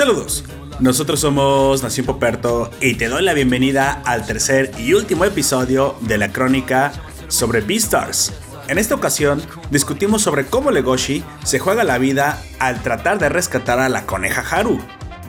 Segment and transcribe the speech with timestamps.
[0.00, 0.44] Saludos.
[0.78, 6.16] Nosotros somos Nación Poperto y te doy la bienvenida al tercer y último episodio de
[6.16, 6.92] la crónica
[7.28, 8.32] sobre Beastars.
[8.68, 13.78] En esta ocasión discutimos sobre cómo Legoshi se juega la vida al tratar de rescatar
[13.78, 14.80] a la coneja Haru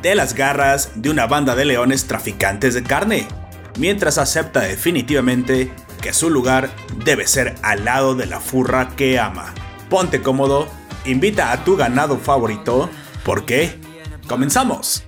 [0.02, 3.27] de las garras de una banda de leones traficantes de carne,
[3.77, 5.70] mientras acepta definitivamente
[6.02, 6.70] que su lugar
[7.03, 9.53] debe ser al lado de la furra que ama.
[9.90, 10.70] Ponte cómodo,
[11.03, 12.90] invita a tu ganado favorito,
[13.26, 13.80] porque
[14.31, 15.03] comenzamos.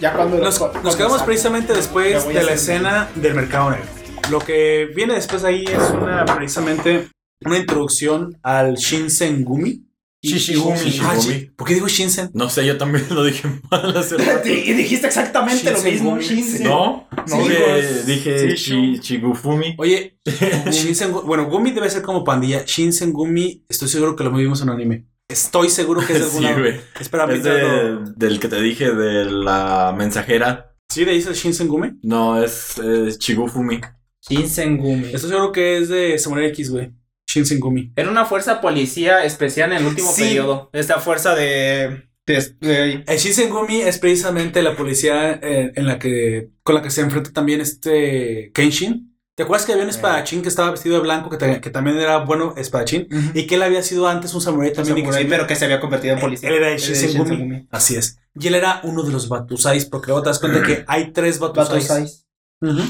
[0.00, 3.84] Ya cuando Nos, cuando nos quedamos precisamente después de la escena del mercado negro.
[4.30, 7.10] Lo que viene después ahí es una precisamente
[7.44, 9.86] una introducción al Shinsengumi.
[10.22, 10.78] Shishigumi.
[11.18, 12.30] Chi- ¿Por qué digo Shinsen?
[12.34, 14.46] No sé, yo también lo dije mal hace rato.
[14.48, 16.18] Y dijiste exactamente lo mismo.
[16.18, 16.64] Shinsen.
[16.64, 19.74] No, No, dije, dije Sí, Chigufumi.
[19.78, 20.18] Oye,
[20.70, 22.64] Shinsen, bueno, Gumi debe ser como pandilla.
[22.66, 25.06] Shinsengumi, estoy seguro que lo vimos en un anime.
[25.26, 26.58] Estoy seguro que es de Sí, alguna.
[26.60, 26.80] güey.
[27.00, 30.76] Espera, Es de- del que te dije de la mensajera.
[30.92, 31.92] ¿Sí le dice Shinsengumi?
[32.02, 33.80] No, es, es Chigufumi.
[34.28, 35.06] Shinsengumi.
[35.14, 36.90] Estoy seguro que es de Samurai X, güey.
[37.34, 37.92] Shinsengumi.
[37.96, 40.22] Era una fuerza policía especial en el último Sí.
[40.22, 40.70] periodo.
[40.72, 42.08] Esta fuerza de.
[42.26, 46.90] de- de- El Shinsengumi es precisamente la policía eh, en la que con la que
[46.90, 49.08] se enfrenta también este Kenshin.
[49.36, 51.96] ¿Te acuerdas que había un espadachín que estaba vestido de blanco que, ta- que también
[51.96, 54.98] era bueno espadachín y que él había sido antes un samurái también?
[54.98, 56.50] y que samurái, se- pero que se había convertido en policía.
[56.50, 57.30] Él era el Shinsengumi.
[57.30, 57.68] Shinsengumi.
[57.70, 58.18] Así es.
[58.38, 61.38] Y él era uno de los Batusais, porque luego te das cuenta que hay tres
[61.38, 61.88] Batusais.
[61.88, 62.26] Batosais.
[62.60, 62.82] Ujú.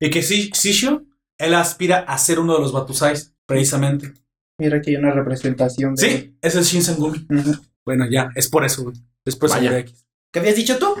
[0.00, 1.02] Y que sí, Shisho,
[1.38, 4.12] él aspira a ser uno de los Batusais, precisamente.
[4.58, 6.02] Mira que hay una representación de.
[6.10, 7.26] Sí, es el Shinsengumi.
[7.30, 7.52] Ujú.
[7.84, 8.96] Bueno, ya, es por eso, güey.
[9.24, 9.64] Después Vaya.
[9.64, 10.06] Samurai X.
[10.32, 10.94] ¿Qué habías dicho tú?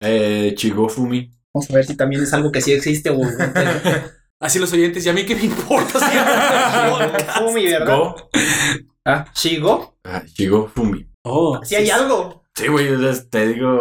[0.00, 1.30] Eh, Chigufumi.
[1.52, 3.18] Vamos a ver si también es algo que sí existe o.
[4.40, 5.98] Así los oyentes, y a mí qué me importa
[7.38, 7.96] si Fumi, ¿verdad?
[7.96, 8.16] Go.
[9.04, 9.96] Ah, Shigo.
[10.04, 11.06] Ah, Chigufumi.
[11.24, 12.44] Oh, Sí hay algo.
[12.54, 13.80] Sí, güey, es- te digo,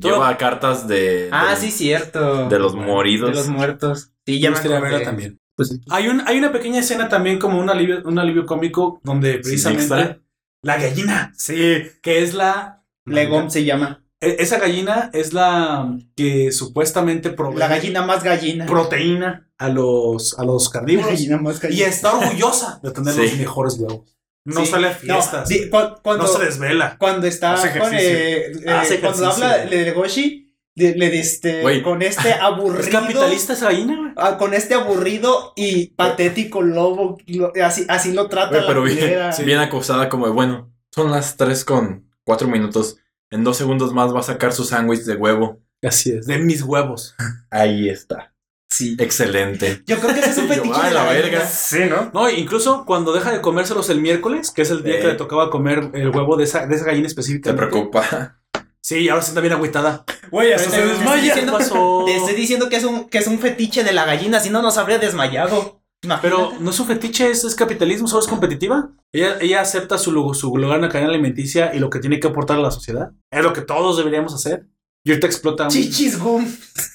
[0.00, 1.28] lleva cartas de...
[1.30, 2.48] Ah, de- sí, cierto.
[2.48, 3.30] De los moridos.
[3.30, 4.12] De los muertos.
[4.26, 5.38] Sí, Ya me me gustaría verla también.
[5.56, 9.34] Pues, Hay, un, hay una pequeña escena también como un alivio, un alivio cómico donde
[9.38, 10.20] precisamente
[10.62, 12.84] la gallina, sí, que es la...
[13.06, 14.04] Legom se llama.
[14.20, 18.66] E- Esa gallina es la que supuestamente provee La gallina más gallina.
[18.66, 21.86] proteína a los, a los La carnívoros gallina más y gallina.
[21.88, 23.20] está orgullosa de tener Sí.
[23.22, 24.16] los mejores huevos.
[24.44, 24.70] No Sí.
[24.70, 26.96] sale a No, fiestas, cu- cuando, no se desvela.
[26.98, 31.82] cuando está Hace con, eh, eh, Hace cuando habla de Legoshi, de, le este, Güey.
[31.82, 32.80] con este aburrido.
[32.80, 34.12] ¿Es capitalista esa gallina, güey?
[34.16, 38.82] ah, con este aburrido y patético lobo, lo- así, así lo trata Güey, la pero
[38.82, 42.96] bien, bien acosada como de, bueno, son las 3 con 4 minutos.
[43.30, 45.60] En dos segundos más va a sacar su sándwich de huevo.
[45.82, 47.14] Así es, de mis huevos.
[47.50, 48.34] Ahí está.
[48.68, 48.96] Sí.
[48.98, 49.82] Excelente.
[49.86, 51.38] Yo creo que ese es un fetiche de la la verga.
[51.38, 51.46] verga.
[51.46, 52.10] Sí, ¿no?
[52.12, 55.00] No, incluso cuando deja de comérselos el miércoles, que es el día Eh.
[55.00, 57.66] que le tocaba comer el huevo de esa, de esa gallina Te específicamente.
[57.68, 58.39] preocupa.
[58.82, 60.04] Sí, ahora se está bien agüitada.
[60.30, 61.22] Güey, hasta se desmaya.
[61.22, 62.02] diciendo- pasó?
[62.06, 64.62] Te estoy diciendo que es un, que es un fetiche de la gallina, si no
[64.62, 65.82] nos habría desmayado.
[66.02, 66.28] Imagínate.
[66.28, 68.88] Pero no es un fetiche, es, es capitalismo, solo es competitiva.
[69.12, 72.28] Ella, ella acepta su, su lugar en la cadena alimenticia y lo que tiene que
[72.28, 73.10] aportar a la sociedad.
[73.30, 74.66] Es lo que todos deberíamos hacer.
[75.04, 75.68] Y ahorita explota.
[75.68, 76.46] Chichis gum.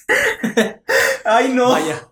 [1.24, 1.70] Ay, no.
[1.70, 2.08] Vaya.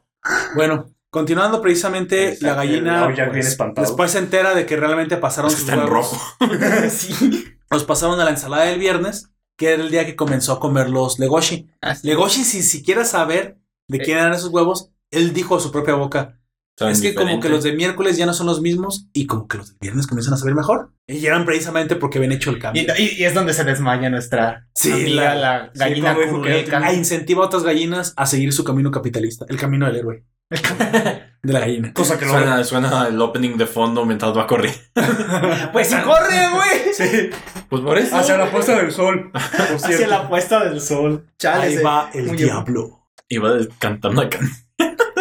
[0.54, 3.86] Bueno, continuando precisamente, la gallina ya pues, espantado.
[3.86, 6.16] después se entera de que realmente pasaron Es que sus está en rojo.
[6.90, 7.44] sí.
[7.70, 10.90] Los pasaron a la ensalada del viernes, que era el día que comenzó a comer
[10.90, 11.68] los Legoshi.
[11.80, 12.06] Así.
[12.06, 16.40] Legoshi, sin siquiera saber de quién eran esos huevos, él dijo a su propia boca,
[16.76, 19.46] Son es que como que los de miércoles ya no son los mismos y como
[19.46, 20.92] que los del viernes comienzan a saber mejor.
[21.06, 22.82] Y eran precisamente porque habían hecho el cambio.
[22.98, 26.78] y- y es donde se desmaya nuestra Sí, amiga, la- la, gallina que curruleca.
[26.84, 30.24] A incentiva a otras gallinas a seguir su camino capitalista, el camino del héroe.
[31.42, 31.92] de la gallina.
[31.92, 32.32] Cosa que no.
[32.32, 34.74] Suena, suena el opening de fondo mientras va a correr.
[35.72, 36.94] Pues sí, corre, güey.
[36.94, 37.30] Sí.
[37.68, 38.16] Pues por eso.
[38.16, 39.30] Hacia la puesta del sol.
[39.34, 41.26] Hacia la puesta del sol.
[41.38, 43.00] Chale, Ahí va el muy- diablo.
[43.28, 44.38] Iba cantando acá.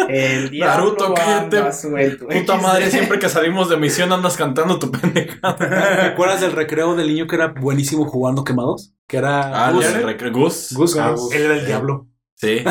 [0.08, 1.58] El Naruto, diablo cállate.
[1.58, 2.28] anda suelto.
[2.28, 5.56] Puta madre, siempre que salimos de misión andas cantando tu pendejada.
[5.56, 8.94] ¿Te acuerdas del recreo del niño que era buenísimo jugando quemados?
[9.08, 9.86] Que era Ah, Gus.
[9.86, 10.72] el recre- Gus.
[10.74, 11.32] Gus, Ah, Gus.
[11.32, 12.06] Él era el diablo.
[12.44, 12.64] Sí.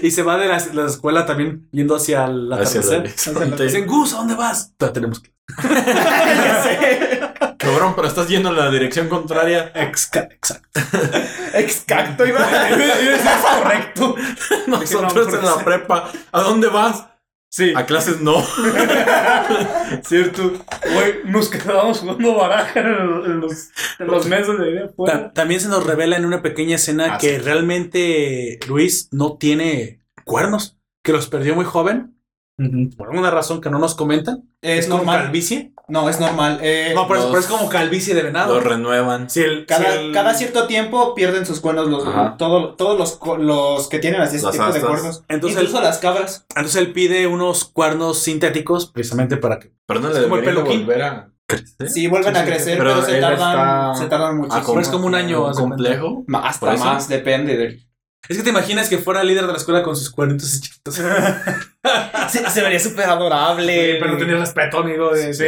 [0.06, 3.14] y se va de la, la escuela también yendo hacia el atardecer.
[3.66, 4.72] Dicen, Gus, ¿a dónde vas?
[4.78, 5.32] Ya tenemos que.
[5.62, 7.20] Ya sé.
[7.58, 9.72] Cabrón, pero estás yendo en la dirección contraria.
[9.74, 10.68] Exca- Exacto.
[11.54, 12.40] Excacto, iba.
[12.40, 14.14] Es correcto.
[14.66, 16.10] Nosotros en la prepa.
[16.32, 17.04] ¿A dónde vas?
[17.56, 18.42] Sí, A clases no.
[20.02, 20.52] cierto.
[20.92, 24.90] Güey, nos quedábamos jugando baraja en, en los, en los meses de vida.
[25.06, 27.38] Ta- también se nos revela en una pequeña escena Ah, que sí.
[27.38, 32.13] realmente Luis no tiene cuernos, que los perdió muy joven,
[32.96, 34.44] por alguna razón que no nos comentan.
[34.62, 35.24] Es normal.
[35.24, 35.72] calvicie.
[35.86, 36.60] No, es normal.
[36.62, 38.54] eh, No, pero, es- los- pero es como calvicie de venado.
[38.54, 39.28] Lo renuevan.
[39.28, 42.36] Si el- cada, si el- cada cierto tiempo pierden sus cuernos los, Ajá.
[42.38, 45.24] todo- todos los, que tienen así ese tipo de cuernos.
[45.28, 46.46] Entonces Incluso las cabras.
[46.50, 49.72] Entonces él pide unos cuernos sintéticos precisamente para que.
[49.86, 50.86] Pero no le Es como el debería peluquín.
[50.86, 51.90] volver a crecer.
[51.90, 54.64] Sí, vuelven Sí, a crecer, pero pero, se, tardan, se tardan muchísimo.
[54.66, 55.48] Pero es como un año.
[55.48, 56.24] de complejo.
[56.28, 57.86] Ma- ¿Por Hasta más, depende del...
[58.28, 60.94] Es que te imaginas que fuera líder de la escuela con sus cuernitos chiquitos.
[62.30, 63.96] Se, se vería súper adorable.
[64.00, 65.10] Pero no tenía respeto, amigo.
[65.12, 65.44] De, sí,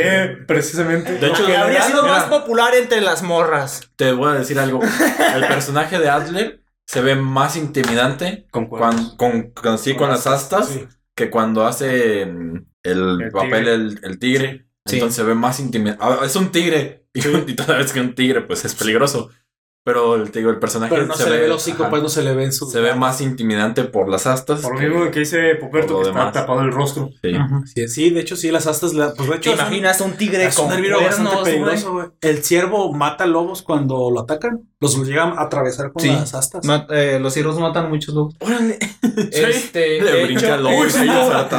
[0.47, 1.15] precisamente.
[1.15, 3.81] De hecho, Que habría sido mira, más popular entre las morras.
[3.97, 4.81] te voy a decir algo.
[5.35, 10.69] El personaje de Adler se ve más intimidante con con, con, sí, con las astas
[10.69, 10.87] Sí.
[11.15, 14.67] que cuando hace mm, el, El papel el, el tigre.
[14.85, 14.97] Sí.
[14.97, 16.05] Entonces se ve más intimidante.
[16.05, 17.07] Ah, Es un tigre.
[17.15, 17.21] Y,
[17.51, 19.31] y toda vez que un tigre, pues es peligroso.
[19.87, 22.03] Pero el, te digo, el personaje Pero no se, le ve el hocico, ajá, pues
[22.03, 22.69] no se le ve en su.
[22.69, 24.61] se ve más intimidante por las astas.
[24.63, 27.11] Por lo que- mismo que dice Poperto, que está tapado el rostro.
[27.23, 27.31] sí.
[27.73, 28.95] Sí, sí, de hecho, sí, las astas.
[28.95, 32.07] la- pues de ¿Te hecho, imaginas un tigre con un herbívoro bastante cuernos, peligroso, güey?
[32.07, 32.17] güey.
[32.21, 34.63] El ciervo mata lobos cuando lo atacan.
[34.79, 36.09] Los llegan a atravesar con Sí.
[36.11, 36.63] las astas.
[36.67, 38.35] Ma- eh, los ciervos matan muchos lobos.
[38.41, 38.79] Órale.
[39.33, 41.55] Este, Le brinca hecho, el lobo y es ahí algo- algo,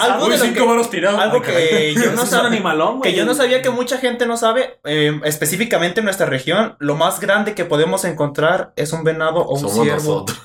[0.00, 1.20] algo de que, varos tirados.
[1.20, 2.48] algo que yo no sabía.
[2.48, 6.74] animalón, Que yo no sabía que mucha gente no sabe, eh, específicamente en nuestra región,
[6.80, 9.94] lo más grande que podemos encontrar es un venado o un Somos ciervo.
[10.26, 10.42] nosotros.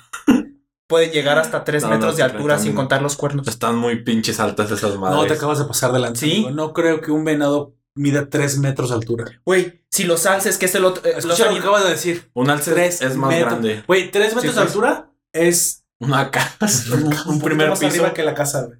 [0.87, 3.47] Puede llegar hasta 3 No, metros no, de altura sin contar los cuernos.
[3.47, 5.17] Están muy pinches altas esas madres.
[5.19, 6.19] No, te acabas de pasar delante.
[6.19, 6.31] Sí.
[6.45, 6.51] amigo.
[6.51, 9.25] No creo que un venado mida 3 metros de altura.
[9.45, 11.05] Güey, si los alces, que es el otro.
[11.07, 12.29] eh, Escucha lo que acabas de decir.
[12.33, 13.83] Un alce 3 es más grande.
[13.87, 14.67] Güey, 3 metros de pues.
[14.67, 16.93] altura es Una casa.
[16.95, 17.91] un, Un, primer más piso.
[17.91, 18.79] arriba que la casa, güey.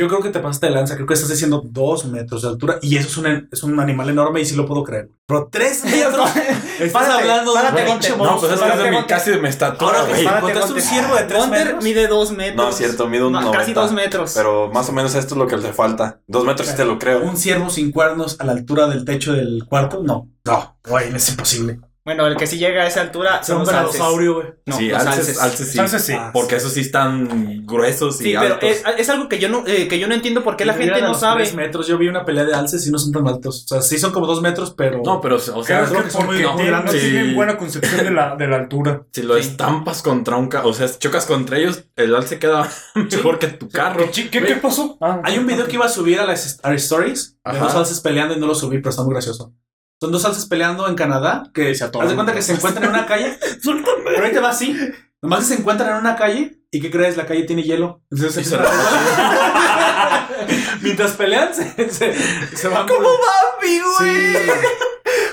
[0.00, 0.94] Yo creo que te pasaste de lanza.
[0.94, 2.78] Creo que estás diciendo 2 metros de altura.
[2.80, 5.10] Y eso es un, es un animal enorme y sí lo puedo creer.
[5.26, 6.30] Pero 3 metros.
[6.36, 8.16] Estás Párate, hablando de un pinche.
[8.16, 11.40] No, pues es que casi de mi estatura, Ahora que ¿encontraste un ciervo de 3
[11.44, 11.84] Gunter metros?
[11.84, 12.56] mide 2 metros.
[12.56, 13.58] No, es cierto, mido un No, 90.
[13.58, 14.32] Casi 2 metros.
[14.34, 16.20] Pero más o menos esto es lo que le falta.
[16.26, 17.20] Dos metros sí te lo creo.
[17.22, 20.30] Un ciervo sin cuernos a la altura del techo del cuarto, no.
[20.46, 21.78] No, güey, es imposible.
[22.02, 24.00] Bueno, el que sí llega a esa altura Es son un los alces.
[24.00, 24.46] güey.
[24.64, 25.78] No, sí, los alces, alces.
[25.78, 26.12] alces sí.
[26.16, 29.64] Ah, Porque esos sí están gruesos y Sí, pero es, es algo que yo no,
[29.66, 31.42] eh, que yo no entiendo por qué la gente no sabe.
[31.42, 31.86] 3 metros.
[31.86, 33.64] Yo vi una pelea de alces y no son tan altos.
[33.64, 35.02] O sea, sí son como 2 metros, pero.
[35.04, 37.00] No, pero, o sea, Creo que que son muy- no grandes.
[37.00, 37.34] tienen Sí.
[37.34, 39.02] buena concepción de la, de la altura.
[39.12, 39.40] si lo Sí.
[39.40, 43.48] estampas contra un carro, o sea, si chocas contra ellos, el alce queda mejor que
[43.48, 44.06] tu carro.
[44.12, 44.96] ¿Qué, qué, qué pasó?
[45.02, 47.64] Ah, Hay un video que iba a subir a las a stories de Ajá.
[47.66, 49.52] dos alces peleando y no lo subí, pero está muy gracioso.
[50.00, 52.06] Son dos alces peleando en Canadá que se atoran.
[52.06, 53.38] haz de cuenta que se encuentran en una calle.
[54.04, 54.74] pero ahí te va así.
[55.20, 57.18] Nomás que se encuentran en una calle y ¿qué crees?
[57.18, 58.00] La calle tiene hielo.
[58.10, 58.56] Entonces se
[60.80, 62.14] Mientras pelean se, se,
[62.56, 62.88] se van.
[62.88, 64.32] ¿Cómo Papi, Sí.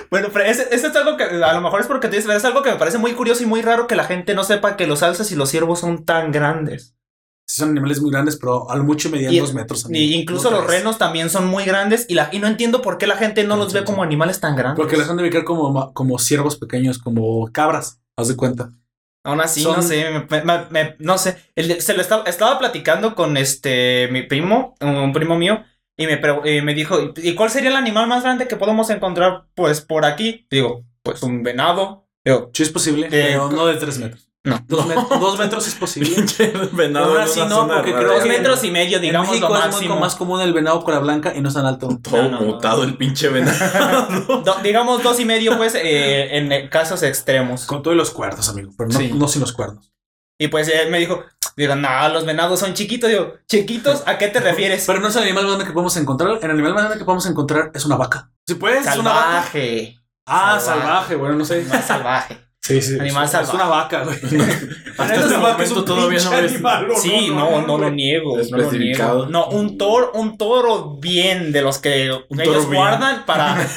[0.09, 2.63] Bueno, pero ese- es algo que a lo mejor es porque te dices, es algo
[2.63, 5.03] que me parece muy curioso y muy raro que la gente no sepa que los
[5.03, 6.96] alces y los ciervos son tan grandes.
[7.57, 9.86] Son animales muy grandes, pero a lo mucho medían Y- dos metros.
[9.89, 10.80] Y incluso los tres.
[10.80, 13.57] renos también son muy grandes y, la, y no entiendo por qué la gente no
[13.57, 14.77] los ve como animales tan grandes.
[14.81, 17.99] Porque las han de ubicar como, como ciervos pequeños, como cabras.
[18.16, 18.71] Haz de cuenta.
[19.23, 21.37] Aún así, Son- no sé, me- me- me- no sé.
[21.56, 25.64] El se lo estaba, estaba platicando con este mi primo, un primo mío,
[25.97, 29.47] y me, y me dijo, ¿y cuál sería el animal más grande que podemos encontrar
[29.56, 30.47] pues por aquí?
[30.49, 32.07] Digo, pues un venado.
[32.23, 34.26] Digo, Sí es posible, pero no de tres metros.
[34.47, 34.63] No.
[34.68, 36.09] Dos, met- dos metros es posible.
[36.16, 39.56] Pinche venado así una no, porque creo Dos metros y medio, digamos en lo México
[39.56, 39.95] es muy máximo.
[39.95, 41.89] co- más común el venado con la blanca y no es tan alto.
[42.01, 42.45] Todo No, no, no.
[42.47, 44.42] mutado el pinche venado.
[44.45, 47.66] Do- digamos dos y medio, pues, eh, en eh, casos extremos.
[47.66, 49.11] Con todos los cuernos, amigo, pero no, Sí.
[49.13, 49.92] no sin los cuernos.
[50.39, 51.23] Y pues él me dijo,
[51.56, 53.09] digo, no, los venados son chiquitos.
[53.09, 54.04] Digo, ¿chiquitos?
[54.06, 54.83] ¿A qué te refieres?
[54.85, 56.37] Pero no es el animal más grande que podemos encontrar.
[56.42, 58.30] El animal más grande que podemos encontrar es una vaca.
[58.45, 59.21] Si puedes, es una vaca.
[59.25, 59.99] salvaje.
[60.27, 60.81] Ah, Salvaje.
[60.81, 61.66] salvaje, bueno, no sé.
[61.81, 62.37] Salvaje.
[62.68, 63.00] Sí, sí.
[63.00, 63.50] Animal es, salvaje.
[63.50, 64.18] Es una vaca, güey.
[64.97, 67.78] Hasta este vaca es un momento todavía no es animal, ¿o Sí, no, no, lo
[67.78, 67.92] güey.
[67.92, 68.38] niego.
[68.52, 69.26] No lo niego.
[69.28, 72.81] No, un toro, un toro bien de los que Un ellos toro bien.
[72.81, 73.56] guardan para.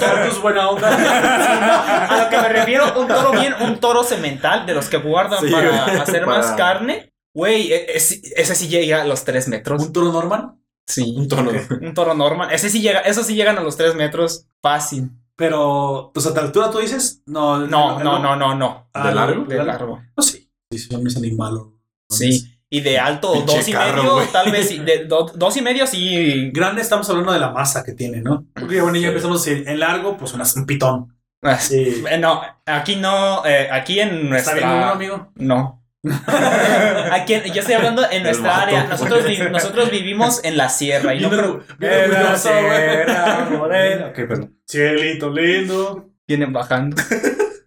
[0.00, 0.88] Toro es buena onda.
[2.10, 5.40] a lo que me refiero, un toro bien, un toro semental de los que guardan
[5.40, 7.12] Sí, para güey, hacer más carne.
[7.34, 9.82] Güey, e- ese, ese sí llega a los 3 metros.
[9.82, 10.52] ¿Un toro normal?
[10.86, 11.14] Sí.
[11.16, 11.52] Un tono.
[11.80, 12.48] Un toro normal.
[12.52, 15.10] Ese sí llega, esos sí llegan a los 3 metros fácil.
[15.40, 17.22] Pero, o sea, ¿de altura tú dices?
[17.24, 18.90] No, No, no, no, no, no.
[18.92, 19.44] Ah, ¿De largo?
[19.46, 19.98] De largo.
[20.14, 20.50] No, sí.
[20.70, 21.62] Sí, son mis animales.
[22.10, 22.58] Sí.
[22.68, 24.84] Y de alto, Pinche dos y carro, medio, tal vez.
[24.84, 26.50] De, do- dos y medio sí.
[26.52, 28.44] Grande estamos hablando de la masa que tiene, ¿no?
[28.54, 31.16] Porque bueno, ya empezamos a decir, en largo, pues una- un pitón.
[31.42, 32.04] Ah, Sí.
[32.20, 34.54] No, aquí no, eh, aquí en ¿Está nuestra...
[34.56, 35.32] bien número, amigo?
[35.36, 35.79] No.
[36.26, 37.44] ¿A quién?
[37.52, 38.84] Yo estoy hablando en nuestra área.
[38.84, 41.62] Nosotros, vi- nosotros vivimos en la sierra y no creo.
[41.80, 44.06] En la sierra morena.
[44.06, 44.56] Ok, perdón.
[44.66, 46.10] Cielito lindo.
[46.26, 46.96] Vienen bajando.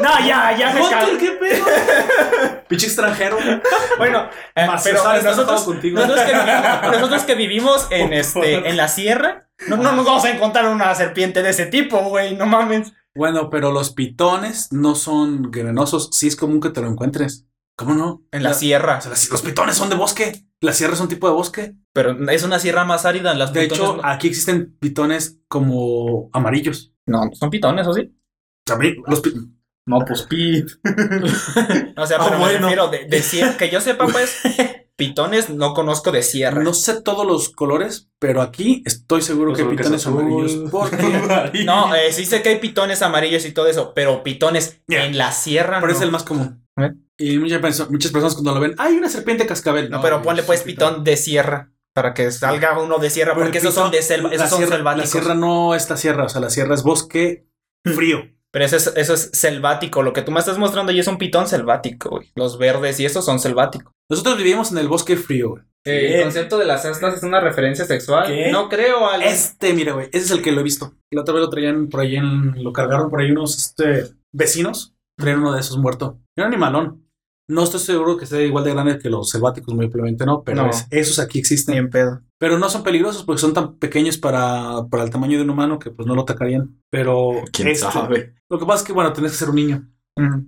[0.00, 1.18] No, ya, ya me calmo.
[1.18, 1.64] ¿qué pedo?
[2.68, 3.38] Pinche extranjero.
[3.96, 5.98] Bueno, eh, pero nosotros, contigo.
[6.00, 10.24] nosotros, que vivimos, nosotros que vivimos en este en la sierra, no, no nos vamos
[10.26, 12.92] a encontrar una serpiente de ese tipo, güey, no mames.
[13.16, 16.08] Bueno, pero los pitones no son venenosos.
[16.12, 17.46] Sí es común que te lo encuentres.
[17.76, 18.22] ¿Cómo no?
[18.30, 18.98] En la sierra.
[18.98, 20.44] O sea, las- los pitones son de bosque.
[20.60, 21.74] La sierra es un tipo de bosque.
[21.92, 25.38] Pero es una sierra más árida en las De pitones hecho, no- aquí existen pitones
[25.48, 26.92] como amarillos.
[27.06, 28.16] no, son pitones, ¿o sí?
[29.06, 29.34] Los pi-
[29.86, 30.70] No, pues pit.
[31.96, 32.68] O sea, Ah, pero me bueno.
[32.68, 34.38] refiero de, de sierra, que yo sepa, pues,
[34.96, 36.62] pitones no conozco de sierra.
[36.62, 40.70] no sé todos los colores, pero aquí estoy seguro Pues que pitones amarillos.
[40.70, 45.18] Porque No, eh, sí sé que hay pitones amarillos y todo eso, pero pitones en
[45.18, 45.98] la sierra pero no.
[45.98, 46.66] es el más común.
[46.78, 46.92] ¿Eh?
[47.18, 49.90] Y muchas, muchas personas cuando lo ven, hay una serpiente cascabel.
[49.90, 53.58] No, pero ponle es pues pitón de sierra para que salga uno de sierra, porque
[53.58, 56.28] esos son de selva, la esos son sierra, La sierra no es la sierra, o
[56.28, 57.46] sea, la sierra es bosque
[57.84, 58.33] frío.
[58.54, 60.04] Pero eso es, eso es selvático.
[60.04, 62.30] Lo que tú me estás mostrando ahí es un pitón selvático, güey.
[62.36, 63.92] Los verdes y esos son selváticos.
[64.08, 65.62] Nosotros vivimos en el bosque frío, güey.
[65.84, 68.28] el concepto de las astas es una referencia sexual.
[68.28, 68.52] ¿Qué?
[68.52, 69.26] No creo, Alan.
[69.26, 70.94] Este, mira, güey, ese es el que lo he visto.
[71.10, 74.94] La otra vez lo traían por ahí en, lo cargaron por ahí unos este, vecinos.
[75.18, 76.20] Traían uno de esos muerto.
[76.36, 77.03] Era un animalón.
[77.48, 80.62] No estoy seguro que sea igual de grande que los selváticos, muy probablemente no, pero
[80.64, 80.70] No.
[80.70, 81.74] es- esos aquí existen.
[81.74, 82.22] Bien pedo.
[82.38, 85.78] Pero no son peligrosos porque son tan pequeños para, para el tamaño de un humano
[85.78, 86.80] que pues no lo atacarían.
[86.90, 88.34] Pero ¿Quién este- sabe?
[88.48, 89.88] Lo que pasa es que, bueno, tenés que ser un niño.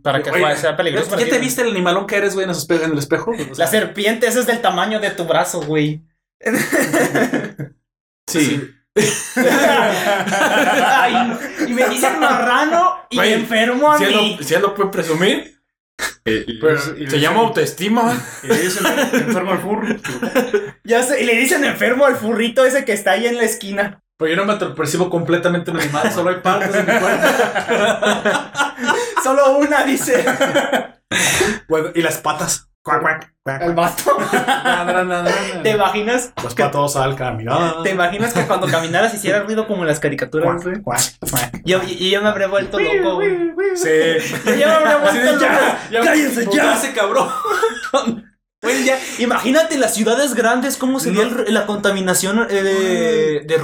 [0.03, 1.19] Para que Oye, ser peligroso.
[1.19, 3.33] ¿Ya te viste el animalón que eres, güey, en, en el espejo?
[3.59, 6.03] La serpiente, ese es del tamaño de tu brazo, güey.
[8.29, 8.61] Sí.
[9.37, 11.39] Ay,
[11.69, 14.37] y me dicen marrano y enfermo a Si él, mí.
[14.39, 15.56] lo, si él lo puede presumir.
[16.27, 18.15] Eh, Pero- se llama autoestima.
[18.43, 19.87] Y le dicen enfermo al furro.
[20.85, 24.03] Ya sé, y le dicen enfermo al furrito ese que está ahí en la esquina.
[24.19, 27.27] Pero yo no me percibo completamente un animal, solo hay partes de mi cuerpo.
[29.23, 30.25] Solo una, dice.
[31.69, 32.69] Bueno, y las patas.
[32.87, 33.63] Cuac, cuac, cuac.
[33.63, 34.17] El vato.
[35.65, 35.75] ¿Te na.
[35.75, 36.33] imaginas?
[36.41, 37.83] Los patos al caminar.
[37.83, 40.81] ¿Te imaginas que cuando caminaras hiciera ruido como en las caricaturas, güey?
[40.83, 41.63] Cuac, cuac.
[41.65, 43.51] Yo, y yo me habré vuelto loco, güey.
[43.75, 43.89] Sí.
[44.47, 45.47] Yo me habré vuelto
[45.91, 46.05] loco.
[46.05, 46.77] ¡Cállense ya!
[46.77, 47.29] ese cabrón!
[48.63, 53.59] Güey, ya, imagínate las ciudades grandes cómo sería el la contaminación eh, de, de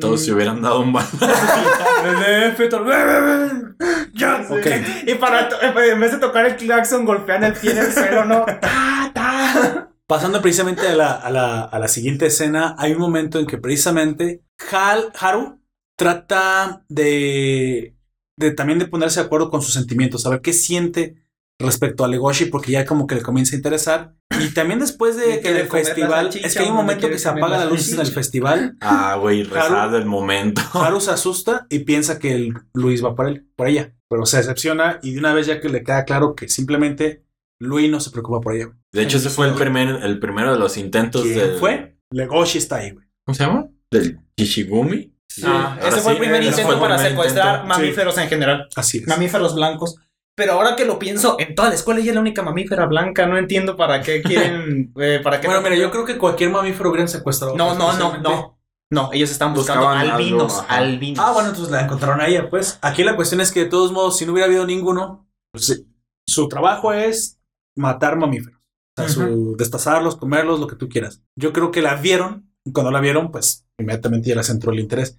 [0.00, 1.06] Todos se hubieran dado un bal.
[2.04, 2.84] El DF, todo-
[4.14, 4.66] Ya, Ok.
[5.06, 8.24] Y para to- en vez de tocar el claxon, golpean el pie en el suelo,
[8.24, 8.44] ¿no?
[8.60, 9.90] Ta, ta.
[10.06, 13.58] Pasando precisamente a la, a, la, a la siguiente escena, hay un momento en que
[13.58, 15.60] precisamente Hal, Haru
[15.98, 17.96] trata de,
[18.38, 21.25] de también de ponerse de acuerdo con sus sentimientos, saber qué siente
[21.58, 24.14] respecto a Legoshi, porque ya como que le comienza a interesar.
[24.40, 27.58] Y también después de que el festival, es que hay un momento que se apaga
[27.58, 29.92] la luz en el festival, Ah, güey, rezar Haru.
[29.94, 30.60] del momento.
[30.74, 34.36] Haru se asusta y piensa que el Luis va por él, por ella, pero se
[34.38, 37.24] decepciona y de una vez ya que le queda claro que simplemente
[37.58, 38.68] Luis no se preocupa por ella.
[38.92, 41.96] De hecho, ese fue el, primer, el primero de los intentos ¿Quién del- fue?
[42.10, 43.06] Legoshi está ahí, güey.
[43.24, 43.68] ¿Cómo se llama?
[43.90, 45.12] Del Kishigumi.
[45.44, 47.68] Ah, ahora ese fue el sí, primer intento el para secuestrar intento.
[47.78, 48.68] mamíferos en general.
[48.76, 49.06] Así es.
[49.08, 49.96] Mamíferos blancos.
[50.36, 53.26] Pero ahora que lo pienso, en toda la escuela ella es la única mamífera blanca.
[53.26, 54.92] No entiendo para qué quieren.
[55.00, 57.56] eh, para qué Bueno, mira, yo creo que cualquier mamífero hubieran secuestrado.
[57.56, 58.52] No, no, no, no.
[58.88, 60.64] No, ellos están buscando Buscaban albinos.
[60.68, 61.24] albinos.
[61.24, 62.78] Ah, bueno, entonces la encontraron a ella, pues.
[62.82, 65.84] Aquí la cuestión es que de todos modos, si no hubiera habido ninguno, pues,
[66.28, 67.40] su trabajo es
[67.76, 68.60] matar mamíferos.
[68.96, 71.20] O sea, su, destazarlos, comerlos, lo que tú quieras.
[71.36, 74.78] Yo creo que la vieron, y cuando la vieron, pues inmediatamente ya les entró el
[74.80, 75.18] interés.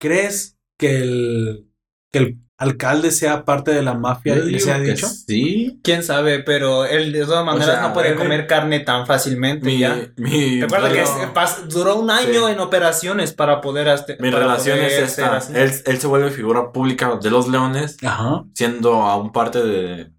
[0.00, 1.68] ¿Crees que el,
[2.12, 5.06] que el alcalde sea parte de la mafia Yo y haya que dicho?
[5.06, 5.78] Sí.
[5.82, 9.78] Quién sabe, pero él de todas maneras sea, no puede comer carne tan fácilmente Mi,
[9.78, 9.96] ya.
[10.16, 12.52] mi, Recuerda que es- duró un año Sí.
[12.52, 14.20] en operaciones para poder hacer.
[14.20, 15.38] mi relación es esta.
[15.54, 20.10] Él, él se vuelve figura pública de los leones, Ajá, siendo aún parte de,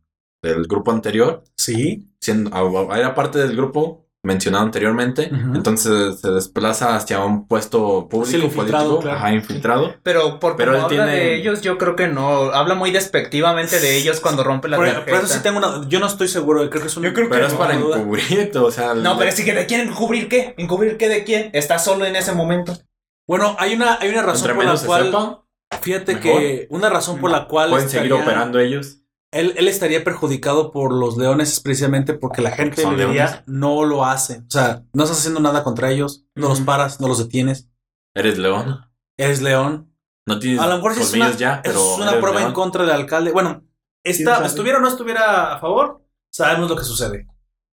[0.42, 1.44] del grupo anterior.
[1.58, 2.06] sí.
[2.22, 5.30] Siendo, era parte del grupo mencionado anteriormente.
[5.56, 9.18] Entonces se desplaza hacia un puesto público, Sí, infiltrado, político, claro.
[9.18, 9.96] ajá, infiltrado.
[10.04, 12.52] Pero por Pero como él habla tiene- de ellos, yo creo que no.
[12.52, 15.06] Habla muy despectivamente de ellos cuando rompe la tarjeta.
[15.06, 15.88] por eso sí tengo una.
[15.88, 16.70] Yo no estoy seguro.
[16.70, 17.04] Creo que es un.
[17.04, 17.74] Yo creo Pero es no para
[18.64, 18.94] o sea.
[18.94, 20.54] No, pero sí que de quién encubrir qué.
[20.58, 21.50] ¿Encubrir qué de quién?
[21.54, 22.78] Está solo en ese momento.
[23.28, 25.06] Bueno, hay una, hay una razón entre por la cual.
[25.06, 25.46] sepa,
[25.82, 26.40] Fíjate mejor.
[26.40, 27.70] que una razón por la cual.
[27.70, 28.99] pueden seguir operando ellos.
[29.32, 33.84] Él, él estaría perjudicado por los leones es precisamente porque la gente le diría no
[33.86, 34.40] lo hace.
[34.40, 37.70] O sea, no estás haciendo nada contra ellos, no los paras, no los detienes.
[38.16, 38.80] Eres león.
[39.18, 39.94] Eres león.
[40.26, 42.84] No tienes A lo mejor es una, ya, es pero una eres prueba en contra
[42.84, 43.32] del alcalde.
[43.32, 43.64] Bueno,
[44.04, 44.48] sabe?
[44.48, 47.28] estuviera o no estuviera a favor, sabemos lo que sucede.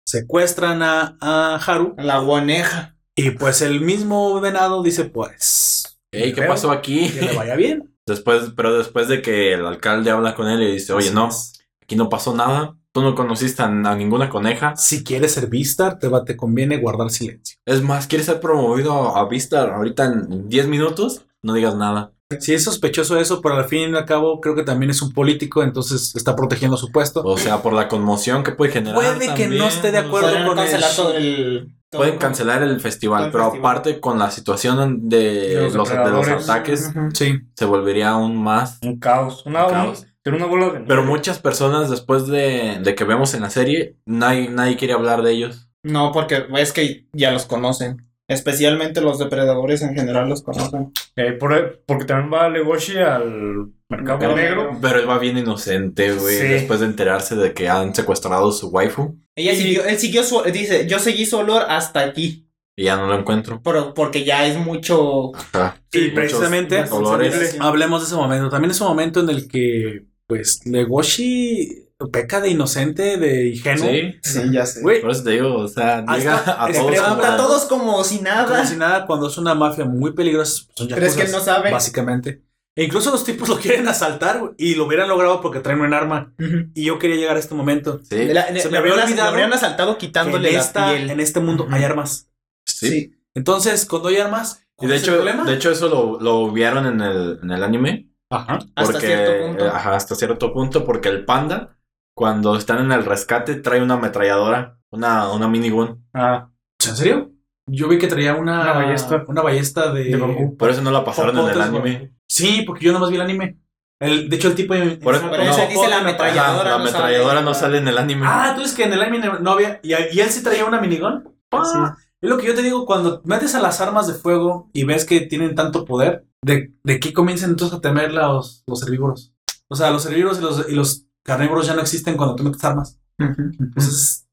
[0.05, 2.95] Secuestran a, a Haru La guaneja.
[3.15, 7.09] y pues el mismo venado dice pues Ey, ¿qué pasó aquí?
[7.09, 7.96] que le vaya bien.
[8.07, 11.27] Después, pero después de que el alcalde habla con él y dice, oye, Así no,
[11.27, 11.53] es.
[11.83, 12.75] aquí no pasó nada.
[12.93, 14.75] Tú no conociste a, a ninguna coneja.
[14.75, 17.57] Si quieres ser Vistar, te, va, te conviene guardar silencio.
[17.65, 21.25] Es más, ¿quieres ser promovido a Vista ahorita en 10 minutos?
[21.43, 22.13] No digas nada.
[22.39, 25.13] Sí, es sospechoso eso, pero al fin y al cabo creo que también es un
[25.13, 27.21] político, entonces está protegiendo su puesto.
[27.23, 28.95] O sea, por la conmoción que puede generar.
[28.95, 31.73] Puede que no esté de acuerdo con cancelar el- todo el.
[31.89, 33.71] Todo- Pueden cancelar el festival, el pero festival.
[33.71, 36.49] aparte con la situación de, De los los, de los depredadores.
[36.49, 36.91] ataques.
[37.13, 37.39] Sí.
[37.55, 38.79] se volvería aún más.
[38.83, 39.45] Un caos.
[39.45, 40.05] Una, Un caos.
[40.23, 43.95] Era una bola de Pero muchas personas después de, de que vemos en la serie,
[44.05, 45.69] nadie, nadie quiere hablar de ellos.
[45.83, 48.06] No, porque es que ya los conocen.
[48.29, 50.91] Especialmente los depredadores en general los conocen.
[51.15, 54.77] Eh, por- porque también va Legoshi al mercado negro.
[54.81, 56.47] Pero él va bien inocente, güey, Sí.
[56.47, 60.41] después de enterarse de que han secuestrado su waifu Ella Y- siguió, él siguió su,
[60.51, 62.43] dice, yo seguí su olor hasta aquí.
[62.79, 63.59] y ya no lo encuentro.
[63.63, 65.31] Pero, porque ya es mucho.
[65.35, 65.81] Ajá.
[65.91, 67.57] Y precisamente colores.
[67.59, 68.49] hablemos de ese momento.
[68.49, 73.87] También es un momento en el que, pues, Legoshi peca de inocente, de ingenuo.
[73.89, 74.81] Sí, Sí, ya sé.
[74.81, 77.01] Por eso te digo, o sea, llega a todos.
[77.01, 78.45] como- a todos como si nada.
[78.45, 81.71] como si nada, cuando es una mafia muy peligrosa, son Pero es que no sabe.
[81.71, 82.43] Básicamente.
[82.75, 86.33] E incluso los tipos lo quieren asaltar y lo hubieran logrado porque traen un arma.
[86.75, 87.99] Y yo quería llegar a este momento.
[88.07, 91.09] Sí, La- Se me había habrían- olvidado habrían asaltado quitándole en, la esta, piel.
[91.09, 92.29] en este mundo hay armas.
[92.65, 93.13] sí.
[93.33, 95.43] Entonces, cuando hay armas, Y ¿cuál de es el hecho, problema?
[95.43, 98.09] de hecho eso lo, lo vieron en el, en el anime.
[98.31, 98.57] Ajá.
[98.75, 99.65] Hasta cierto punto.
[99.65, 101.76] eh, ajá, hasta cierto punto, porque el panda,
[102.17, 106.03] cuando están en el rescate, trae una ametralladora, una, una minigun.
[106.15, 106.49] Ah,
[106.83, 107.31] ¿En serio?
[107.67, 109.23] Yo vi que traía una, Una ballesta.
[109.27, 110.05] Una ballesta de.
[110.05, 110.57] De bambú.
[110.57, 112.15] Por eso no la pasaron en el anime.
[112.27, 113.59] Sí, porque yo nomás vi el anime.
[113.99, 114.73] El, de hecho, el tipo.
[115.03, 116.71] Por eso- no, dice la ametralladora.
[116.71, 117.45] la no ametralladora sale.
[117.45, 118.25] no sale en el anime.
[118.27, 119.79] Ah, tú dices que en el anime no había.
[119.83, 121.23] Y, y él sí traía una minigun.
[121.51, 124.85] Ah, Es lo que yo te digo, cuando metes a las armas de fuego y
[124.85, 129.33] ves que tienen tanto poder, ¿de, de qué comienzan entonces a temer los, los herbívoros?
[129.67, 132.63] O sea, los herbívoros y los, y los carnívoros ya no existen cuando tú metes
[132.63, 132.97] armas.
[133.19, 134.27] Entonces,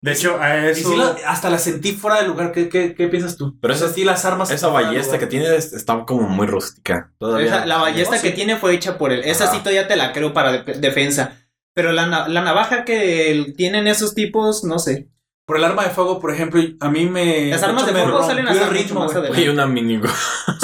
[0.00, 0.90] de hecho, a y eso.
[0.90, 2.52] sí la- hasta la sentí fuera de lugar.
[2.52, 3.58] ¿Qué, qué, qué piensas tú?
[3.60, 4.50] Pero O sea, esa- sí, las armas.
[4.50, 7.12] Esa de ballesta que tiene es- está como muy rústica.
[7.18, 7.46] Todavía.
[7.48, 8.34] Esa- la ballesta No, que sí.
[8.34, 9.22] tiene fue hecha por él.
[9.24, 9.54] Esa Ajá.
[9.54, 11.32] sí todavía te la creo para de- defensa.
[11.74, 15.08] Pero la, la navaja que tienen esos tipos, no sé.
[15.46, 17.46] Por el arma de fuego, por ejemplo, a mí me.
[17.46, 19.42] Las armas hecho, de me fuego salen el mucho más adelante.
[19.42, 20.10] Y una minigun.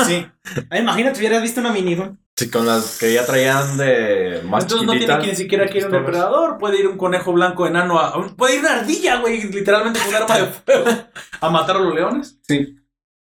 [0.07, 0.27] Sí.
[0.71, 2.21] Ah, imagínate, hubieras visto una minigun.
[2.37, 5.87] Sí, con las que ya traían de más Entonces no tiene ni siquiera que ir
[5.87, 6.59] un depredador.
[6.59, 8.35] Puede ir un conejo blanco enano a.
[8.37, 10.85] puede ir una ardilla, güey, literalmente con un arma de fuego
[11.41, 12.39] a matar a los leones.
[12.43, 12.77] Sí.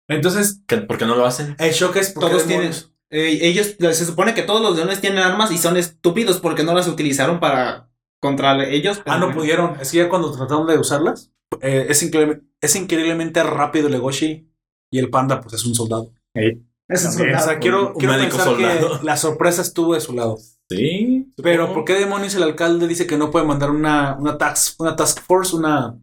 [0.07, 1.55] Entonces, ¿Qué- ¿Por qué no lo hacen?
[1.59, 2.71] el shock es porque Todos tienen.
[3.11, 6.73] eh, ellos, se supone que todos los leones tienen armas y son estúpidos porque no
[6.75, 7.89] las utilizaron para
[8.21, 9.01] contra ellos.
[9.05, 9.75] Ah, no pudieron.
[9.81, 14.47] Es que ya cuando trataron de usarlas, eh, es, increíble- es increíblemente rápido el Legoshi
[14.91, 16.11] y el panda, pues es un soldado.
[16.35, 17.35] Eso es También.
[17.35, 18.99] O sea, quiero, un quiero médico pensar soldado.
[18.99, 20.37] que la sorpresa estuvo de su lado.
[20.69, 21.31] Sí.
[21.41, 21.73] Pero.
[21.73, 25.19] ¿por qué demonios el alcalde dice que no puede mandar una, una, task, una task
[25.21, 25.95] force, una,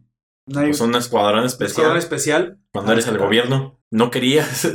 [0.49, 1.69] una Pues un escuadrón especial.
[1.71, 2.59] escuadrón especial?
[2.73, 3.79] Cuando eres el gobierno.
[3.91, 4.67] No querías.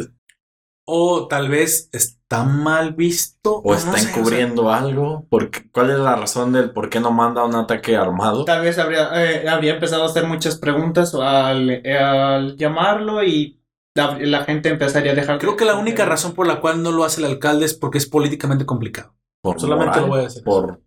[0.85, 3.59] O tal vez está mal visto.
[3.59, 5.27] O no está sé, o sea, encubriendo algo.
[5.31, 8.45] ¿Por qué- ¿Cuál es la razón del por qué no manda un ataque armado?
[8.45, 13.62] Tal vez habría, eh, habría empezado a hacer muchas preguntas al, al llamarlo y
[13.95, 15.39] la, la gente empezaría a dejar.
[15.39, 17.99] Creo que la única razón por la cual no lo hace el alcalde es porque
[17.99, 19.15] es políticamente complicado.
[19.43, 20.45] Por Solamente moral, lo voy a decir.
[20.45, 20.81] Por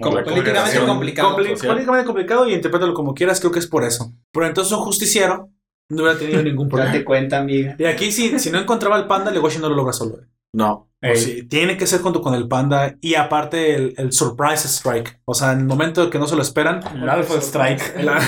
[0.00, 1.36] Como políticamente complicado.
[1.36, 1.68] Compli- social.
[1.72, 4.12] políticamente complicado y interprétalo como quieras, creo que es por eso.
[4.32, 5.50] Pero entonces un justiciero
[5.90, 6.92] no hubiera tenido ningún problema.
[6.92, 7.76] Date cuenta, amiga.
[7.78, 10.18] Y aquí, si, si no encontraba el panda, Legoshi no lo logra solo.
[10.54, 10.88] No.
[11.02, 15.20] O sí, tiene que ser junto con el panda y aparte el, el surprise strike.
[15.26, 17.96] O sea, en el momento de que no se lo esperan, El Alpha Strike.
[18.02, 18.18] la,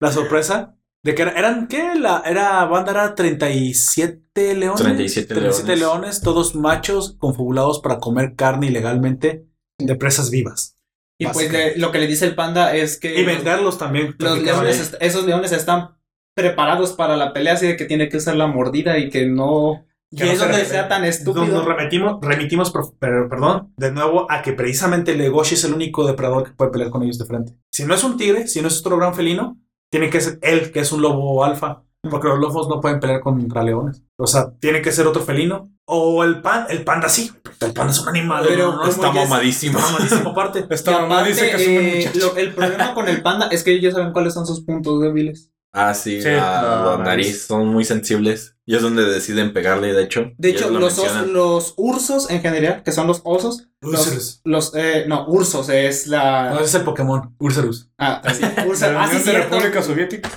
[0.00, 1.94] la sorpresa de que era- eran, ¿qué?
[1.94, 4.82] La era, banda era 37 leones.
[4.82, 5.78] 37 leones.
[5.78, 9.46] leones, todos machos confabulados para comer carne ilegalmente
[9.78, 10.76] de presas vivas.
[11.20, 14.14] Y pues le- lo que le dice el panda es que Y venderlos también.
[14.18, 15.96] los leones, esos leones están
[16.36, 19.84] preparados para la pelea, así de que tiene que usar la mordida y que no,
[20.12, 21.44] Y que es no donde sea tan estúpido.
[21.46, 26.06] nos remitimos, remitimos per- per- perdón, de nuevo a que precisamente Legoshi es el único
[26.06, 27.54] depredador que puede pelear con ellos de frente.
[27.72, 30.70] Si no es un tigre, si no es otro gran felino, tiene que ser él,
[30.72, 31.82] que es un lobo alfa.
[32.08, 34.04] Porque los lobos no pueden pelear contra leones.
[34.18, 35.72] O sea, tiene que ser otro felino.
[35.84, 37.30] O el pan, el panda sí.
[37.60, 38.44] El panda es un animal.
[38.46, 39.78] Pero no, como Está ya es- mamadísimo.
[39.80, 40.60] Está mamadísimo aparte.
[40.92, 43.72] Mamá aparte, dice que es un eh, lo- el problema con el panda es que
[43.72, 45.50] ellos saben cuáles son sus puntos débiles.
[45.72, 47.04] Ah, sí, Sí, la, la la nariz.
[47.06, 48.56] nariz son muy sensibles.
[48.70, 50.30] Y es donde deciden pegarle, de hecho.
[50.36, 54.42] De hecho, lo los, los ursos en general, que son los osos, Ursurus.
[54.44, 56.52] los, eh, no, ursos es No, la...
[56.56, 57.34] ese es el Pokémon.
[57.38, 57.88] Ursurus.
[57.96, 59.38] Ah, sí, De ursa- la ah, sí, de.
[59.38, 60.28] República Soviética.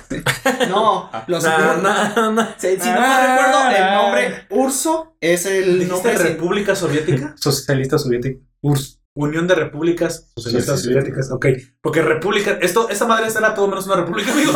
[0.70, 2.46] No, los Nah, nah, nah.
[2.56, 3.94] Si, si no Ah, recuerdo, el ah.
[4.02, 6.16] nombre urso es el ¿Dijiste nombre...
[6.16, 7.34] República Soviética?
[7.36, 8.40] Socialista Soviética.
[8.62, 8.98] URSS.
[9.14, 10.94] Unión de Repúblicas Socialistas Sí, sí, sí.
[10.94, 11.30] Soviéticas.
[11.30, 11.46] Ok.
[11.82, 12.58] Porque República.
[12.62, 14.52] Esto, esta madre era todo menos una república, amigo.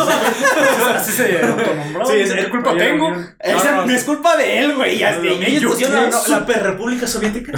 [0.94, 2.06] Así se autonombró.
[2.06, 3.10] Sí, es- ¿Qué culpa Oye, tengo?
[3.10, 4.98] No, no, no es culpa de él, güey.
[5.02, 7.52] No, no, ellos ¿yo pusieron la, la- ¿Super República Soviética?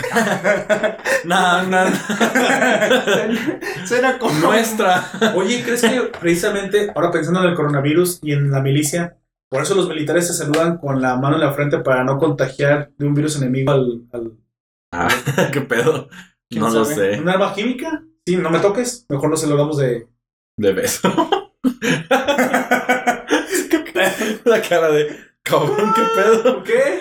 [1.25, 1.89] Nah, nah,
[3.87, 4.39] Suena como...
[4.41, 5.05] Nuestra.
[5.35, 9.17] Oye, ¿crees que precisamente ahora pensando en el coronavirus y en la milicia,
[9.49, 12.91] por eso los militares se saludan con la mano en la frente para no contagiar
[12.99, 14.33] de un virus enemigo al, al-
[14.93, 15.09] Ah,
[15.53, 16.09] qué pedo.
[16.51, 17.19] ¿Quién No lo sé.
[17.21, 18.03] ¿Un arma química?
[18.27, 19.07] Sí, no me toques.
[19.09, 20.07] Mejor no se lo damos de.
[20.57, 21.09] De beso.
[23.71, 24.39] ¿Qué pedo?
[24.45, 25.29] La cara de.
[25.43, 26.63] Cabrón, qué pedo.
[26.63, 26.99] ¿Qué?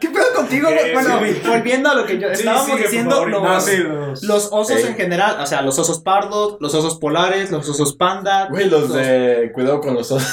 [0.00, 0.68] ¿Qué pedo contigo?
[0.68, 0.90] güey?
[0.90, 1.40] Eh, bueno, sí.
[1.48, 3.30] volviendo a lo que yo Sí, estábamos diciendo, favor.
[3.30, 4.22] los, No, sí, los...
[4.22, 4.84] los osos Ey.
[4.88, 8.92] en general, o sea, los osos pardos, los osos polares, los osos panda, Güey, los
[8.92, 9.50] de.
[9.54, 10.28] Cuidado con los osos.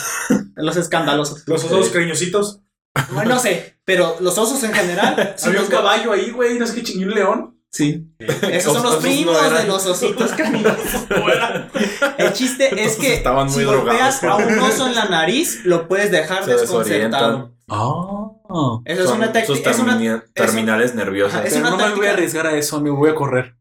[0.55, 1.47] los escandalosos.
[1.47, 2.59] Los osos cariñositos.
[3.13, 6.59] Bueno, no sé, pero los osos en general, Había un los- caballo ahí, güey.
[6.59, 7.52] No sé qué chingó un león.
[7.73, 8.05] Sí.
[8.19, 10.77] Esos son los no primos de los ositos caninos.
[12.19, 14.43] El chiste es que estaban muy si golpeas drogados.
[14.43, 17.51] a un oso en la nariz, lo puedes dejar Se desconcertado.
[17.67, 18.79] Ah.
[18.85, 19.71] Eso es una técnica.
[19.71, 20.23] Es una...
[20.35, 21.39] terminales nerviosas.
[21.39, 23.57] Ajá, es una no me voy a arriesgar a eso, me voy a correr.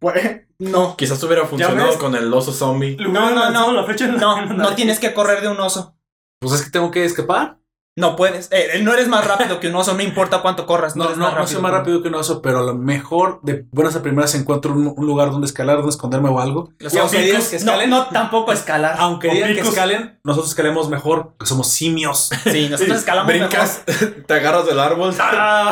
[0.58, 0.94] No.
[0.96, 2.96] Quizás hubiera funcionado con el oso zombie.
[2.98, 3.72] No, no, no.
[3.72, 4.76] No, no nariz.
[4.76, 5.96] tienes que correr de un oso.
[6.38, 7.61] Pues es que tengo que escapar.
[7.94, 8.48] No puedes.
[8.52, 10.96] Eh, no eres más rápido que un oso, no importa cuánto corras.
[10.96, 11.52] No, No, eres no, más no rápido.
[11.52, 14.72] soy más rápido que un oso, pero a lo mejor de buenas a primeras encuentro
[14.72, 16.70] un, un lugar donde escalar, donde esconderme o algo.
[16.78, 18.96] Los Y aunque digas que escalen- no, tampoco escalar.
[18.98, 22.30] Aunque digan que escalen, nosotros escalemos mejor, porque somos simios.
[22.50, 23.82] Sí, nosotros escalamos Brincas,
[24.26, 25.14] te agarras del árbol,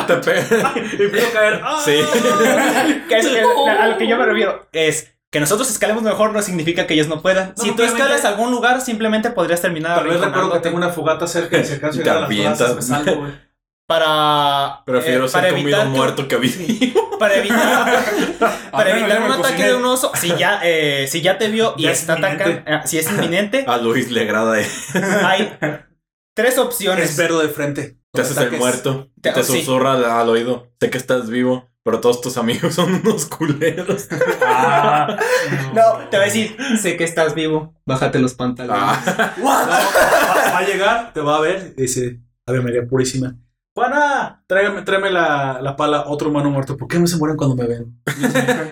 [0.05, 0.71] te pegas.
[0.75, 1.61] y a caer.
[1.63, 1.81] ¡Ah!
[1.83, 1.93] Sí.
[3.09, 6.41] Que es- que- a lo que yo me refiero es que nosotros escalemos mejor no
[6.41, 7.53] significa que ellos no puedan.
[7.57, 10.77] No, si tú escalas a algún lugar, simplemente podrías terminar Tal vez recuerdo que tengo
[10.77, 12.57] una fogata cerca y Y llegar a te las avientas.
[12.59, 13.31] fogatas, me salgo, güey.
[13.87, 17.17] para Prefiero eh, ser para comido muerto que vivo.
[17.19, 18.03] para evitar
[18.71, 19.67] para evitar un ataque cociné.
[19.69, 22.61] de un oso si ya eh, si ya te vio y Ya es está atacando
[22.65, 24.59] eh, si es inminente A Luis le agrada.
[24.61, 24.67] eh.
[25.23, 25.57] hay
[26.35, 27.97] tres opciones Es verlo de frente.
[28.13, 29.09] Te haces el muerto.
[29.21, 29.59] Te- Te sí.
[29.59, 30.67] susurra al oído.
[30.81, 34.07] Sé que estás vivo, pero todos tus amigos son unos culeros.
[34.45, 35.17] Ah,
[35.73, 39.65] no te va a decir sé que estás vivo bájate los pantalones Ah, Va,
[40.53, 43.35] va a llegar, te va a ver dice, Ave María Purísima.
[43.73, 46.75] Juana, tráigame, tráeme la, la pala, otro humano muerto.
[46.75, 48.01] ¿Por qué no se mueren cuando me ven?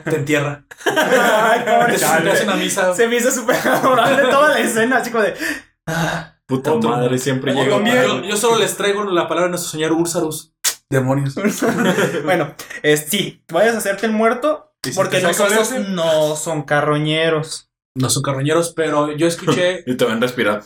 [0.03, 0.65] Te entierra.
[0.85, 2.31] Ay, pobre Te chale.
[2.31, 2.93] hace una misa.
[2.93, 5.35] se me hizo súper adorable toda la escena como de
[6.45, 8.05] puta Otro- madre, siempre otro llega.
[8.07, 10.53] Yo, yo solo les traigo la palabra de nuestro señor Úrsarus.
[10.89, 11.35] Demonios.
[12.23, 15.71] bueno es, sí vayas a hacerte el muerto ¿Y si porque te los saca osos
[15.77, 15.89] leche?
[15.91, 20.63] no son carroñeros No son carroñeros, pero yo escuché Y te van a respirar.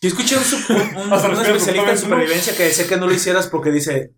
[0.00, 1.12] Yo escuché un, un-
[1.42, 4.14] especialista en supervivencia que decía que no lo hicieras porque dice,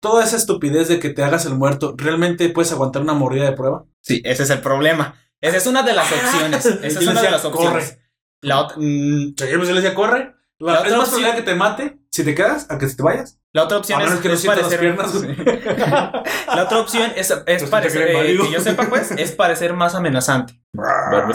[0.00, 3.52] toda esa estupidez de que te hagas el muerto, ¿realmente puedes aguantar una mordida de
[3.56, 3.84] prueba?
[4.02, 5.16] Sí, ese es el problema.
[5.40, 6.64] Esa es una de las opciones.
[6.66, 7.84] Esa es una de las opciones.
[7.90, 8.02] "Corre".
[8.42, 10.34] La, ot- mm, yo pues, le decía, corre.
[10.58, 13.02] La, La es otra más probable que te mate si te quedas a que te
[13.02, 13.40] vayas.
[13.54, 14.80] La otra opción es, que no es parecer.
[14.80, 15.14] piernas.
[15.14, 18.08] la otra opción es, es parecer.
[18.08, 20.54] eh, que yo sepa, pues, es parecer más amenazante.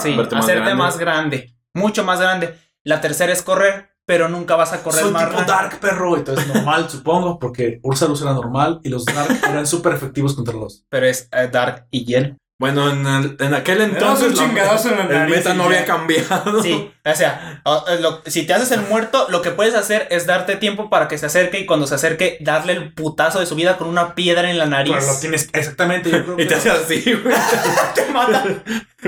[0.00, 0.74] Sí, verte más hacerte grande.
[0.74, 1.54] más grande.
[1.74, 2.58] Mucho más grande.
[2.84, 5.56] La tercera es correr, pero nunca vas a correr Soy más tipo rápido.
[5.56, 6.16] Dark, perro.
[6.16, 10.84] Entonces, normal, supongo, porque Ursalus era normal y los Dark eran súper efectivos contra los.
[10.88, 12.36] Pero es eh, Dark y Hielo.
[12.60, 16.60] Bueno, en, el- en aquel Entonces un chingadazo en la el meta no había cambiado.
[16.60, 20.26] Sí, o sea, o- lo- si te haces el muerto, lo que puedes hacer es
[20.26, 23.54] darte tiempo para que se acerque y cuando se acerque, darle el putazo de su
[23.54, 24.92] vida con una piedra en la nariz.
[24.98, 26.10] Pero lo tienes exactamente.
[26.10, 27.34] Yo creo Y te que hace así, güey.
[27.94, 28.44] te mata.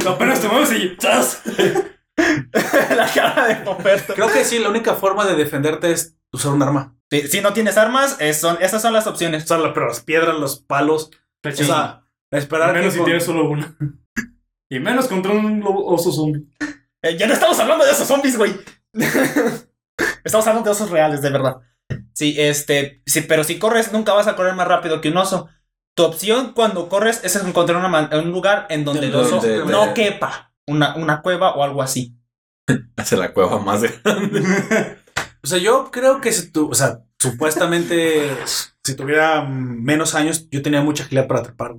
[0.08, 1.42] Apenas te mueves y ¡zas!
[2.96, 4.14] la cara de Poperto.
[4.14, 6.94] Creo que sí, la única forma de defenderte es usar un arma.
[7.10, 9.44] Si, si no tienes armas, es- son, estas son las opciones.
[9.44, 11.10] Usar la- pero las piedras, los palos.
[11.44, 13.76] O sea, esperar menos que si con- tienes solo una.
[14.70, 16.46] Y menos contra un oso zombie.
[17.02, 18.54] Eh, ya no estamos hablando de esos zombies, güey.
[20.24, 21.56] estamos hablando de osos reales, de verdad.
[22.14, 25.48] Sí, este, sí, pero si corres, nunca vas a correr más rápido que un oso.
[25.96, 30.52] Tu opción cuando corres es encontrar una un lugar en donde el oso no quepa.
[30.68, 32.16] Una, una cueva o algo así.
[32.96, 34.96] Hace la cueva más grande.
[35.42, 40.60] O sea, yo creo que si tú, o sea, supuestamente, si tuviera menos años, yo
[40.60, 41.76] tenía mucha agilidad para trepar.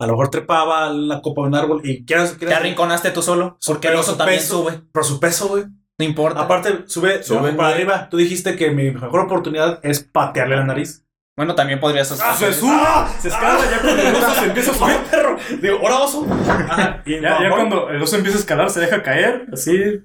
[0.00, 3.10] A lo mejor trepaba a la copa de un árbol y quieras, Te quieras arrinconaste
[3.10, 4.80] tú solo, porque el oso también peso- sube.
[4.92, 5.64] por su peso, güey.
[5.98, 6.40] No importa.
[6.40, 8.08] Aparte, sube, sube para arriba.
[8.08, 11.04] Tú dijiste que mi mejor oportunidad es patearle la nariz.
[11.36, 12.72] Bueno, también podrías Ah, se sube,
[13.20, 14.96] se escala ya cuando el oso se empieza a subir.
[15.10, 15.36] perro.
[15.60, 16.26] Digo, ahora oso.
[17.06, 20.00] Y ya, ya cuando el oso empieza a escalar, se deja caer, así,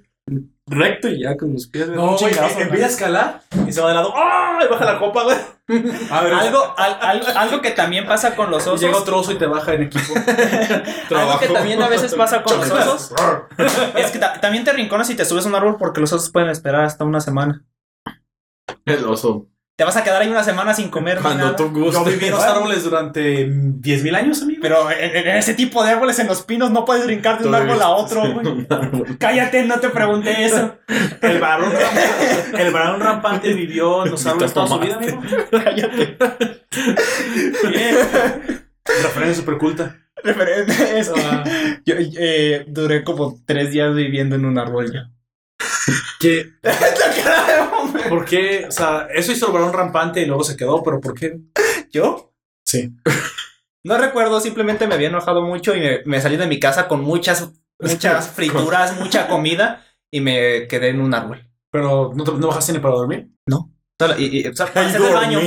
[0.68, 1.88] recto y ya con los pies.
[1.90, 4.14] No, güey, chingazo, empieza a escalar y se va de lado.
[4.16, 4.60] ¡Ah!
[4.64, 5.38] Y baja la copa, güey.
[6.12, 8.82] A ver, Algo, al- algo, algo que también pasa con los osos.
[8.82, 10.14] llega otro oso y te baja en equipo.
[11.16, 13.14] Algo que también a veces pasa con los osos.
[13.96, 16.30] Es que ta- también te rinconas y te subes a un árbol porque los osos
[16.32, 17.64] pueden esperar hasta una semana.
[18.86, 19.48] El oso.
[19.76, 21.56] Te vas a quedar ahí una semana sin comer Cuando nada.
[21.56, 21.96] tú gustes.
[21.96, 24.60] Yo viví en los árboles durante 10.000 años, amigo.
[24.62, 27.56] Pero en, en ese tipo de árboles, en los pinos, no puedes brincar de un
[27.56, 28.68] árbol a otro, güey.
[29.18, 30.76] Cállate, no te pregunté eso.
[31.22, 35.20] El varón, rampante, el varón rampante vivió en los árboles toda su vida, amigo.
[35.50, 36.18] Cállate.
[38.86, 39.98] Referencia super culta.
[40.24, 41.44] Referente es que Ah.
[41.84, 45.10] yo eh, duré como tres días viviendo en un árbol ya.
[46.20, 46.52] ¿Qué?
[48.10, 48.66] ¿Por qué?
[48.68, 51.40] O sea, eso hizo el varón rampante y luego se quedó, pero ¿por qué?
[51.92, 52.34] ¿Yo?
[52.66, 52.92] Sí.
[53.86, 57.02] No recuerdo, simplemente me había enojado mucho y me, me salí de mi casa con
[57.02, 61.50] muchas, muchas frituras, mucha comida y me quedé en un árbol.
[61.70, 63.28] Pero ¿no, te- no bajaste ni para dormir?
[64.00, 65.40] Solo- y, y- o sea, para hacer del baño.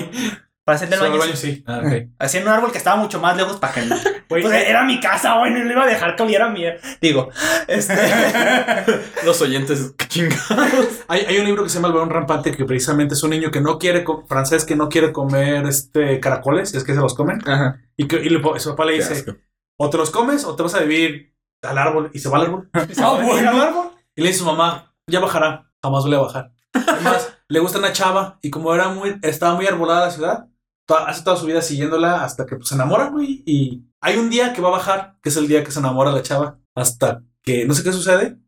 [0.66, 1.12] Para hacer del baño.
[1.12, 1.62] al baño, sí.
[1.64, 1.80] Ah.
[2.18, 3.82] Hacía en un árbol que estaba mucho más lejos para que
[4.28, 6.76] Pues era mi casa, güey, no le iba a dejar que oliera mía.
[7.00, 7.28] Digo,
[7.68, 7.94] este.
[9.24, 11.04] Los oyentes chingados.
[11.08, 13.52] Hay, hay un libro que se llama El varón rampante que precisamente es un niño
[13.52, 17.48] que no quiere, francés, que no quiere comer este caracoles, es que se los comen.
[17.48, 17.80] Ajá.
[17.96, 19.36] Y, que, y le su papá le dice, asco.
[19.78, 22.10] o te los comes o te vas a vivir al árbol.
[22.12, 22.70] Y se va al árbol.
[22.72, 23.94] Ah, bueno.
[24.16, 26.52] Y le dice a su mamá, ya bajará, jamás vuelve a bajar.
[26.72, 30.46] Además, le gusta una chava y como era muy, estaba muy arbolada la ciudad,
[30.86, 33.42] to- hace toda su vida siguiéndola hasta que pues, se enamora, güey.
[33.46, 36.12] Y hay un día que va a bajar, que es el día que se enamora
[36.12, 38.38] la chava, hasta que no sé qué sucede.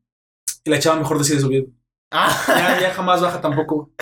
[0.64, 1.68] Y la chava mejor decide subir.
[2.11, 3.92] Ah, Ya, ya jamás baja tampoco.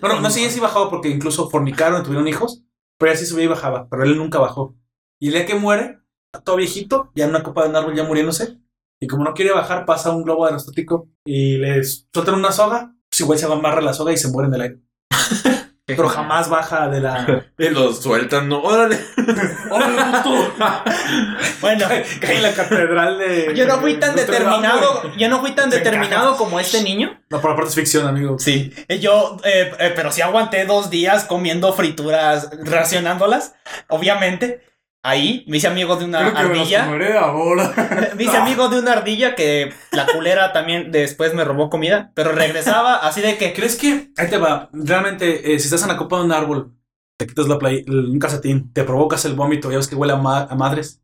[0.00, 2.62] Bueno, no sé si sí bajaba porque incluso fornicaron tuvieron hijos,
[2.98, 4.76] pero ella sí subía y bajaba, pero él nunca bajó.
[5.20, 6.00] Y el día que muere,
[6.44, 8.58] todo viejito, ya en una copa de un árbol ya muriéndose,
[9.00, 13.20] y como no quiere bajar, pasa un globo aerostático y le sueltan una soga, pues
[13.20, 14.80] igual se amarra la soga y se muere en el aire.
[15.96, 17.44] Pero jamás baja de la...
[17.58, 18.96] Y los sueltan, no, órale.
[21.60, 21.86] bueno,
[22.20, 23.52] Cae en la catedral de...
[23.54, 25.12] yo no fui tan de determinado.
[25.16, 27.18] Yo no fui tan determinado como este niño.
[27.30, 28.38] No, por aparte es ficción, amigo.
[28.38, 28.72] Sí.
[29.00, 33.54] Yo, eh, eh, pero sí aguanté dos días comiendo frituras, racionándolas.
[33.88, 34.62] Obviamente.
[35.08, 36.84] Ahí me hice amigo de una Creo que me los ardilla.
[36.86, 38.12] comeré ahora.
[38.16, 42.12] Me hice amigo de una ardilla que la culera también después me robó comida.
[42.14, 43.52] Pero regresaba así de que.
[43.52, 44.68] ¿Crees que ahí te va?
[44.72, 46.74] Realmente, eh, si estás en la copa de un árbol,
[47.18, 50.16] te quitas la play, un calcetín, te provocas el vómito, ya ves que huele a,
[50.16, 51.00] ma- a madres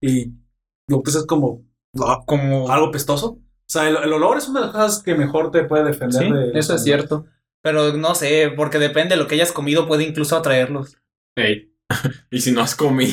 [0.00, 0.32] y
[0.88, 1.62] lo que es como
[2.00, 2.70] ah, Como.
[2.70, 3.26] algo pestoso.
[3.38, 3.40] O
[3.72, 6.30] sea, el, el olor es una de las cosas que mejor te puede defender Sí,
[6.30, 6.58] de.
[6.58, 7.26] eso es cierto.
[7.62, 10.98] Pero no sé, porque depende de lo que hayas comido, puede incluso atraerlos.
[12.30, 13.12] Y si no has comido.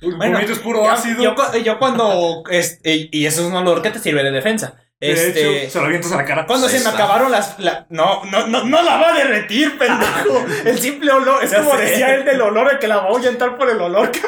[0.00, 1.22] Bueno, Vomito es puro Yo, ácido.
[1.22, 2.42] yo cu- yo cuando.
[2.50, 4.76] este, y eso es un olor que te sirve de defensa.
[5.00, 5.64] de Este.
[5.64, 6.46] hecho, se lo avientas a la cara.
[6.46, 7.58] Cuando se me acabaron las.
[7.58, 10.46] la- no, no, no, no la va a derretir, pendejo.
[10.64, 11.44] El simple olor.
[11.44, 11.82] Es Ya como sé.
[11.84, 14.10] decía él del olor, el que la va a ahuyentar por el olor.
[14.10, 14.22] que-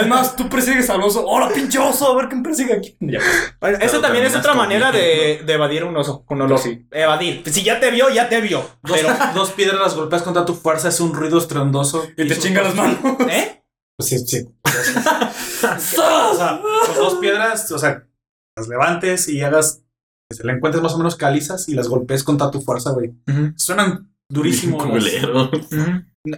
[0.00, 1.26] Es más, tú persigues al oso.
[1.26, 2.12] ¡Hola, pinche oso!
[2.12, 2.96] A ver quién persigue aquí.
[3.00, 3.18] Ya.
[3.60, 6.58] Bueno, Pero esa también es otra manera de, de evadir un oso con olor.
[6.60, 6.86] Sí.
[6.92, 7.42] Evadir.
[7.50, 8.64] Si ya te vio, ya te vio.
[8.82, 9.08] Dos, Pero.
[9.34, 12.06] dos piedras las golpeas contra tu fuerza, es un ruido estruendoso.
[12.16, 12.98] Y te chinga las manos.
[13.28, 13.62] ¿Eh?
[13.96, 14.44] Pues sí, sí.
[14.64, 18.06] o sea, con dos piedras, o sea,
[18.56, 19.82] las levantes y hagas.
[20.30, 23.12] que se le encuentres más o menos calizas y las golpees contra tu fuerza, güey.
[23.56, 24.78] Suenan durísimo.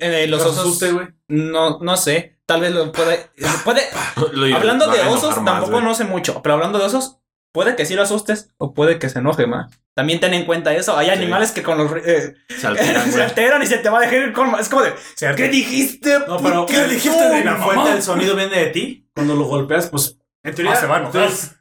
[0.01, 0.65] Eh, los las osos.
[0.67, 1.07] asuste, güey.
[1.29, 2.41] No, no sé.
[2.45, 3.31] Tal vez lo puede.
[3.65, 3.83] puede
[4.33, 6.43] Lo- hablando lo de osos, más, tampoco no sé mucho.
[6.43, 7.19] Pero hablando de osos,
[7.57, 9.73] puede que sí lo asustes o puede que se enoje más.
[9.95, 10.95] También ten en cuenta eso.
[10.99, 11.91] Hay animales que con los.
[12.05, 13.23] eh, Se alteran, se güey.
[13.23, 14.55] alteran y se te va a dejar ir con.
[14.61, 14.93] Es como de.
[15.35, 16.19] ¿Qué dijiste?
[16.29, 19.09] No, pero ¿Qué dijiste de la fuente del sonido viene de ti.
[19.15, 21.23] Cuando lo golpeas, pues en teoría Ah, se va a enojar.
[21.23, 21.53] entonces,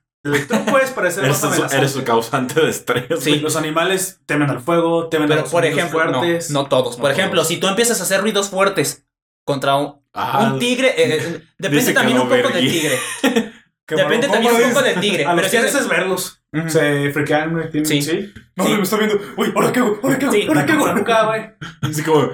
[0.49, 1.77] Tú puedes parecer Eres, más su- amenazante.
[1.77, 3.05] eres su causante de estrés.
[3.23, 3.35] Sí.
[3.39, 6.49] Los animales temen al fuego, temen a Pero los por ejemplo, no, fuertes.
[6.51, 6.97] no todos.
[6.97, 7.47] Por ejemplo, todos.
[7.47, 9.05] si tú empiezas a hacer ruidos fuertes
[9.45, 12.97] contra un, Ah, un tigre, eh, depende también un poco del tigre.
[13.87, 15.25] Qué Depende también ¿Cómo un poco del tigre.
[15.25, 16.41] A Pero los si tigres es verlos.
[16.67, 17.69] Se friquean, güey.
[17.69, 18.01] tienen- Sí.
[18.01, 18.33] sí.
[18.55, 19.19] No, me está viendo.
[19.37, 19.99] Uy, ¿ahora qué hago?
[20.01, 20.33] ¿Ahora qué hago?
[20.33, 20.45] Sí.
[20.47, 20.93] ¿Ahora qué hago?
[20.93, 21.41] Nunca, güey.
[21.81, 22.29] Así como,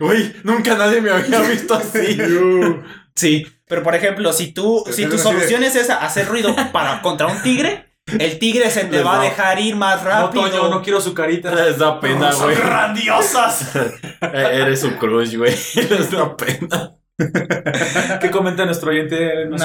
[0.00, 2.18] güey, nunca nadie me había visto así.
[3.14, 6.54] Sí, pero por ejemplo, si tú, Pero si tu de- solución es esa, hacer ruido
[6.72, 10.08] para contra un tigre, el tigre se te Les va a dejar ir más No,
[10.10, 10.50] rápido.
[10.50, 11.54] Toño, no quiero su carita.
[11.54, 12.56] Les da pena, Son güey.
[12.56, 13.70] grandiosas.
[14.20, 15.54] Eh, Eres su crush, güey.
[15.74, 16.94] Les da pena.
[18.20, 19.46] ¿Qué comenta nuestro oyente?
[19.46, 19.64] No sé.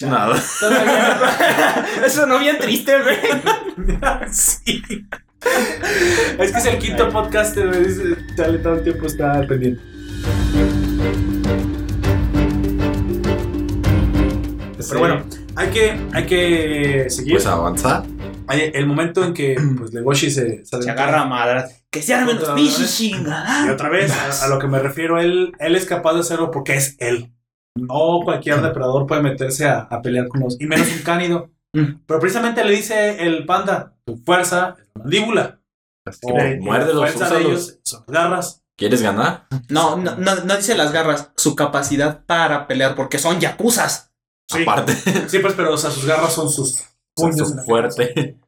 [0.00, 0.36] Nada.
[2.04, 3.16] Eso no bien triste, güey.
[4.32, 4.82] sí.
[6.38, 8.16] Es que es el quinto podcast, güey.
[8.36, 9.80] Chale, todo el tiempo está pendiente.
[14.88, 17.34] Pero bueno, hay que, hay que seguir.
[17.34, 18.02] Pues avanzar.
[18.50, 21.84] El momento en que pues, Legoshi se, agarra a madras.
[21.90, 23.66] Que se armen los bichis chingadas.
[23.66, 26.50] Y otra vez, a, a, lo que me refiero, él, él es capaz de hacerlo
[26.50, 27.30] porque es él.
[27.76, 30.60] No cualquier depredador puede meterse a, a pelear con los.
[30.60, 31.50] Y menos un cánido.
[31.72, 35.60] Pero precisamente le dice el panda: tu fuerza es la mandíbula.
[36.22, 37.46] O muérdelos, fuerza de úsalos.
[37.46, 38.60] ellos son garras.
[38.76, 39.46] ¿Quieres ganar?
[39.70, 44.12] No, no, no, no dice las garras, su capacidad para pelear, porque son yakuzas.
[44.50, 44.62] Sí.
[44.62, 44.92] Aparte,
[45.28, 46.84] Sí, pues, pero o sea, sus garras son sus
[47.16, 47.48] puños.
[47.48, 48.38] son la fuerte.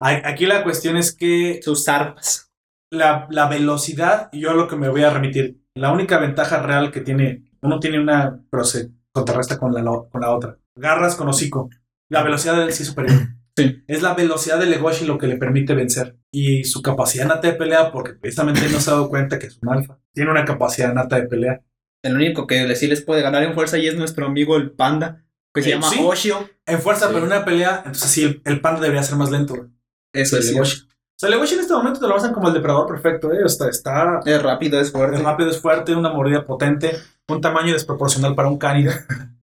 [0.00, 2.50] Aquí la cuestión es que Sus armas.
[2.90, 6.62] la, la velocidad, y yo a lo que me voy a remitir, la única ventaja
[6.62, 10.58] real que tiene, uno tiene una, pero se contrarresta con la, con la otra.
[10.74, 11.70] Garras con hocico.
[12.10, 13.16] La velocidad de él sí es superior.
[13.54, 13.84] Sí.
[13.86, 16.16] Es la velocidad de Legoshi lo que le permite vencer.
[16.32, 19.58] Y su capacidad nata de pelea, porque precisamente no se ha dado cuenta que es
[19.60, 19.98] un alfa.
[20.14, 21.60] Tiene una capacidad nata de pelea.
[22.02, 24.70] El único que le- sí les puede ganar en fuerza y es nuestro amigo el
[24.70, 25.98] panda, que se Eh, llama sí.
[26.02, 26.48] Oshio.
[26.64, 27.10] En fuerza, Sí.
[27.12, 29.68] pero en una pelea, entonces sí, el, el panda debería ser más lento.
[30.14, 30.88] Eso El es Legoshi.
[31.24, 33.38] O Legoshi en este momento te lo basan como el depredador perfecto, ¿eh?
[33.44, 35.16] Está, está Es rápido, es fuerte.
[35.16, 36.96] Es rápido, es fuerte, una mordida potente,
[37.28, 38.92] un tamaño desproporcional para un cánido.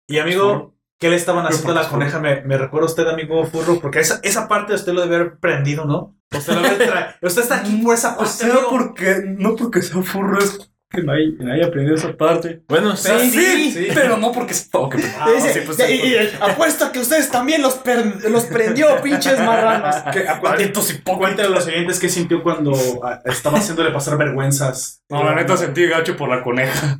[0.08, 2.20] Y amigo, ¿qué le estaban haciendo a la coneja?
[2.20, 5.86] Me, me recuerda usted, amigo Furro, porque esa, esa parte usted lo debe haber prendido,
[5.86, 6.16] ¿no?
[6.36, 6.86] Usted, lo debe
[7.22, 8.32] usted está aquí por esa O parte.
[8.34, 8.68] sea, amigo.
[8.70, 12.62] porque, no porque sea furro, es que no no hay aprendido esa parte.
[12.68, 13.08] Bueno, sí.
[13.10, 13.88] Pero Sí, sí.
[13.94, 17.30] pero no porque se Ok, Ah, sí, pues, y- sí, y- y- apuesto que ustedes
[17.30, 19.96] también los, per- los prendió, pinches marranos.
[20.12, 22.74] que- a- Malditos Cuéntale a los oyentes qué sintió cuando
[23.04, 25.04] ah, estaba haciéndole pasar vergüenzas.
[25.10, 27.00] No, la neta sentí gacho por la coneja.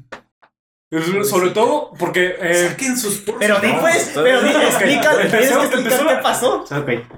[0.92, 5.14] Es- Sobre todo porque eh, Saquen sus Pero di No, pues, está pero di, explica,
[5.14, 6.66] Ok, tienes que explicar qué pasó.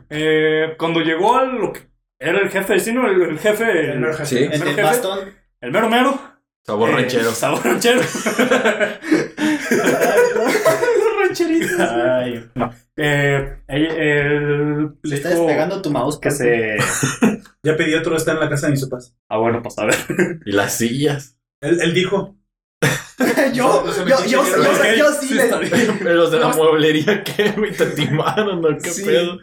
[0.09, 1.81] eh, cuando llegó al lo que
[2.19, 4.25] era el jefe destino, el, el jefe, El jefe.
[4.25, 4.37] Sí.
[4.37, 4.81] El del jefe?
[4.83, 5.19] bastón.
[5.61, 6.19] el mero mero,
[6.65, 7.31] Sabor eh, ranchero.
[7.33, 8.01] sabor ranchero.
[11.79, 12.71] Ay, no.
[12.97, 16.19] Eh, él, él Le está despegando tu mouse.
[16.19, 16.77] que se.
[17.63, 19.15] Ya pedí otro, está en la casa de mis papás.
[19.29, 19.95] Ah, bueno, pues a ver.
[20.45, 21.37] Y las sillas.
[21.61, 22.35] Él, él dijo,
[23.53, 25.49] yo, Los yo, yo, yo, yo, yo sí le-
[25.99, 27.71] Pero los de la mueblería, ¿qué, güey?
[27.71, 29.03] ¿Te timaron o qué Sí.
[29.05, 29.37] pedo?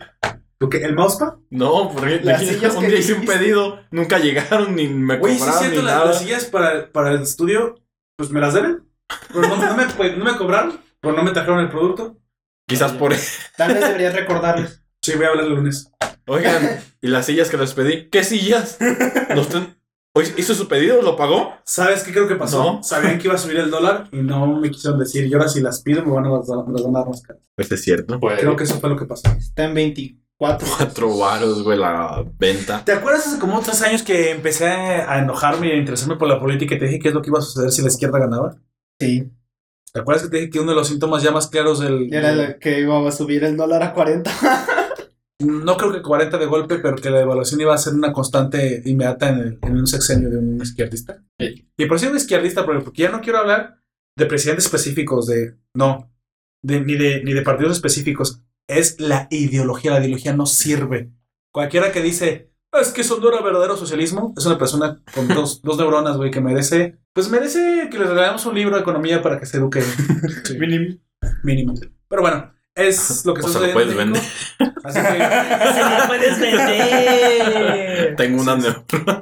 [0.61, 1.35] ¿Lo que, ¿el mousepad?
[1.51, 5.35] No, porque Las sillas un que día hice un pedido, nunca llegaron ni me Güey,
[5.35, 6.07] sí es cobraron cierto, ni las, nada.
[6.07, 7.77] las sillas para, para el estudio,
[8.17, 8.83] pues me las deben.
[9.33, 12.19] Pero no, no me, pues, no me cobraron, pues no me trajeron el producto.
[12.67, 13.15] Quizás por
[13.57, 14.83] Tal vez deberías recordarles.
[15.01, 15.91] Sí, voy a hablar el lunes.
[16.27, 18.09] Oigan, ¿y las sillas que les pedí?
[18.11, 18.79] ¿Qué sillas?
[19.35, 19.77] ¿No están-
[20.15, 21.01] Oye, ¿Hizo su pedido?
[21.03, 21.55] ¿Lo pagó?
[21.65, 22.63] ¿Sabes qué creo que pasó?
[22.63, 22.83] No.
[22.83, 25.25] Sabían que iba a subir el dólar y no me quisieron decir.
[25.27, 27.23] Y ahora si las pido me van a, las- me las van a dar más
[27.23, 27.43] caras.
[27.55, 28.19] Pues es cierto.
[28.19, 29.29] Creo que eso fue lo que pasó.
[29.39, 30.28] Está en 24.
[30.39, 32.85] Cuatro varos, güey, la venta.
[32.85, 36.39] ¿Te acuerdas hace como tres años que empecé a enojarme y a interesarme por la
[36.41, 38.57] política y te dije qué es lo que iba a suceder si la izquierda ganaba?
[39.01, 39.31] Sí.
[39.93, 42.13] ¿Te acuerdas que te dije que uno de los síntomas ya más claros del...
[42.15, 44.31] Era el que iba a subir el dólar a 40.
[45.41, 48.83] No creo que 40 de golpe, pero que la devaluación iba a ser una constante
[48.87, 51.23] inmediata en, el- en un sexenio de un izquierdista.
[51.77, 53.79] Y por ser un izquierdista, porque porque ya no quiero hablar
[54.17, 55.55] de presidentes específicos, de...
[55.77, 56.11] No,
[56.65, 58.43] de, ni, de, ni de partidos específicos.
[58.69, 61.11] Es la ideología, la ideología no sirve.
[61.53, 65.27] Cualquiera que dice, "Ah, es que eso no era verdadero socialismo, es una persona con
[65.35, 66.99] dos, dos neuronas, güey, que merece...
[67.15, 69.83] Pues merece que le regalemos un libro de economía para que se eduque.
[70.45, 70.97] Sí, Mínimo.
[71.43, 71.75] mínimo.
[72.09, 74.81] Pero bueno, es lo que O está se lo sucediendo puedes en México.
[74.85, 75.09] Así que...
[75.75, 78.17] Se lo puedes vender.
[78.17, 79.21] Tengo una neurona.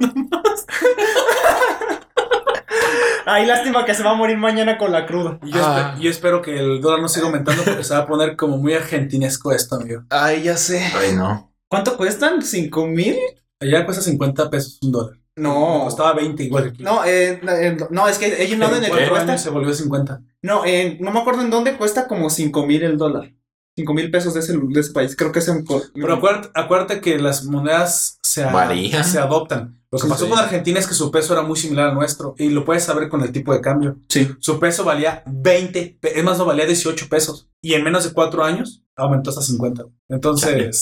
[3.29, 5.37] Ay, lástima que se va a morir mañana con la cruda.
[5.43, 5.95] Y yo, Ah.
[5.95, 8.57] espe- yo espero que el dólar no siga aumentando porque se va a poner como
[8.57, 10.03] muy argentinesco esto, amigo.
[10.09, 10.79] Ay, ya sé.
[10.95, 11.51] Ay, no.
[11.69, 12.41] ¿Cuánto cuestan?
[12.41, 13.17] ¿Cinco mil?
[13.59, 15.17] Allá cuesta 50 pesos un dólar.
[15.35, 15.81] Me No.
[15.83, 16.81] costaba 20 igual que.
[16.81, 19.37] No, eh, eh, no, es que he llenado en en el cuatro cuesta.
[19.37, 20.21] se volvió 50.
[20.41, 23.33] No, eh, no me acuerdo en dónde cuesta como 5 mil el dólar.
[23.75, 25.15] 5 mil pesos de ese, de ese país.
[25.15, 25.63] Creo que es en.
[25.93, 29.79] Pero acuérdate, acuérdate que las monedas se, a- se adoptan.
[29.91, 30.29] Lo que Sí, pasó sí.
[30.31, 32.35] con Argentina es que su peso era muy similar al nuestro.
[32.37, 33.97] Y lo puedes saber con el tipo de cambio.
[34.09, 34.27] Sí.
[34.39, 37.49] Su peso valía 20, pe- es más, no valía 18 pesos.
[37.61, 39.85] Y en menos de 4 años aumentó hasta 50.
[40.09, 40.77] Entonces,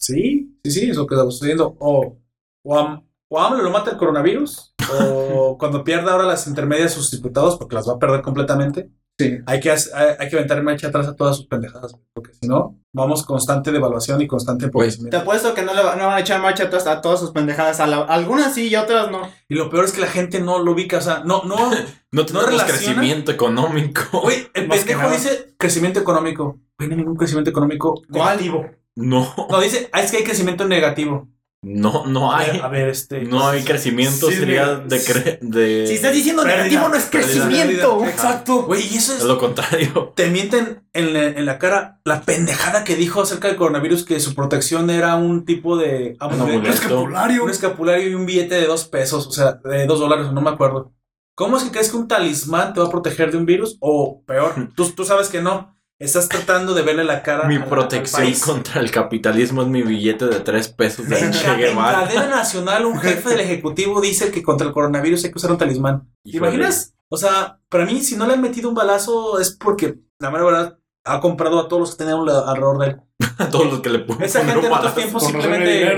[0.00, 1.76] sí, sí, sí, es lo que está sucediendo.
[1.80, 2.16] O,
[2.64, 7.10] o, am- o AMLO lo mata el coronavirus, o cuando pierda ahora las intermedias sus
[7.10, 8.90] diputados, porque las va a perder completamente.
[9.18, 9.38] Sí.
[9.46, 9.78] Hay que, hay,
[10.18, 14.20] hay que aventar marcha atrás a todas sus pendejadas, porque si no, vamos constante devaluación
[14.22, 15.18] y constante Te empobrecimiento.
[15.18, 17.80] apuesto que no le va- no van a echar marcha atrás a todas sus pendejadas.
[17.80, 19.22] A la- algunas sí y otras no.
[19.48, 21.56] Y lo peor es que la gente no lo ubica, o sea, no, no,
[22.12, 22.78] No tenemos relaciona?
[22.78, 24.02] crecimiento económico.
[24.22, 26.60] Güey, el pendejo dice crecimiento económico.
[26.78, 28.36] Güey, no hay ningún crecimiento económico ¿Cuál?
[28.36, 28.66] negativo.
[28.94, 29.34] No.
[29.50, 31.28] No, dice, ah, es que hay crecimiento negativo.
[31.60, 32.52] No, no A hay.
[32.52, 33.22] ver, a ver, este.
[33.22, 35.86] No hay crecimiento, Sí, sería de, cre- de...
[35.88, 38.04] Si estás diciendo Pérdida, negativo, no es pérdida, crecimiento.
[38.04, 38.62] Exacto.
[38.62, 39.24] Güey, y eso Es es.
[39.24, 40.12] lo contrario.
[40.14, 44.20] Te mienten en la, en la cara la pendejada que dijo acerca del coronavirus, que
[44.20, 46.68] su protección era un tipo de amuleto.
[46.68, 47.42] Escapulario.
[47.44, 50.50] un escapulario y un billete de dos pesos, o sea, de dos dólares, no me
[50.50, 50.92] acuerdo.
[51.34, 53.76] ¿Cómo es que crees que un talismán te va a proteger de un virus?
[53.80, 55.76] O peor, tú, tú sabes que no.
[56.00, 58.44] Estás tratando de verle la cara Mi protección país.
[58.44, 62.04] contra el capitalismo es mi billete de tres pesos de En, Che ca- en Guevara.
[62.06, 65.58] cadena nacional, un jefe del ejecutivo dice que contra el coronavirus hay que usar un
[65.58, 66.08] talismán.
[66.22, 66.52] ¿Te Híjole.
[66.52, 66.94] imaginas?
[67.08, 70.44] O sea, para mí, si no le han metido un balazo, es porque la mera
[70.44, 73.00] verdad ha comprado a todos los que tenían alrededor de él.
[73.38, 75.92] A todos los que le pueden Esa gente un en otros tiempos simplemente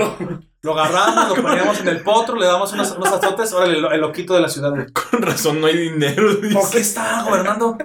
[0.63, 3.51] lo agarramos, lo poníamos en el potro, le damos unos, unos azotes.
[3.53, 4.71] Órale, el, el loquito de la ciudad.
[5.11, 6.35] Con razón no hay dinero.
[6.35, 6.53] dice.
[6.55, 7.77] ¿Por qué está gobernando?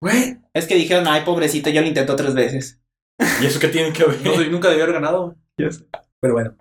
[0.00, 2.80] Güey, Es que dijeron, ay, pobrecito, yo lo intento tres veces.
[3.40, 4.20] ¿Y eso qué tiene que ver?
[4.24, 5.34] no, nunca debió haber ganado.
[6.20, 6.54] Pero bueno,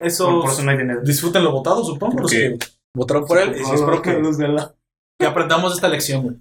[0.00, 0.40] eso.
[0.40, 1.00] Por eso no hay dinero.
[1.02, 2.58] Disfruten lo votado, supongo, los que
[2.94, 3.56] votaron por él.
[3.58, 4.68] Y sí, espero que, de
[5.20, 6.36] que aprendamos esta lección, güey.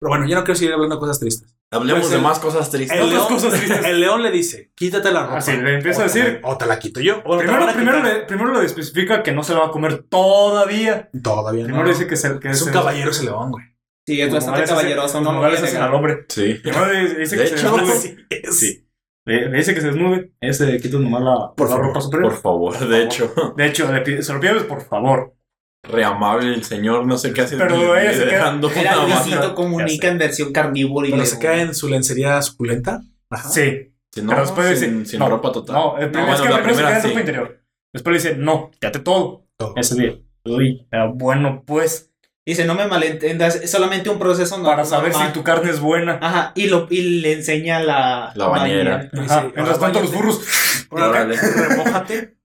[0.00, 1.54] Pero bueno, yo no quiero seguir hablando de cosas tristes.
[1.72, 2.98] Hablemos Pues de el- más cosas tristes.
[2.98, 3.84] El león, cosas tristes.
[3.84, 5.38] el león le dice, quítate la ropa.
[5.38, 6.40] Así le empieza a decir.
[6.42, 7.20] O te la quito yo.
[7.24, 9.70] O te la Primero, primero, le, primero le especifica que no se la va a
[9.70, 11.10] comer todavía.
[11.22, 11.90] Todavía Primero no.
[11.90, 13.64] dice que, se, que es un se- caballero ese león, güey.
[14.06, 16.24] Sí, es bastante caballeroso, no modales hacen al hombre.
[16.28, 16.60] Sí.
[16.64, 18.26] Le dice De que se hecho, desnude.
[18.52, 18.86] Sí.
[19.26, 20.32] Le, le dice que se desnude.
[20.40, 22.30] Ese le quita nomás la, Por la favor, ropa superior.
[22.32, 23.32] Por favor, de hecho.
[23.56, 25.34] De hecho, le pide- se lo pides por favor.
[25.82, 27.56] Re amable el señor, no sé qué hace.
[27.56, 31.60] Pero ella se queda- Era Luisito comunica en versión carnívoro y Pero le- se cae
[31.62, 33.02] en su lencería suculenta.
[33.30, 33.48] Ajá.
[33.48, 33.86] Sí.
[34.12, 35.10] Si no, pero después sin, dice.
[35.12, 35.76] sin no, ropa total.
[35.76, 37.60] No, el primer, No, es bueno, que la primero se primera queda en ropa interior.
[37.92, 39.46] Después le dice, no, quédate todo.
[39.56, 39.74] Todo.
[39.76, 40.18] Ese día.
[40.44, 42.09] Uy, bueno, pues.
[42.50, 45.28] Dice, no me malentiendas, es solamente un proceso Para saber normal".
[45.28, 46.18] si tu carne es buena.
[46.20, 48.32] Ajá, y, lo, y le enseña la...
[48.34, 49.08] La bañera.
[49.12, 49.42] Y Ajá.
[49.42, 50.40] dice, Mientras tanto, los burros.
[50.90, 51.36] Órale.
[51.36, 52.36] Remójate.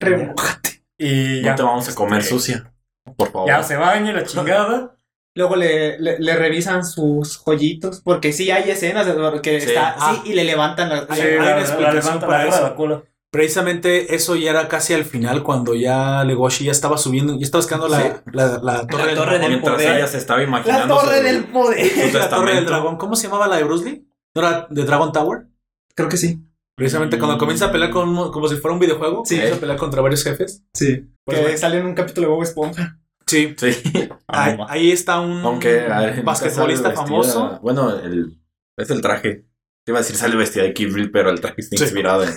[0.00, 0.82] Remójate.
[0.98, 1.50] Y ya.
[1.50, 2.72] No te vamos a comer Este, sucia.
[3.16, 3.48] Por favor.
[3.48, 4.96] Ya se baña la chingada.
[5.36, 9.68] Luego le, le, le revisan sus joyitos, porque sí hay escenas de que Sí.
[9.68, 10.20] está Ah.
[10.24, 11.06] sí, y le levantan la...
[11.14, 12.62] Sí, hay la- una explicación para la eso.
[12.62, 13.02] la cola.
[13.32, 17.60] Precisamente eso ya era casi al final, cuando ya Legoshi ya estaba subiendo, ya estaba
[17.62, 18.08] escalando la, Sí.
[18.32, 19.40] la, la torre, del, torre dragón.
[19.42, 19.96] del Mientras poder.
[19.96, 20.96] ella se estaba La imaginando.
[20.96, 22.10] torre su- del poder.
[22.10, 22.96] su la torre del dragón.
[22.96, 24.06] ¿Cómo se llamaba la de Bruce Lee?
[24.34, 25.46] ¿No era de Dragon Tower?
[25.94, 26.40] Creo que sí.
[26.76, 29.36] Precisamente cuando comienza a pelear con, un- como si fuera un videojuego, Sí.
[29.36, 30.64] comienza a pelear contra varios jefes.
[30.74, 31.06] Sí.
[31.24, 31.58] Pues que bueno.
[31.58, 32.98] sale en un capítulo de Bob Esponja.
[33.26, 33.54] Sí.
[33.56, 33.68] Sí.
[34.26, 35.68] Ahí, ahí está un Aunque.
[35.82, 37.60] ver, basquetbolista famoso.
[37.62, 38.40] Bueno, el,
[38.76, 39.44] es el traje.
[39.84, 41.82] Te iba a decir sale vestida de Kill Bill, pero el traje está Sí.
[41.84, 42.30] inspirado en.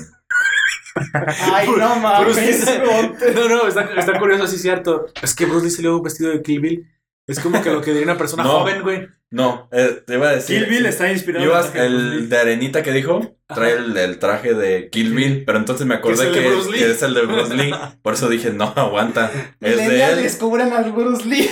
[1.53, 2.35] Ay, no mames.
[2.35, 5.07] Bruce Lee- no, no, está, está curioso, sí, cierto.
[5.21, 6.89] Es que Bruce Lee salió vestido de Kill Bill.
[7.25, 8.49] Es como que lo que diría una persona No.
[8.59, 9.07] joven, güey.
[9.31, 10.59] No, eh, te iba a decir.
[10.59, 14.89] Kill Bill está inspirado Ibas, el de Arenita que dijo, trae el, el traje de
[14.91, 16.77] Kill Bill, pero entonces me acordé Que es el que, de Bruce Lee.
[16.79, 17.73] que es el de Bruce Lee.
[18.03, 19.31] Por eso dije, no, aguanta.
[19.59, 20.21] Es de él.
[20.21, 21.49] descubren al Bruce Lee.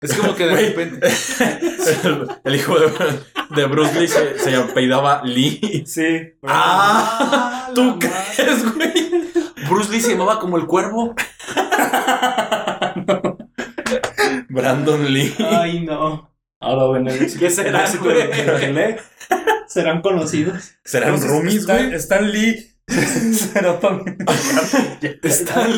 [0.00, 1.06] Es como que de repente.
[2.04, 2.90] el, el hijo de,
[3.54, 5.84] de Bruce Lee se, se apellidaba Lee.
[5.86, 6.32] Sí.
[6.42, 8.08] Ah, ¿Tú la madre.
[8.36, 9.10] crees, güey?
[9.68, 11.14] Bruce Lee se llamaba como el cuervo.
[14.48, 15.34] Brandon Lee.
[15.38, 16.30] Ay, no.
[16.60, 18.96] Ahora, bueno, ¿Qué será, güey?
[19.66, 20.72] Serán conocidos.
[20.84, 21.94] ¿Serán roomies, güey?
[21.94, 22.69] Stan Lee.
[23.80, 24.16] También.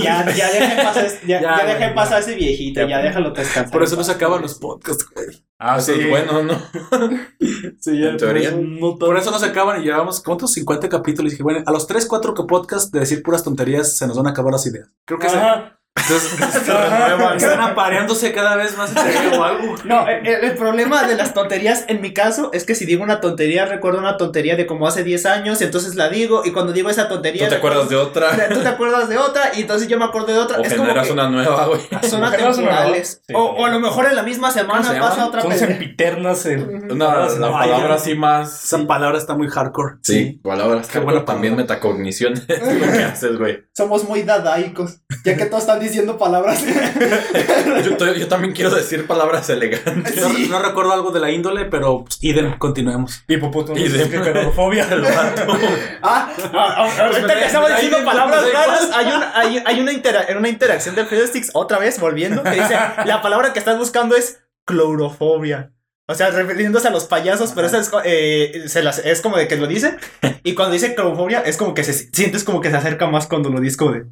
[0.03, 2.97] Ya, ya dejen pasar, ya, Ya, ya dejen güey, pasar a ese viejito, Ya, ya
[2.97, 3.05] pues.
[3.05, 3.71] déjalo descansar.
[3.73, 5.45] Por eso no se acaban los podcasts, güey.
[5.59, 6.55] Ah, Eso es bueno, ¿no?
[7.79, 8.51] Sí, ya, en teoría.
[8.51, 10.53] por eso no Por eso no se acaban y llevamos, ¿cuántos?
[10.53, 11.31] 50 capítulos.
[11.31, 14.27] Y dije, bueno, a los 3, 4 podcasts de decir puras tonterías se nos van
[14.27, 14.89] a acabar las ideas.
[15.05, 15.79] Creo que se, Ajá.
[15.95, 16.33] Entonces,
[17.37, 19.75] están apareándose cada vez más en serio o algo.
[19.85, 23.21] No, el, el problema de las tonterías en mi caso es que si digo una
[23.21, 26.73] tontería, recuerdo una tontería de como hace 10 años, y entonces la digo, y cuando
[26.73, 27.45] digo esa tontería.
[27.45, 28.49] ¿Tú te acuerdas de otra?
[28.49, 30.59] Tú te acuerdas de otra, y entonces yo me acuerdo de otra.
[30.59, 31.81] O es como generas que una nueva, güey.
[32.09, 33.23] son atemporales.
[33.27, 33.35] Sí.
[33.35, 35.71] O, o a lo mejor en la misma semana ¿Cómo se pasa otra Son pendeja.
[35.73, 36.47] sempiternas.
[36.47, 38.65] en- Una, palabras la palabra así más.
[38.65, 39.97] Esa palabra está muy hardcore.
[40.03, 40.89] Sí, palabras.
[40.89, 43.65] Qué bueno también metacognición es lo que haces, güey.
[43.75, 46.65] Somos muy dadaicos, ya que todos están diciendo palabras.
[48.19, 50.17] Yo, también quiero decir palabras elegantes.
[50.17, 53.25] No, no recuerdo algo de la índole, pero pues, idem, continuemos.
[53.29, 53.79] Hipopótamo.
[53.79, 54.87] Y de- Heterofobia.
[54.91, 55.43] El vato.
[56.05, 59.81] Ah, ah, ah, ahorita que estamos ahí diciendo me- palabras raras, hay una, hay, hay
[59.81, 63.59] una, intera- en una interacción de Fiddlesticks, otra vez volviendo, que dice, la palabra que
[63.59, 65.72] estás buscando es clorofobia.
[66.09, 69.47] O sea, refiriéndose a los payasos, pero esa es, eh, se las- es como de
[69.49, 69.97] que lo dice.
[70.43, 73.51] Y cuando dice clorofobia, es como que se sientes como que se acerca más cuando
[73.51, 74.05] lo dices como de.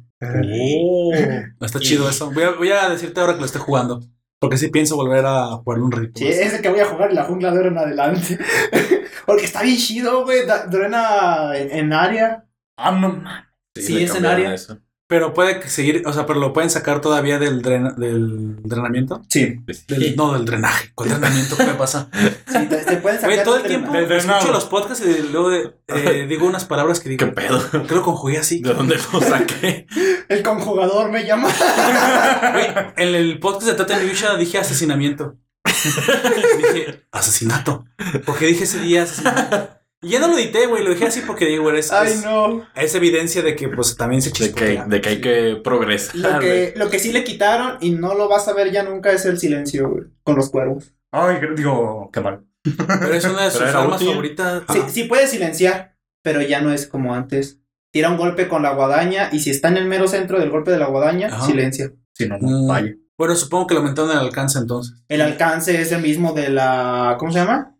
[1.59, 2.31] Está chido eso.
[2.31, 4.01] Voy a, voy a decirte ahora que lo esté jugando.
[4.39, 6.13] Porque sí pienso volver a jugar un ritmo.
[6.15, 8.39] Sí, es el que voy a jugar en la jungla de oro en adelante.
[9.27, 10.39] Porque está bien chido, güey.
[10.69, 12.45] Drena en, en área.
[12.75, 13.43] Ah, no mames.
[13.75, 14.53] Sí, es en área.
[14.53, 14.79] eso.
[15.11, 19.21] Pero puede que seguir, o sea, pero lo pueden sacar todavía del, drena- del drenamiento.
[19.27, 19.57] Sí.
[19.65, 20.13] Del- Sí.
[20.15, 20.91] No, del drenaje.
[20.95, 21.57] ¿Cuál drenamiento?
[21.57, 22.07] ¿Qué me pasa?
[22.47, 26.25] Sí, te, te pueden sacar todo el tiempo del escucho los podcasts y luego eh,
[26.29, 27.25] digo unas palabras que digo.
[27.25, 27.61] ¿Qué pedo?
[27.71, 28.61] ¿Por qué lo conjugué así?
[28.61, 29.85] ¿De dónde lo saqué?
[30.29, 31.49] El conjugador me llama.
[32.95, 35.35] En el podcast de Tata Yusha dije asesinamiento.
[35.65, 37.83] dije asesinato.
[38.25, 39.80] Porque dije ese día asesinato.
[40.03, 40.83] Y ya no lo edité, güey.
[40.83, 42.65] Lo dejé así porque digo, güey, es, Ay, es, no.
[42.75, 44.85] es evidencia de que pues también se De que, chispotea.
[44.85, 46.15] de que hay que progresar.
[46.15, 49.11] Lo que, lo que sí le quitaron y no lo vas a ver ya nunca
[49.11, 50.93] es el silencio, güey, con los cuervos.
[51.11, 52.43] Ay, digo, qué mal.
[52.63, 54.07] Pero es una de sus Pero era armas útil.
[54.09, 54.63] favoritas.
[54.73, 57.59] Sí, sí puede silenciar, pero ya no es como antes.
[57.91, 60.71] Tira un golpe con la guadaña y si está en el mero centro del golpe
[60.71, 61.45] de la guadaña, Ajá.
[61.45, 61.91] silencia.
[62.13, 62.67] Si no, no, Mm.
[62.67, 62.95] vaya.
[63.17, 64.95] Bueno, supongo que lo aumentaron el alcance entonces.
[65.09, 67.17] El alcance es el mismo de la.
[67.19, 67.75] ¿Cómo se llama?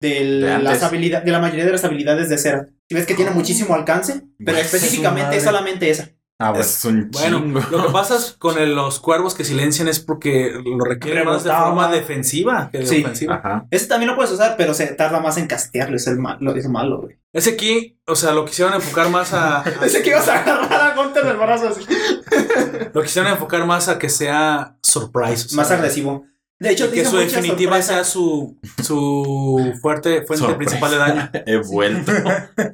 [0.00, 0.20] De,
[0.62, 2.66] las habilidades, de la mayoría de las habilidades de Cera.
[2.88, 6.10] Si ves que tiene muchísimo alcance, pero específicamente es solamente esa.
[6.38, 6.64] Ah, bueno.
[6.66, 10.52] Es un Bueno, lo que pasa es con el- los cuervos que silencian es porque
[10.66, 13.00] lo requieren más de forma defensiva que de Sí.
[13.02, 13.36] ofensiva.
[13.36, 13.66] Ajá.
[13.70, 15.96] Ese también lo puedes usar, pero se tarda más en castearlo.
[15.96, 17.16] Es el malo, es malo, güey.
[17.32, 19.64] Ese aquí, o sea, lo quisieron enfocar más a.
[19.82, 21.80] Ese que ibas a agarrar a Gunter del brazo así.
[22.92, 25.46] lo quisieron enfocar más a que sea surprise.
[25.46, 26.26] o sea, Más agresivo.
[26.58, 27.94] De hecho, y que su definitiva sorpresa.
[27.96, 30.56] sea su, su fuerte fuente Sorpresa.
[30.56, 31.30] principal de daño.
[31.46, 32.12] He vuelto.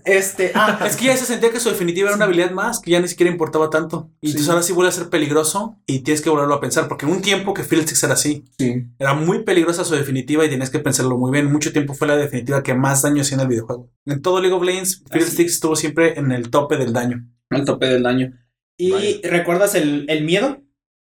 [0.04, 2.92] Este, ah, Es que ya se sentía que su definitiva era una habilidad más, que
[2.92, 4.10] ya ni siquiera importaba tanto.
[4.20, 7.06] Y entonces ahora sí vuelve a ser peligroso y tienes que volverlo a pensar, porque
[7.06, 8.44] en un tiempo que Fiddlesticks era así.
[8.56, 8.84] sí.
[9.00, 11.50] Era muy peligrosa su definitiva y tenías que pensarlo muy bien.
[11.50, 13.90] Mucho tiempo fue la definitiva que más daño hacía en el videojuego.
[14.06, 17.28] En todo League of Legends, Fiddlesticks estuvo siempre en el tope del daño.
[17.50, 18.32] al tope del daño.
[18.78, 20.62] ¿Y recuerdas el, el miedo?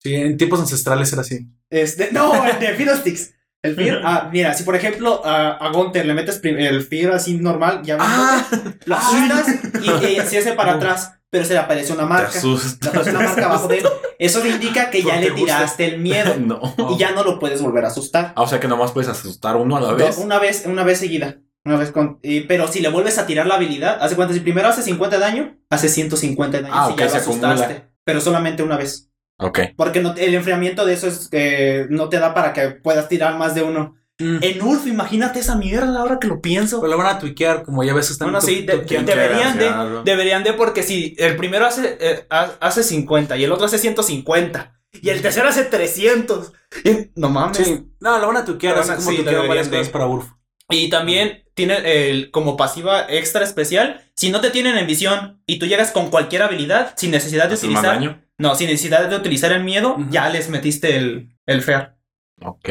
[0.04, 1.48] Sí, en tiempos ancestrales era así.
[1.70, 3.34] Este, no, el de Fiddlesticks.
[3.62, 7.36] El Fear, ah, mira, si por ejemplo a, a Gunter le metes el Fear así
[7.38, 8.42] normal, ya Ah,
[8.86, 9.48] lo asustas
[9.84, 12.40] y, y se hace para atrás, pero se le aparece una Te marca.
[12.42, 13.86] Le aparece una marca abajo de él.
[14.20, 15.46] Eso te indica que ya le te gusta.
[15.58, 16.74] tiraste el miedo No.
[16.96, 18.32] y ya no lo puedes volver a asustar.
[18.38, 20.18] Ah, o sea que nomás puedes asustar uno a la vez.
[20.20, 21.40] Una vez, una vez seguida.
[21.66, 24.70] Una vez con, pero si le vuelves a tirar la habilidad, hace cuenta, si primero
[24.70, 26.74] hace 50 de daño, hace 150 de daño.
[26.74, 27.64] Ah, si ok, ya lo asustaste.
[27.64, 27.90] acumula.
[28.06, 29.09] Pero solamente una vez.
[29.40, 29.60] Ok.
[29.78, 33.38] Porque no- el enfriamiento de eso es que no te da para que puedas tirar
[33.38, 33.96] más de uno.
[34.20, 34.40] Mm.
[34.42, 36.82] En Ulf, imagínate esa mierda ahora que lo pienso.
[36.82, 40.44] Pero lo van a tuiquear, como ya ves, están Bueno, sí, de- deberían de, deberían
[40.44, 44.74] de, porque si el primero hace, eh, ha- hace 50 y el otro hace 150
[45.02, 46.52] y el tercero hace 300.
[46.84, 47.58] y- no mames.
[47.58, 50.28] Sí, no, lo van a tuquear, así como sí, tuquearon varias cosas para Urf.
[50.70, 55.60] Y también tiene el, como pasiva extra especial, si no te tienen en visión y
[55.60, 58.22] tú llegas con cualquier habilidad sin necesidad de ¿Haces más utilizar, daño?
[58.40, 61.98] No, sin necesidad de utilizar el miedo, ya les metiste el, el fear
[62.44, 62.70] Ok.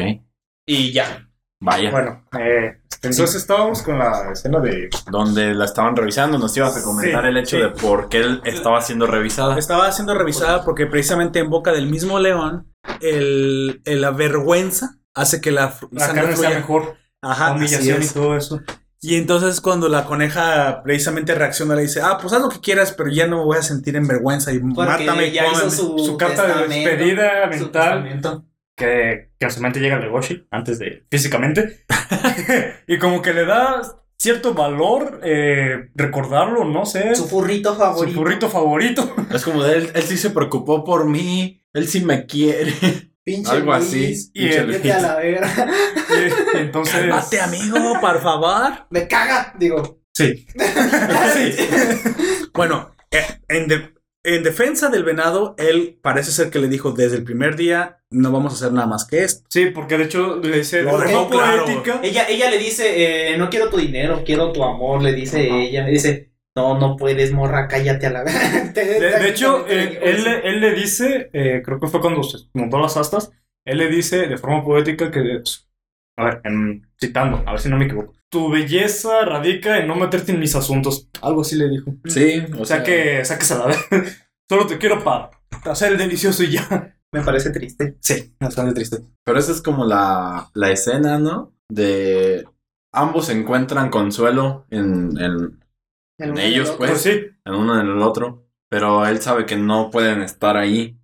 [0.67, 1.25] y ya.
[1.61, 1.91] Vaya.
[1.91, 4.89] Bueno, eh, entonces estábamos con la escena de.
[5.11, 7.61] Donde la estaban revisando, nos ibas a comentar Sí, el hecho sí.
[7.63, 9.57] de por qué él estaba siendo revisada.
[9.57, 15.41] Estaba siendo revisada porque precisamente en boca del mismo león, el, el- la vergüenza hace
[15.41, 16.55] que la, La sangre carne está fluya.
[16.59, 16.95] mejor.
[17.21, 18.61] Ajá, humillación y todo eso.
[19.01, 22.93] Y entonces cuando la coneja precisamente reacciona, le dice, ah, pues haz lo que quieras,
[22.97, 25.71] pero ya no me voy a sentir en vergüenza y Porque mátame, ya hizo cómeme".
[25.71, 28.43] su, Su carta de despedida su mental
[28.75, 31.85] que, que a su mente llega el Legoshi antes de físicamente.
[32.87, 33.81] y como que le da
[34.17, 37.15] cierto valor eh, recordarlo, no sé.
[37.15, 38.19] Su furrito su favorito.
[38.19, 39.15] burrito favorito.
[39.33, 42.73] Es como de él, él sí se preocupó por mí, él sí me quiere.
[43.31, 44.31] Pinche Algo Luis, así.
[44.33, 44.65] Y el-.
[44.67, 45.67] Vete a la verga.
[46.53, 46.93] Y entonces.
[46.95, 48.73] Cálmate, amigo, por favor.
[48.89, 49.97] Me caga, digo.
[50.19, 50.45] Sí.
[52.53, 57.15] Bueno, eh, en, de- en defensa del venado, él parece ser que le dijo desde
[57.17, 59.45] el primer día, no vamos a hacer nada más que esto.
[59.49, 61.65] Sí, porque de hecho le dice Lo dejó claro.
[62.03, 65.85] Ella, ella le dice, eh, no quiero tu dinero, quiero tu amor, le dice ella.
[65.85, 68.71] Le dice, no, no puedes, morra, cállate a la verga.
[68.73, 72.37] De, de hecho, eh, él, le- él le dice, eh, creo que fue cuando se
[72.53, 73.31] montó las astas,
[73.65, 75.41] él le dice de forma poética que,
[76.17, 79.95] a ver, en- citando, a ver si no me equivoco, tu belleza radica en no
[79.95, 81.07] meterte en mis asuntos.
[81.21, 81.93] Algo así le dijo.
[82.05, 83.77] Sí, O sea que, saques a la vez.
[84.49, 85.29] Solo te quiero para
[85.65, 86.95] hacer el delicioso y ya.
[87.11, 87.95] Me parece triste.
[88.01, 88.97] Sí, bastante triste.
[89.23, 91.53] Pero esa es como la, la escena, ¿no?
[91.67, 92.45] De
[92.93, 95.59] ambos encuentran consuelo en, en,
[96.19, 96.77] en uno ellos, del otro.
[96.77, 96.91] pues.
[96.91, 97.09] Pues sí,
[97.45, 98.45] en uno en el otro.
[98.69, 100.95] Pero él sabe que no pueden estar ahí.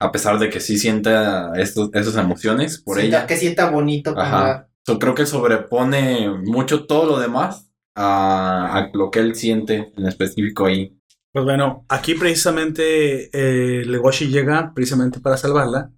[0.00, 3.26] A pesar de que sí sienta estos, esas emociones por Sienta- ella.
[3.28, 4.12] Que sienta bonito.
[4.18, 4.68] Ajá.
[4.98, 10.66] creo que sobrepone mucho todo lo demás a, a lo que él siente en específico
[10.66, 10.98] ahí.
[11.32, 15.92] Pues bueno, aquí precisamente eh, Legoshi llega precisamente para salvarla.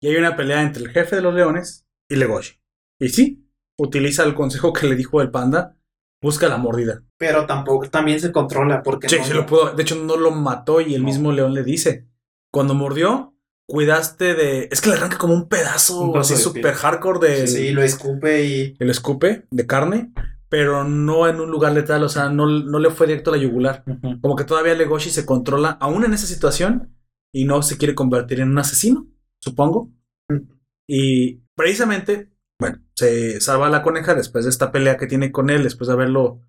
[0.00, 2.54] Y hay una pelea entre el jefe de los leones y Legoshi.
[2.98, 3.46] Y sí,
[3.78, 5.76] utiliza el consejo que le dijo el panda.
[6.22, 7.02] Busca la mordida.
[7.18, 9.72] Pero tampoco, también se controla porque Sí, no- sí lo pudo.
[9.74, 11.06] De hecho, no lo mató y el No.
[11.06, 12.06] mismo león le dice:
[12.52, 13.34] Cuando mordió,
[13.66, 14.68] cuidaste de.
[14.70, 17.46] Es que le arranca como un pedazo, Un así súper hardcore de.
[17.46, 20.12] Sí, lo escupe y El escupe de carne,
[20.48, 23.42] pero no en un lugar letal, o sea, no, no le fue directo a la
[23.42, 23.84] yugular.
[24.20, 26.96] Como que todavía Legoshi se controla aún en esa situación
[27.32, 29.06] y no se quiere convertir en un asesino,
[29.38, 29.90] supongo.
[30.88, 32.30] Y precisamente,
[32.60, 35.88] bueno, se salva a la coneja después de esta pelea que tiene con él, después
[35.88, 36.40] de haberlo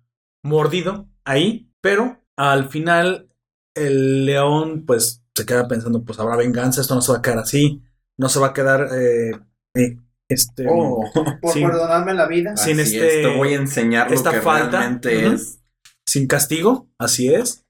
[0.44, 3.28] mordido ahí, pero al final
[3.74, 7.38] el león pues se queda pensando, pues habrá venganza, esto no se va a quedar
[7.38, 7.82] así,
[8.18, 8.88] no se va a quedar...
[8.94, 9.32] eh,
[9.74, 9.96] eh,
[10.28, 11.02] este, Oh,
[11.42, 12.56] por sin- perdonarme la vida.
[12.56, 14.78] Sin así este- es, te voy a enseñar lo esta que falta.
[14.78, 15.60] realmente es.
[16.06, 17.61] sin castigo, así es.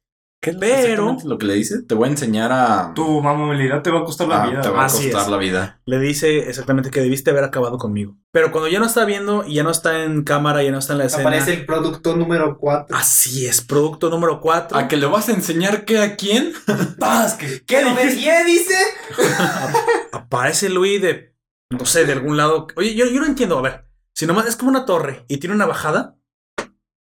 [0.45, 1.83] ¿Qué Pero- exactamente lo que le dice?
[1.85, 2.93] Te voy a enseñar a...
[2.95, 4.61] Tu amabilidad te va a costar la Ah, vida.
[4.61, 5.29] te va a costar es.
[5.29, 5.81] la vida.
[5.87, 8.17] Le dice exactamente que debiste haber acabado conmigo.
[8.33, 10.95] Pero cuando ya no está viendo y ya no está en cámara, ya no está
[10.95, 11.23] en la escena.
[11.29, 12.97] Aparece el producto número 4.
[12.97, 14.77] Así es, producto número 4.
[14.77, 16.53] ¿A que le vas a enseñar qué a quién?
[16.99, 17.35] ¡Paz!
[17.35, 18.75] ¿Qué, ¿Qué bien, dice?
[20.13, 21.37] Aparece Luis de,
[21.71, 22.67] no sé, de algún lado.
[22.77, 23.59] Oye, yo, yo no entiendo.
[23.59, 26.17] A ver, si nomás es como una torre y tiene una bajada,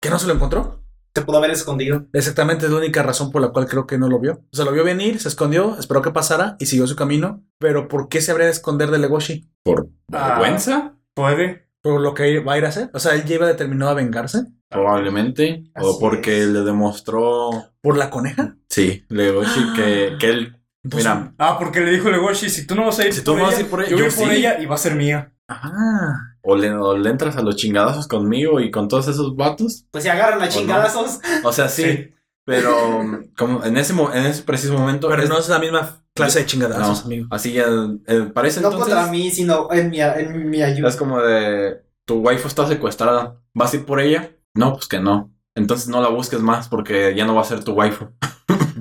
[0.00, 0.84] ¿que no se lo encontró?
[1.14, 2.06] Se pudo haber escondido.
[2.12, 4.44] Exactamente, es la única razón por la cual creo que no lo vio.
[4.52, 7.42] O sea, lo vio venir, se escondió, esperó que pasara y siguió su camino.
[7.58, 9.50] Pero ¿por qué se habría de esconder de Legoshi?
[9.64, 10.28] ¿Por Ah.
[10.38, 10.94] vergüenza?
[11.14, 11.68] puede?
[11.82, 12.90] ¿Por lo que va a ir a hacer?
[12.94, 14.44] O sea, él ya iba determinado a vengarse.
[14.68, 15.64] Probablemente.
[15.80, 16.46] o porque es.
[16.48, 17.50] le demostró...
[17.82, 18.56] ¿Por la coneja?
[18.68, 20.56] Sí, Legoshi que, que él...
[20.84, 23.32] Entonces- Mira, Ah, porque le dijo Legoshi, si tú no vas a ir Si tú
[23.32, 24.34] por no vas a ella, ir por ella, yo voy yo por sí.
[24.36, 25.32] ella y va a ser mía.
[25.48, 26.29] Ah.
[26.42, 29.84] O le, o le entras a los chingadazos conmigo y con todos esos vatos.
[29.90, 30.50] Pues se agarran a no?
[30.50, 31.20] chingadazos.
[31.44, 31.82] O sea, sí.
[31.84, 32.14] Sí.
[32.44, 35.08] Pero como en ese, mo- en ese preciso momento...
[35.08, 37.26] Pero es- no es la misma clase de no, chingadazos, amigo.
[37.30, 37.66] así ya...
[38.06, 38.94] eh, parece No entonces...
[38.94, 40.88] contra mí, sino en mi, en mi ayuda.
[40.88, 41.82] Es como de...
[42.06, 43.40] Tu waifu está secuestrada.
[43.54, 44.34] ¿Vas a ir por ella?
[44.54, 45.32] No, pues que no.
[45.54, 48.06] Entonces no la busques más porque ya no va a ser tu waifu.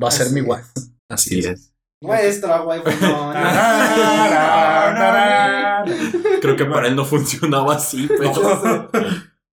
[0.01, 0.64] Va a ser Así mi guay.
[1.10, 1.68] Así es.
[2.01, 3.33] No,
[5.85, 5.85] no.
[6.41, 8.89] Creo que para él no funcionaba así, pero...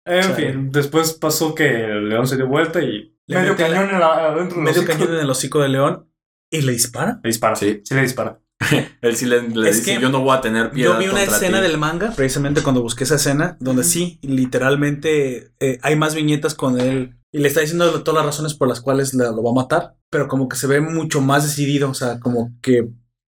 [0.07, 0.35] En Chale.
[0.35, 4.29] fin, después pasó que el león se dio vuelta y Le medio cañón en la-
[4.31, 4.93] adentro del Medio hocico.
[4.99, 6.09] cañón en el hocico de león
[6.51, 7.21] y le dispara.
[7.23, 7.55] Le dispara.
[7.55, 7.83] Sí.
[7.85, 8.41] Sí, le dispara.
[9.03, 11.05] Él sí le, le Es dice, que yo no voy a tener piedad Yo vi
[11.07, 11.69] una contra escena ti".
[11.69, 16.81] del manga, precisamente cuando busqué esa escena, donde sí, literalmente eh, hay más viñetas con
[16.81, 19.55] él y le está diciendo todas las razones por las cuales la- lo va a
[19.63, 22.89] matar, pero como que se ve mucho más decidido, o sea, como que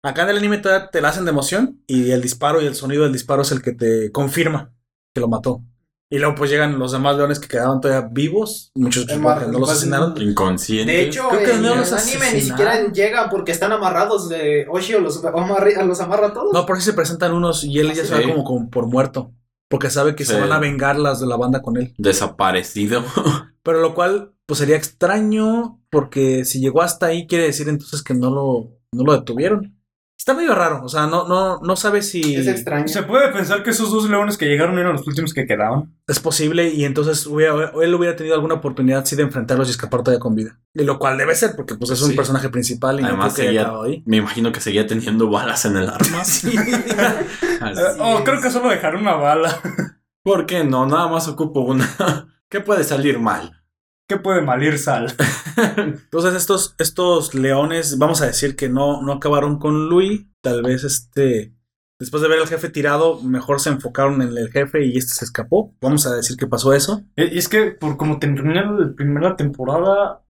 [0.03, 2.75] acá en el anime todavía te la hacen de emoción y el disparo y el
[2.75, 4.73] sonido del disparo es el que te confirma
[5.15, 5.63] que lo mató.
[6.11, 9.71] Y luego pues llegan los demás leones que quedaban todavía vivos, muchos que no los
[9.71, 10.21] asesinaron.
[10.21, 10.93] Inconsciente.
[10.93, 14.29] De hecho, Creo que en no el los anime ni siquiera llegan porque están amarrados
[14.29, 16.53] de Oshio, los, amarra- los amarra a todos.
[16.53, 19.33] No, por eso se presentan unos y él ya se va como, como por muerto,
[19.73, 21.95] porque sabe que se van a vengar las de la banda con él.
[21.99, 23.03] Desaparecido.
[23.65, 28.15] Pero lo cual, pues sería extraño, porque si llegó hasta ahí, quiere decir entonces que
[28.15, 29.77] no lo, no lo detuvieron.
[30.19, 32.87] Está medio raro, o sea, no, no, no sabe si Es extraño.
[32.87, 35.97] Se puede pensar que esos dos leones que llegaron eran los últimos que quedaban.
[36.07, 40.03] es posible y entonces hubiera- él hubiera tenido alguna oportunidad sí de enfrentarlos y escapar
[40.05, 40.61] todavía con vida.
[40.75, 42.17] Y lo cual debe ser, porque pues es un Sí.
[42.17, 44.03] personaje principal y Además, no creo que haya seguía- acabado ahí.
[44.07, 46.25] Me imagino que seguía teniendo balas en el arma.
[46.25, 46.53] Sí.
[47.63, 47.81] Así.
[47.81, 48.25] Eh, oh, es.
[48.25, 49.61] creo que solo dejaron una bala.
[50.23, 50.87] ¿Por qué no?
[50.87, 51.89] Nada más ocupo una.
[52.49, 53.63] ¿Qué puede salir mal?
[54.09, 55.15] ¿Qué puede malir sal?
[55.77, 60.27] Entonces estos, estos leones, vamos a decir que no, no acabaron con Louis.
[60.43, 61.55] Tal vez este,
[61.99, 65.25] después de ver al jefe tirado, mejor se enfocaron en el jefe y este se
[65.25, 65.75] escapó.
[65.81, 67.05] Vamos a decir que pasó eso.
[67.17, 70.25] Y es que por como terminó la primera temporada,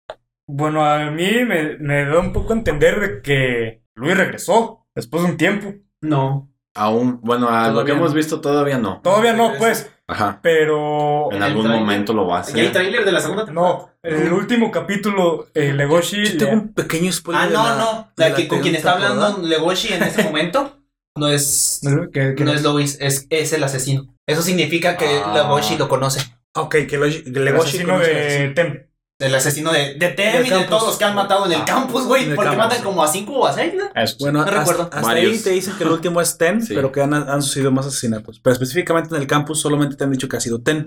[0.46, 5.22] bueno, a mí me, me da un poco a entender de que Luis regresó después
[5.24, 5.74] de un tiempo.
[6.00, 6.51] No.
[6.74, 9.00] Aún, bueno, a lo que hemos visto todavía no.
[9.02, 10.40] Todavía no, pues, Ajá.
[10.42, 11.30] pero...
[11.32, 12.72] En algún momento lo va a ¿Ya hay hacer.
[12.72, 13.74] tráiler de la segunda temporada?
[13.78, 16.16] No, en el último capítulo, eh, Legoshi...
[16.24, 17.42] Yo le- tengo un pequeño spoiler.
[17.44, 18.12] Ah, no, la- no.
[18.16, 19.26] La la que con quien está temporada.
[19.26, 20.78] hablando Legoshi en ese momento
[21.16, 21.80] no es,
[22.38, 24.14] no es Lois, es, es el asesino.
[24.26, 25.32] Eso significa que Ah.
[25.34, 26.20] Legoshi lo conoce.
[26.54, 28.48] Ah, Ok, que, que el Legoshi asesino conoce de.
[28.50, 28.86] Tem.
[29.22, 31.64] El asesino de, de Tem y de todos los que han matado en el Ah.
[31.64, 32.24] campus, güey.
[32.24, 32.84] el Porque campus, matan sí.
[32.84, 33.84] como a 5 o a 6, ¿no?
[34.20, 34.90] Bueno, No hasta, recuerdo.
[34.92, 36.74] hasta ahí te dicen que el último es Ten, Sí.
[36.74, 38.40] pero que han, han sucedido más asesinatos.
[38.40, 40.86] Pero específicamente en el campus solamente te han dicho que ha sido Ten.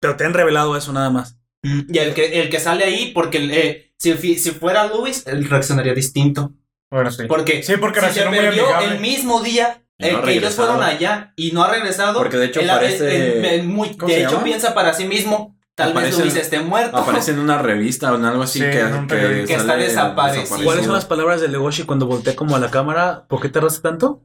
[0.00, 1.36] Pero te han revelado eso nada más.
[1.62, 5.94] Y el que, el que sale ahí, porque eh, si, si fuera Luis, él reaccionaría
[5.94, 6.52] distinto.
[6.90, 7.24] Bueno, sí.
[7.26, 10.82] Porque Sí, porque si se perdió el mismo día eh, no ha que ellos fueron
[10.82, 12.18] allá y no ha regresado.
[12.18, 14.44] Porque de hecho él- parece- él- él muy- ¿Cómo de hecho llama?
[14.44, 16.96] piensa para sí mismo, tal Aparece- vez Luis esté muerto.
[16.96, 20.64] Aparece en una revista o en algo así Sí, que, en que, está desaparecido.
[20.64, 23.26] ¿Cuáles son las palabras de Legoshi cuando voltea como a la cámara?
[23.28, 24.22] ¿Por qué tardaste tanto?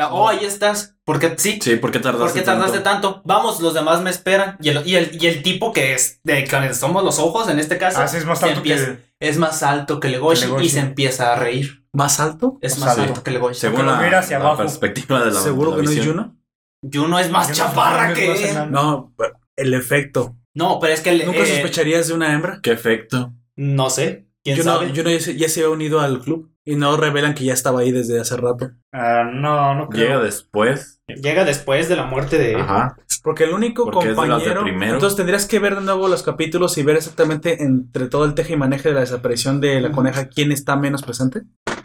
[0.00, 0.94] Ah, Oh, ahí estás.
[1.04, 1.34] ¿Por qué?
[1.36, 1.58] Sí.
[1.60, 3.20] Sí, ¿por qué tardaste ¿Por qué tardaste tanto?
[3.24, 4.56] Vamos, los demás me esperan.
[4.60, 7.58] Y el, y el, y el tipo que es de que somos los ojos en
[7.58, 8.00] este caso.
[8.00, 9.08] Ah, sí, es más alto empieza- que.
[9.20, 10.66] Es más alto que Legoshi, Que Legoshi.
[10.66, 11.84] y se empieza a reír.
[11.92, 12.58] ¿Más alto?
[12.60, 13.08] Es Más más alto.
[13.10, 13.58] alto que Legoshi.
[13.58, 14.58] Según la, mira hacia la abajo.
[14.62, 16.06] perspectiva de la ¿Seguro de que no es.
[16.06, 16.36] Juno?
[16.92, 18.54] Juno es más chaparra que.
[18.70, 19.12] No,
[19.56, 20.36] el efecto.
[20.54, 22.60] No, pero es que el- ¿Nunca eh, sospecharías de una hembra?
[22.62, 23.32] ¿Qué efecto?
[23.56, 24.26] No sé.
[24.44, 24.92] ¿Quién Yo no, sabe?
[24.92, 27.52] yo no ya se, ya se había unido al club y no revelan que ya
[27.52, 28.70] estaba ahí desde hace rato.
[28.92, 30.06] Ah, no, no creo.
[30.08, 31.00] Llega después.
[31.08, 32.54] Llega después de la muerte de.
[32.56, 32.96] Ajá.
[33.22, 34.62] Porque el único Porque es de de compañero.
[34.62, 34.94] primero.
[34.94, 38.54] Entonces tendrías que ver de nuevo los capítulos y ver exactamente entre todo el teje
[38.54, 41.42] y maneje de la desaparición de la coneja quién está menos presente.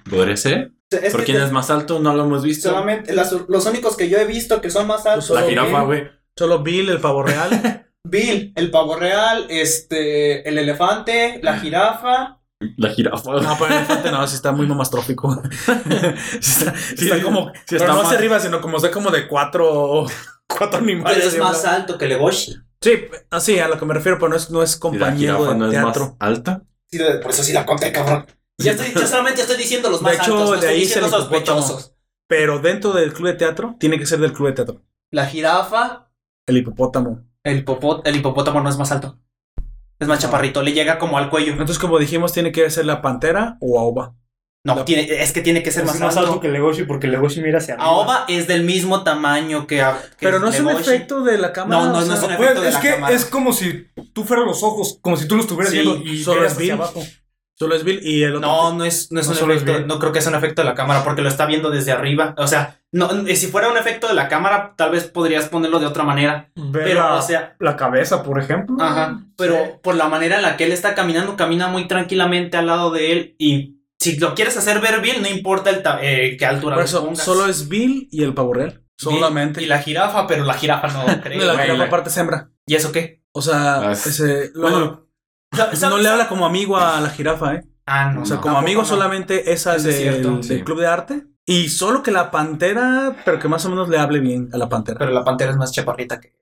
[0.09, 0.73] ¿Podría ser?
[0.91, 1.99] Es ¿Por quién te- es más alto?
[1.99, 2.69] No lo hemos visto.
[2.69, 5.31] Solamente las- los únicos que yo he visto que son más altos.
[5.31, 5.85] La Solo jirafa, Bill.
[5.85, 6.03] güey.
[6.37, 7.49] Solo Bill, el pavo real.
[8.07, 12.39] Bill, el pavo real, este, el elefante, la jirafa.
[12.77, 13.31] La jirafa.
[13.41, 15.41] no, pero el elefante no, sí está muy mamastrófico.
[16.41, 17.47] Sí está, sí está como.
[17.53, 20.05] sí pero está no más- hacia arriba, sino como está como de cuatro.
[20.47, 21.17] Cuatro animales.
[21.17, 22.55] Pero es más alto que Legoshi.
[22.81, 25.45] Sí, así a lo que me refiero, pero no es, no es ¿Y la compañero
[25.45, 26.05] de no es teatro.
[26.07, 26.63] más alta?
[26.91, 28.25] Sí, de- por eso sí la conté, cabrón.
[28.57, 30.83] Ya estoy, yo solamente estoy diciendo los De más hecho, altos, no de estoy ahí
[30.83, 31.21] es hipopótamo.
[31.21, 31.95] sospechosos.
[32.27, 34.81] Pero dentro del club de teatro, tiene que ser del club de teatro.
[35.11, 36.09] La jirafa,
[36.45, 37.23] El hipopótamo.
[37.43, 39.19] El, popó- el hipopótamo no es más alto.
[39.99, 41.51] Es más chaparrito, le llega como al cuello.
[41.51, 44.15] Entonces, como dijimos, tiene que ser la pantera o Aoba.
[44.65, 44.85] No, No.
[44.85, 46.29] tiene, es que tiene que ser Es más, más alto.
[46.29, 47.89] alto que Legoshi porque Legoshi mira hacia arriba.
[47.89, 51.51] Aoba es del mismo tamaño que, a- que Pero no es un efecto de la
[51.51, 51.81] cámara.
[51.85, 53.13] No, no, no es un Pues, efecto de es la que cámara.
[53.15, 56.23] es como si tú fueras los ojos, como si tú lo estuvieras Sí, viendo y
[56.23, 57.03] solo hacia abajo.
[57.63, 58.47] Solo es Bill y el otro.
[58.47, 60.61] No, no es, no es No un es efecto, no creo que sea un efecto
[60.61, 62.33] de la cámara porque lo está viendo desde arriba.
[62.37, 65.79] O sea, no, eh, si fuera un efecto de la cámara, tal vez podrías ponerlo
[65.79, 66.51] de otra manera.
[66.55, 68.75] Ver Pero, la, o sea, la cabeza, por ejemplo.
[68.79, 69.19] ajá.
[69.37, 72.91] Pero por la manera en la que él está caminando, camina muy tranquilamente al lado
[72.91, 76.75] de él y si lo quieres hacer ver bien, no importa el eh, qué altura
[76.75, 77.23] Por eso, pongas.
[77.23, 78.81] solo es Bill y el pavo real.
[78.97, 79.61] Solamente.
[79.63, 81.39] Y la jirafa, pero la jirafa no creo.
[81.39, 82.49] No, la jirafa aparte es hembra.
[82.67, 83.23] ¿Y eso qué?
[83.31, 85.02] O sea, Ah, es- ese, lo- Bueno,
[85.55, 87.63] ¿Sabes- no le habla como amigo a la jirafa, ¿eh?
[87.85, 88.21] Ah, no.
[88.21, 88.87] O sea, no, como amigo no.
[88.87, 90.61] solamente es al es del, cierto, del sí.
[90.63, 91.23] club de arte.
[91.45, 94.69] Y solo que la pantera, pero que más o menos le hable bien a la
[94.69, 94.97] pantera.
[94.97, 96.33] Pero la pantera es más chaparrita que.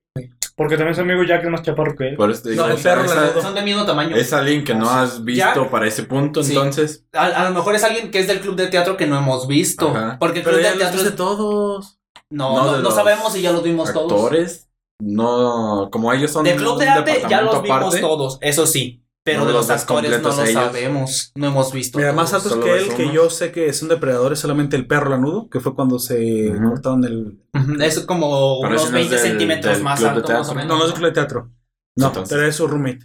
[0.56, 2.16] Porque también su amigo Jack es más chaparro que él.
[2.16, 3.42] por eso te digo, No, el perro esa-.
[3.42, 4.16] Son de mismo tamaño.
[4.16, 5.70] es alguien que no has visto Jack.
[5.72, 6.52] para ese punto, Sí.
[6.52, 7.06] entonces.
[7.14, 9.48] A, a lo mejor es alguien que es del club de teatro que no hemos
[9.48, 9.90] visto.
[9.90, 10.18] Ajá.
[10.20, 11.98] Porque el Pero club ya de teatro es- todos.
[12.30, 14.12] No, No, no, de sabemos si ya los vimos todos.
[14.12, 14.70] Actores,
[15.02, 15.90] no.
[15.92, 16.44] Como ellos son.
[16.44, 19.01] Del club de arte ya los vimos aparte, todos, eso sí.
[19.24, 20.54] Pero No de los los actores no lo ellos.
[20.54, 21.32] sabemos.
[21.36, 22.00] No hemos visto.
[22.00, 22.24] Mira, todos.
[22.24, 25.48] más altos solo que él, que yo sé que son depredadores, solamente el perro lanudo,
[25.48, 27.40] que fue cuando se cortaron el.
[27.82, 30.56] Es como Pero unos ese no es 20 del- centímetros del más alto, más o
[30.56, 30.70] menos.
[30.70, 31.52] No, no es el club de teatro.
[31.96, 33.00] No, Entonces- pero es su roommate.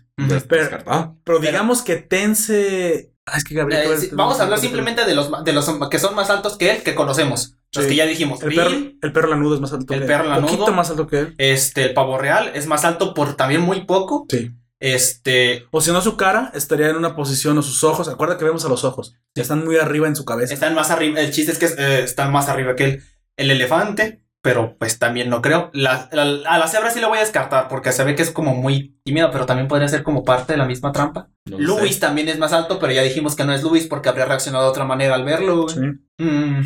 [0.49, 3.13] Pero- digamos que Tense.
[3.27, 3.91] Ah, es que Gabriel.
[3.93, 6.71] Eh, sí, vamos a hablar simplemente de los, de los que son más altos que
[6.71, 7.57] él, que conocemos.
[7.75, 8.41] Los que ya dijimos.
[8.43, 10.31] El Bill, perro, el perro lanudo es más alto El que perro él.
[10.31, 10.51] lanudo.
[10.53, 11.35] poquito más alto que él.
[11.37, 14.25] este, el pavo real es más alto por también muy poco.
[14.31, 14.53] Sí.
[14.81, 18.09] Este, O si no, su cara estaría en una posición o sus ojos.
[18.09, 19.15] Acuerda que vemos a los ojos.
[19.35, 20.55] Ya están muy arriba en su cabeza.
[20.55, 21.21] están más arriba.
[21.21, 23.03] El chiste es que eh, están más arriba que el,
[23.37, 24.23] el elefante.
[24.43, 25.71] Pero pues también no creo.
[25.73, 28.31] La, la- a la cebra sí la voy a descartar porque se ve que es
[28.31, 31.31] como muy tímido, pero también podría ser como parte de la misma trampa.
[31.47, 32.01] No Luis sé.
[32.01, 34.71] también es más alto, pero ya dijimos que no es Luis porque habría reaccionado de
[34.71, 35.69] otra manera al verlo.
[35.69, 35.81] Sí.
[36.19, 36.61] Mm,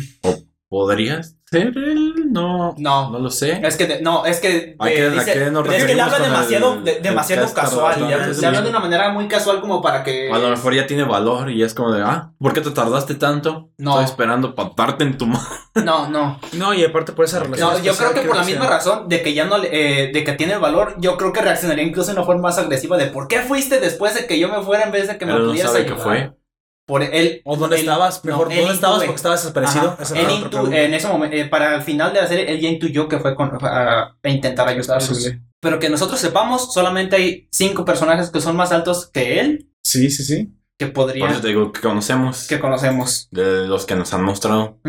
[0.71, 2.13] ¿Podría ser él?
[2.31, 2.73] No.
[2.77, 3.59] no, No lo sé.
[3.61, 5.77] es que de- no, es que ¿A eh, qué- a dice- qué nos es que
[5.79, 7.93] le referimos habla con demasiado, el- de- demasiado casual.
[7.95, 10.31] Claro, Le habla, es le habla el de una manera muy casual como para que.
[10.31, 13.15] A lo mejor ya tiene valor y es como de, ah, ¿por qué te tardaste
[13.15, 13.69] tanto?
[13.77, 13.91] No.
[13.99, 15.43] Estoy esperando para darte en tu mano.
[15.75, 16.39] No, no.
[16.53, 17.69] No, y aparte por esa relación.
[17.69, 20.11] No, yo creo que por la sea- misma razón de que ya no le, eh,
[20.13, 23.07] de que tiene valor, yo creo que reaccionaría incluso de una forma más agresiva de
[23.07, 25.45] ¿por qué fuiste después de que yo me fuera en vez de que me no
[25.47, 25.97] pudieras sabe ayudar?
[25.97, 26.33] que fue.
[26.87, 27.41] Por él.
[27.45, 29.97] O dónde él- estabas, no, mejor, él ¿dónde estabas porque estabas desaparecido?
[29.99, 32.69] Esa Él intu- en ese momento, eh, para el final de la serie, él ya
[32.69, 35.07] intuyó que fue con, a, a intentar ayudarlos.
[35.07, 35.41] posible.
[35.61, 40.09] Pero que nosotros sepamos, solamente hay cinco personajes que son más altos que él, Sí,
[40.09, 40.49] sí, sí.
[40.79, 43.27] que Por podrían, eso te digo que conocemos que conocemos.
[43.31, 44.79] de los que nos han mostrado.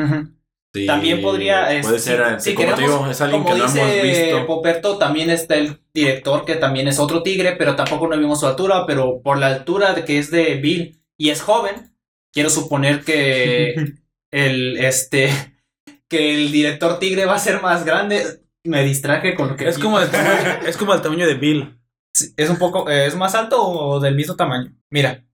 [0.74, 1.64] Sí, También podría.
[1.82, 4.02] Puede este, ser, si- si como te queremos- digo, es alguien como que no hemos
[4.02, 4.46] visto.
[4.46, 8.46] Poperto, también está el director que también es otro tigre, pero tampoco no vimos su
[8.46, 11.94] altura, pero por la altura de que es de Bill y es joven,
[12.32, 13.76] quiero suponer que
[14.32, 15.30] el este
[16.08, 18.42] que el director tigre va a ser más grande.
[18.64, 21.80] Me distraje con lo que Es como, el tamaño, es como el tamaño de Bill.
[22.36, 24.76] es un poco es más alto o del mismo tamaño.
[24.90, 25.24] Mira,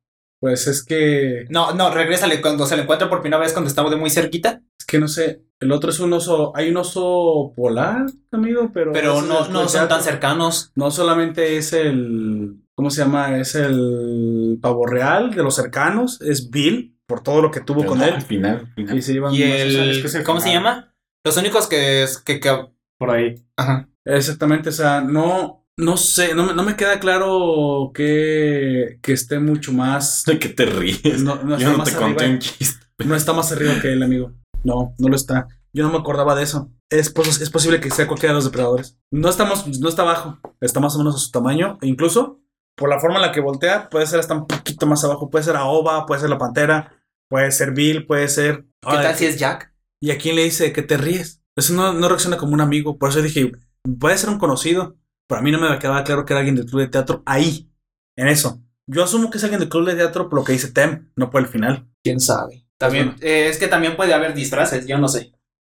[0.41, 1.47] Pues es que.
[1.49, 4.61] no, no, regrésale cuando se le encuentra por primera vez cuando estaba de muy cerquita,
[4.78, 5.43] Es que no sé.
[5.59, 6.53] El otro es un oso.
[6.55, 8.93] Hay un oso polar, amigo, pero.
[8.93, 10.70] pero no no son tan cercanos.
[10.74, 12.59] No solamente es el.
[12.79, 13.37] ¿Cómo se llama?
[13.39, 16.20] Es el pavo real de los cercanos.
[16.20, 18.22] Es Bill, por todo lo que tuvo con él.
[18.22, 18.97] final, al final.
[18.97, 20.95] Y se llevan Y más- el es que es ¿cómo se llama?
[21.24, 22.66] Los únicos que, que, que
[22.97, 23.35] Por ahí.
[23.57, 23.89] ajá.
[24.05, 29.41] Exactamente, o sea, no, no sé, no, me- no me queda claro que, que esté
[29.41, 30.22] mucho más.
[30.26, 31.20] ¿De qué te ríes?
[31.24, 32.35] No, no Yo está no más te conté arriba.
[32.35, 32.87] un chiste.
[33.05, 34.31] No está más arriba que él, amigo.
[34.62, 35.49] No, no lo está.
[35.72, 36.70] Yo no me acordaba de eso.
[36.91, 38.97] Es, es posible que sea cualquiera de los depredadores.
[39.11, 40.39] No estamos, no está abajo.
[40.61, 41.76] Está más o menos a su tamaño.
[41.83, 42.41] E incluso,
[42.79, 45.29] por la forma en la que voltea, puede ser hasta un poquito más abajo.
[45.29, 46.95] Puede ser Aoba, puede ser la pantera,
[47.29, 48.64] puede ser Bill, puede ser.
[48.81, 49.74] ¿Qué tal si es Jack?
[50.01, 51.43] ¿Y a quién le dice que te ríes?
[51.57, 52.97] Eso no, no reacciona como un amigo.
[52.97, 53.51] Por eso dije,
[53.99, 54.97] puede ser un conocido.
[55.26, 57.70] Pero a mí no me quedaba claro que era alguien del club de teatro ahí.
[58.16, 58.62] En eso.
[58.87, 61.31] Yo asumo que es alguien del club de teatro por lo que dice Tem, no
[61.31, 61.87] por el final.
[62.03, 62.64] ¿Quién sabe?
[62.79, 65.33] También, eh, es que también puede haber disfraces, yo no sé.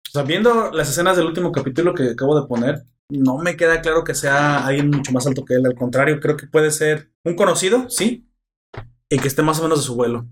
[0.09, 3.81] O sea, viendo las escenas del último capítulo que acabo de poner, no me queda
[3.81, 5.67] claro que sea alguien mucho más alto que él.
[5.67, 8.29] Al contrario, creo que puede ser un conocido, sí,
[9.11, 10.27] y que esté más o menos de su vuelo.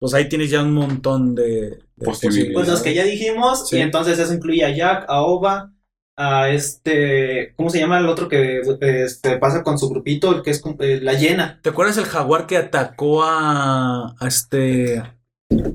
[0.00, 2.54] Pues ahí tienes ya un montón de, de Posibilidades.
[2.54, 3.76] Pues los que ya dijimos, Sí.
[3.78, 5.72] y entonces eso incluye a Jack, a Ova,
[6.16, 10.50] a este, ¿cómo se llama el otro que este, pasa con su grupito, el que
[10.50, 11.58] es con- eh, la llena?
[11.62, 15.02] ¿Te acuerdas el jaguar que atacó a, a este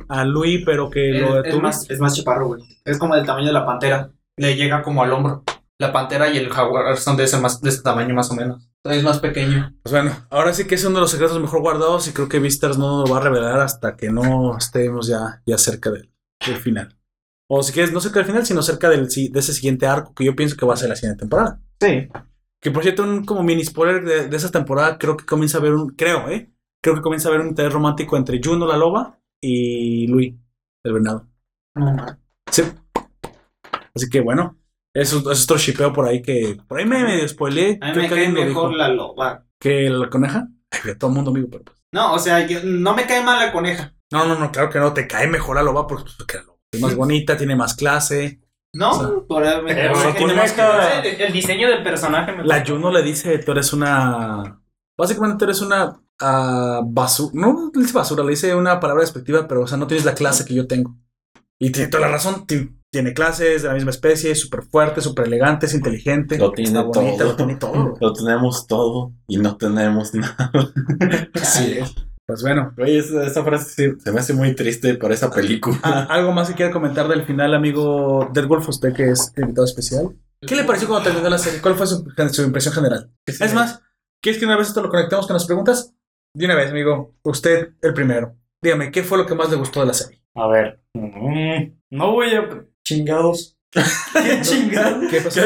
[0.08, 1.62] a Louis, pero que lo Es, es detuvo?
[1.62, 2.62] más, es más chaparro, güey.
[2.86, 4.12] Es como del tamaño de la pantera.
[4.38, 5.44] Le llega como al hombro.
[5.84, 8.70] La pantera y el jaguar son de ese, más, de ese tamaño más o menos.
[8.86, 9.76] Es más pequeño.
[9.84, 12.40] Pues bueno, ahora sí que es uno de los secretos mejor guardados y creo que
[12.40, 16.10] Vistars no lo va a revelar hasta que no estemos ya, ya cerca del,
[16.46, 16.98] del final.
[17.50, 20.14] O si quieres, no cerca del final, sino cerca del, si- de ese siguiente arco
[20.14, 21.60] que yo pienso que va a ser la siguiente temporada.
[21.82, 22.08] Sí.
[22.62, 25.62] Que por cierto, un como mini spoiler de, de esa temporada, creo que comienza a
[25.62, 26.50] haber un, creo, ¿eh?
[26.82, 30.34] Creo que comienza a haber un interés romántico entre Juno la loba y Louis,
[30.84, 31.28] el venado.
[32.52, 32.64] Sí.
[33.96, 34.58] Así que bueno,
[34.94, 37.80] eso es otro shipeo por ahí que, por ahí me medio spoileé.
[37.82, 38.72] A mí me que cae mejor dijo.
[38.78, 39.46] la loba.
[39.60, 40.48] ¿Que la coneja?
[40.72, 41.78] Ay, todo el mundo amigo, pero pues.
[41.94, 43.94] No, o sea, yo- no me cae mal la coneja.
[44.12, 46.58] No, no, no, claro que no, te cae mejor la loba porque, porque la loba
[46.74, 48.40] es más bonita, tiene más clase.
[48.76, 50.56] No, O sea, por pero por- tiene más
[51.04, 54.60] el, el diseño del personaje me La Juno le dice, tú eres una...
[54.98, 56.00] Básicamente tú eres una
[56.84, 57.32] basura.
[57.36, 60.16] No le dice basura, le dice una palabra despectiva, pero o sea, no tienes la
[60.16, 60.96] clase que yo tengo.
[61.60, 65.02] Y tiene toda la razón, ti- tiene clases de la misma especie, es súper fuerte,
[65.02, 66.38] súper elegante, es inteligente.
[66.38, 67.28] Lo tiene está bonita, todo.
[67.30, 67.98] lo tiene todo.
[68.00, 70.52] Lo tenemos todo y no tenemos nada.
[71.34, 71.96] Así es.
[72.26, 75.78] Pues bueno, Oye, esa, esa frase sí- se me hace muy triste para esa película.
[75.82, 79.66] Ah, ¿algo más que quiera comentar del final, amigo Dead Wolf, usted que es invitado
[79.66, 80.16] especial?
[80.40, 81.62] ¿Qué le pareció cuando terminó la serie?
[81.62, 83.12] ¿Cuál fue su, su impresión general?
[83.26, 83.82] Es más,
[84.22, 85.94] ¿quieres que una vez esto lo conectemos con las preguntas?
[86.36, 88.36] De una vez, amigo, usted el primero.
[88.62, 90.22] Dígame, ¿qué fue lo que más le gustó de la serie?
[90.36, 90.80] A ver.
[90.94, 92.66] mm, no voy a.
[92.86, 93.58] Chingados.
[93.74, 95.10] ¿Qué chingados?
[95.10, 95.42] ¿Qué pasó?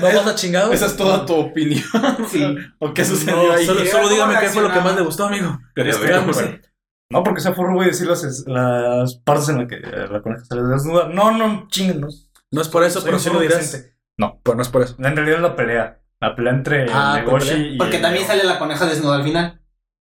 [0.00, 0.74] ¿Vamos a chingados?
[0.74, 1.82] Esa es toda tu opinión.
[2.30, 2.42] Sí.
[2.78, 3.66] ¿O qué sucedió No, ahí?
[3.66, 5.58] solo, solo ¿Cómo dígame qué fue lo que más le gustó, amigo.
[5.74, 6.62] Pero, Este,
[7.10, 10.22] No, porque esa forma voy a decir las, las partes en las que eh, la
[10.22, 11.08] coneja sale desnuda.
[11.08, 12.30] No, no, chingados.
[12.50, 13.86] No es por eso, Soy pero sí lo dirás.
[14.18, 14.40] No.
[14.42, 14.96] Pero no es por eso.
[14.98, 16.00] En realidad es la pelea.
[16.20, 17.66] La pelea entre Ah, Legoshi pelea.
[17.74, 17.78] y.
[17.78, 18.38] Porque el también león.
[18.38, 19.60] sale la coneja desnuda al final.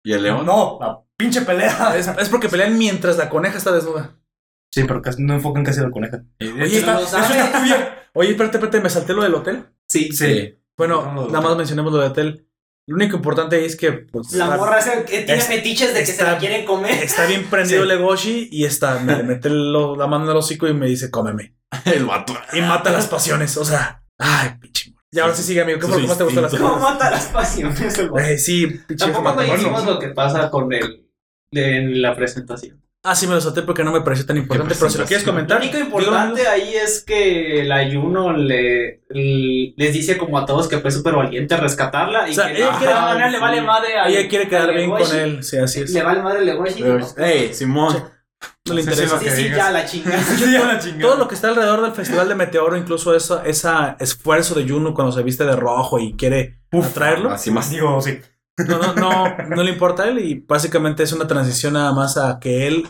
[0.03, 0.45] ¿Y el león?
[0.45, 1.93] No, la pinche pelea.
[1.97, 4.15] Es, es porque pelean mientras la coneja está desnuda.
[4.73, 6.23] Sí, pero casi no enfocan casi a la coneja.
[6.41, 7.29] Oye, está, lo eso sabes.
[7.37, 7.85] está muy bien.
[8.13, 9.65] Oye, espérate, espérate, me salté lo del hotel.
[9.87, 10.11] Sí.
[10.11, 10.55] Sí.
[10.75, 12.47] Bueno, No, no, nada más mencionemos lo del hotel.
[12.87, 15.99] Lo único importante es que pues, La está, morra esa que tiene es- fetiches de
[15.99, 16.91] que se la quieren comer.
[17.03, 17.87] está bien prendido Sí.
[17.87, 21.11] Legoshi y está, me le mete lo- la mano en el hocico y me dice,
[21.11, 21.55] cómeme.
[21.85, 22.33] El vato.
[22.53, 23.55] Y mata las pasiones.
[23.57, 24.93] O sea, ay, pinche.
[25.11, 25.79] Y ahora sí sigue, amigo.
[25.79, 26.73] ¿Qué fue lo que más te gustó de la instinto.
[26.73, 27.99] ¿Cómo mata las pasiones?
[27.99, 28.09] el?
[28.19, 31.05] Eh, sí, pinche Tampoco no hicimos lo que pasa con el
[31.51, 32.82] de en la presentación.
[33.05, 34.75] Ah, sí, me lo salté porque no me pareció tan importante.
[34.79, 35.57] Pero si lo quieres Lo comentar.
[35.59, 40.69] único dígalo, importante ahí es que la Yuno le, le- les dice como a todos
[40.69, 43.39] que fue súper valiente rescatarla y O sea, que ella de quiere- alguna manera le
[43.39, 45.43] vale madre a Ella quiere quedar bien con él.
[45.43, 45.91] Sí, así es.
[45.91, 46.81] Le vale madre Legoshi.
[46.81, 47.05] ¿no?
[47.17, 47.93] Ey, Simón.
[48.65, 49.19] No le Sí, interesa.
[49.19, 50.23] sí, Sí, sí, ya la chingada.
[50.39, 51.01] Ya la chingada.
[51.01, 55.11] Todo lo que está alrededor del Festival de Meteoro, incluso esa esfuerzo de Juno cuando
[55.11, 57.69] se viste de rojo y quiere atraerlo, Así más.
[57.69, 58.19] Digo, sí.
[58.67, 62.17] No, no, no, no le importa a él y básicamente es una transición nada más
[62.17, 62.87] a que él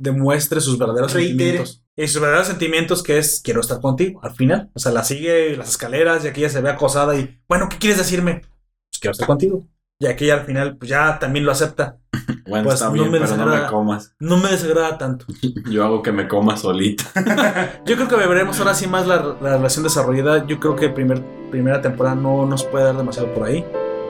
[0.00, 1.82] demuestre sus verdaderos sentimientos.
[1.94, 4.70] Y sus verdaderos sentimientos que es quiero estar contigo al final.
[4.74, 7.76] O sea, la sigue las escaleras y aquí ella se ve acosada y bueno, ¿qué
[7.78, 8.40] quieres decirme?
[8.40, 9.66] Pues quiero estar contigo.
[9.98, 11.98] Y aquí al final pues ya también lo acepta.
[12.44, 13.62] Bueno, Pues está no bien, me pero no desagrada.
[13.66, 14.14] me comas.
[14.18, 15.26] No me desagrada tanto.
[15.70, 17.04] Yo hago que me coma solita.
[17.86, 20.44] Yo creo que veremos ahora sí más la, la relación desarrollada.
[20.46, 23.64] Yo creo que primer, primera temporada no nos puede dar demasiado por ahí.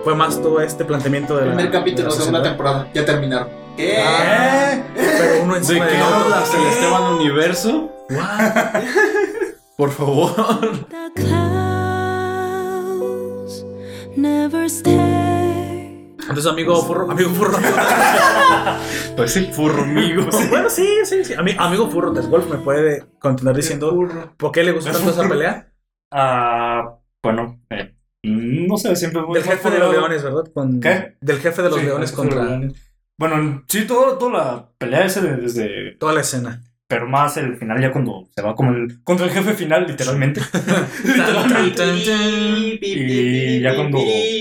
[0.04, 1.54] Fue más todo este planteamiento de la.
[1.54, 2.88] Primer de capítulo, la segunda temporada.
[2.92, 3.48] Ya terminaron.
[3.76, 3.96] ¿Qué?
[4.04, 6.54] Ah, Pero uno ¿De qué del hablas?
[6.54, 7.90] ¿El Esteban Universo?
[8.10, 8.82] What?
[9.76, 10.34] Por favor.
[16.20, 17.58] Entonces, amigo furro, amigo furro.
[19.16, 19.50] Pues sí.
[19.52, 20.24] Furmigo.
[20.48, 21.34] bueno, sí, sí, sí.
[21.34, 23.94] Ami- amigo furro, Wolf me puede continuar diciendo
[24.38, 25.68] por qué le gustó tanto esa pelea.
[26.14, 27.91] Ah, bueno, eh,
[28.24, 30.44] no sé, siempre fue Del jefe de los leones, ¿verdad?
[30.54, 31.14] Con- ¿Qué?
[31.20, 32.74] Del jefe de los Sí, leones contra leones.
[33.18, 35.92] Bueno, sí, todo, toda la pelea ese de- desde.
[35.98, 36.62] toda la escena.
[36.88, 40.40] Pero más el final, ya cuando se va como el, contra el jefe final, literalmente.
[41.04, 42.78] literalmente.
[42.80, 43.98] Y ya cuando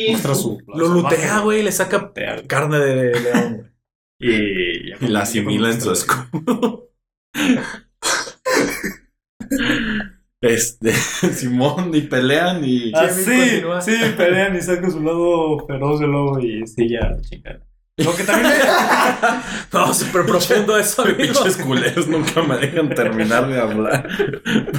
[0.10, 0.62] muestra su.
[0.68, 3.72] Lo lutea, güey, le saca lutea, carne de león, güey.
[4.24, 6.90] Y, ya Y la asimila en su escudo.
[10.42, 10.92] Este,
[11.34, 12.92] Simón, y pelean y.
[12.96, 17.60] Ah, Sí, sí, pelean y sacan su lado feroz de lobo y sí, ya, chingada.
[17.98, 18.54] Lo que también.
[19.74, 21.18] No, súper profundo eso, amigo.
[21.20, 24.08] Pinches culeros nunca me dejan terminar de hablar.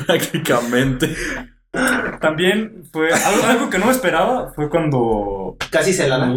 [0.06, 1.14] Prácticamente.
[2.20, 3.12] también fue.
[3.12, 5.56] Algo, algo que no esperaba fue cuando.
[5.70, 6.34] Casi se la da.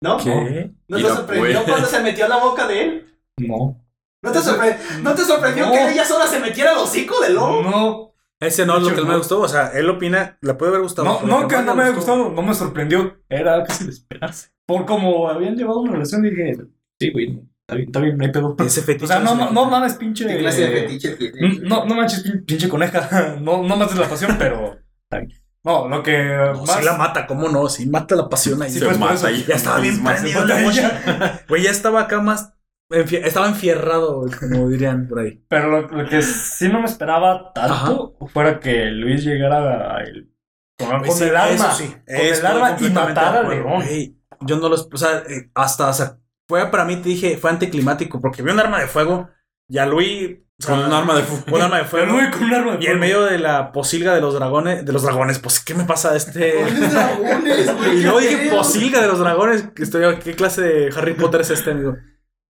[0.00, 0.16] ¿No?
[0.18, 0.70] ¿Qué?
[0.88, 1.68] ¿No te sorprendió pues.
[1.70, 3.06] cuando se metió a la boca de él?
[3.38, 3.78] No.
[4.22, 5.72] ¿No te, sorpre- ¿no te sorprendió No.
[5.72, 7.62] que ella sola se metiera al hocico del lobo?
[7.62, 8.11] No,
[8.42, 9.18] Ese no es lo que me no.
[9.18, 9.40] gustó.
[9.40, 11.20] O sea, él opina, le puede haber gustado.
[11.24, 13.18] no, no, que no me había gustó- gustado, no me sorprendió.
[13.28, 14.48] Era casi de esperarse.
[14.66, 16.56] Por como habían llevado una relación, dije,
[17.00, 18.56] sí, güey, está bien, está bien, no hay pedo.
[18.64, 19.04] Ese fetiche.
[19.04, 20.26] O sea, no, no, no mames, pinche.
[20.26, 21.48] ¿Qué clase de fetiche tiene?
[21.48, 23.36] Mm, No, no manches, pin- pinche coneja.
[23.40, 24.76] No, no mates la pasión, pero.
[25.04, 25.32] está bien.
[25.64, 26.16] No, lo que.
[26.54, 26.76] No, más...
[26.78, 27.68] sí la mata, ¿cómo no?
[27.68, 28.70] Sí, mata la pasión ahí.
[28.70, 29.30] Sí, Se pues, por mata eso.
[29.30, 31.40] y ya estaba bien prendido la.
[31.48, 32.52] Güey, ya estaba acá más.
[32.92, 35.42] Enfie- Estaba enfierrado, como dirían por ahí.
[35.48, 40.30] Pero lo, lo que sí no me esperaba tanto fuera que Luis llegara a el,
[40.78, 41.54] con, con Pues sí, el arma.
[41.54, 44.16] eso sí, con estoy el arma y completamente matar de al león.
[44.40, 44.88] Yo no los.
[44.92, 45.88] O sea, eh, hasta.
[45.88, 46.18] O sea,
[46.48, 49.30] fue para mí, te dije, fue anticlimático, porque vi un arma de fuego.
[49.68, 50.38] Y a Luis.
[50.66, 51.56] Con un arma de fuego.
[51.56, 52.12] Un arma de fuego.
[52.12, 53.00] Luis con un arma de Y en fuego.
[53.00, 56.16] medio de la posilga de los dragones, de los dragones, pues, ¿qué me pasa a
[56.16, 56.54] este?
[56.90, 61.40] dragones, y luego dije posilga de los dragones, que estoy, ¿qué clase de Harry Potter
[61.40, 61.96] es este, amigo?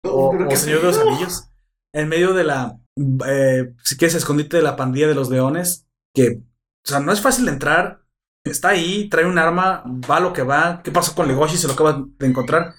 [0.04, 0.98] O, o Señor de los.
[0.98, 1.48] Anillos.
[1.94, 2.78] En medio de la,
[3.26, 7.20] eh, si quieres, escondite de la pandilla de los leones, que, o sea, no es
[7.20, 8.00] fácil de entrar,
[8.44, 11.56] está ahí, trae un arma, va lo que va, ¿qué pasó con Legoshi?
[11.58, 12.74] Se lo acaba de encontrar.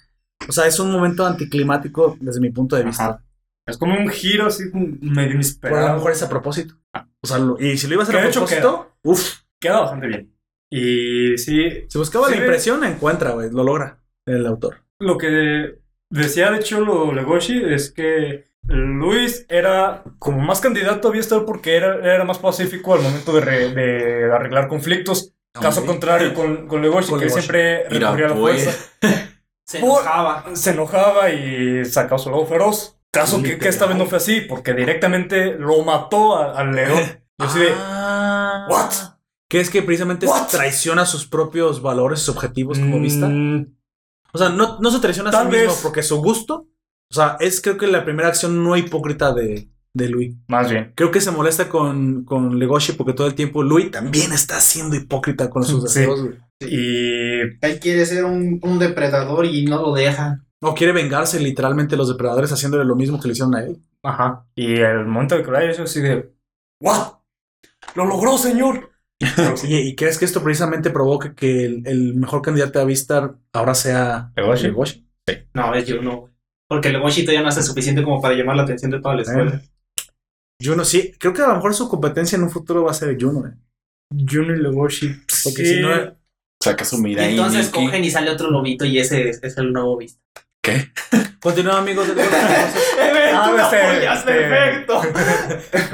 [0.47, 3.05] O sea, es un momento anticlimático desde mi punto de vista.
[3.05, 3.24] Ajá.
[3.65, 5.93] Es como un giro así medio Pero a lo inesperado.
[5.95, 6.76] mejor es a propósito.
[7.21, 9.36] O sea, lo- y si lo iba a hacer a propósito, uff.
[9.61, 10.36] Queda bastante bien.
[10.69, 14.84] Y sí, Si buscaba Sí, la impresión, encuentra, güey, lo logra el autor.
[14.99, 15.80] lo que
[16.22, 21.76] decía de hecho lo Legoshi es que Luis era como más candidato a estar porque
[21.76, 25.34] era, era más pacífico al momento de, re- de arreglar conflictos.
[25.53, 27.41] Caso contrario con, con Legoshi, Con que Legoshi.
[27.41, 28.64] siempre Mira, recurría a la pues.
[28.64, 28.89] fuerza.
[29.68, 30.45] Se Por- enojaba.
[30.55, 32.97] Se enojaba y sacaba su lado feroz.
[33.11, 36.99] Caso que, que esta vez no fue así, porque directamente lo mató al león.
[37.39, 38.66] Yo así de, Ah.
[38.70, 38.91] ¿what?
[39.49, 40.47] Que es que precisamente What?
[40.49, 43.30] traiciona sus propios valores, sus objetivos como vista.
[44.34, 46.68] O sea, no, no se traiciona a sí mismo porque su gusto.
[47.12, 50.36] O sea, es creo que la primera acción no hipócrita de, de Louis.
[50.48, 50.92] Más bien.
[50.96, 54.96] Creo que se molesta con, con Legoshi porque todo el tiempo Louis también está siendo
[54.96, 56.00] hipócrita con sus Sí.
[56.00, 56.22] deseos.
[56.22, 56.36] güey.
[56.62, 60.40] Y Él quiere ser un, un depredador y no lo deja.
[60.62, 63.78] O quiere vengarse literalmente los depredadores haciéndole lo mismo que le hicieron a él.
[64.02, 64.46] Ajá.
[64.56, 66.34] Y el momento de que yo así de.
[66.82, 67.14] ¿What?
[67.96, 68.90] ¡Lo logró, señor!
[69.67, 73.76] ¿Y, y crees que esto precisamente provoque que el, el mejor candidato a Vistar ahora
[73.76, 74.63] sea Legoshi.
[74.67, 75.07] Legoshi?
[75.53, 76.30] No, es Juno.
[76.67, 79.21] Porque el Legoshi ya no hace suficiente como para llamar la atención de toda la
[79.21, 79.61] escuela.
[80.61, 83.17] Juno, sí, creo que a lo mejor su competencia en un futuro va a ser
[83.19, 83.47] Juno.
[83.47, 83.53] eh.
[84.30, 85.07] Juno y Legoshi.
[85.43, 85.76] Porque Sí.
[85.76, 85.89] si no,
[86.61, 89.74] Saca su Y mira entonces cogen y sale otro lobito y ese es, es el
[89.74, 90.21] nuevo visto.
[91.44, 92.08] continúa amigos.
[92.16, 92.24] de-
[93.36, 95.02] Ah, este- este- perfecto.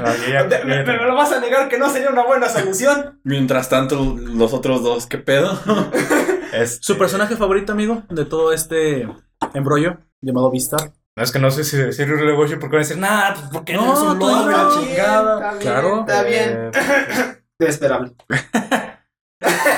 [0.02, 3.20] Ah, ya, ¿Me, me- lo vas a negar que no sería una buena solución?
[3.24, 5.58] Mientras tanto, los otros dos, ¿qué pedo?
[6.52, 9.06] Este- ¿Su personaje favorito, amigo, de todo este
[9.54, 10.92] embrollo llamado Vistar?
[11.16, 13.72] No, es que no sé si decir Legoshi porque van a decir, nah, pues porque
[13.74, 15.58] No, no, es un Está chingada.
[15.58, 16.00] Claro.
[16.00, 16.70] Está bien.
[16.74, 18.12] Eh, Esperable.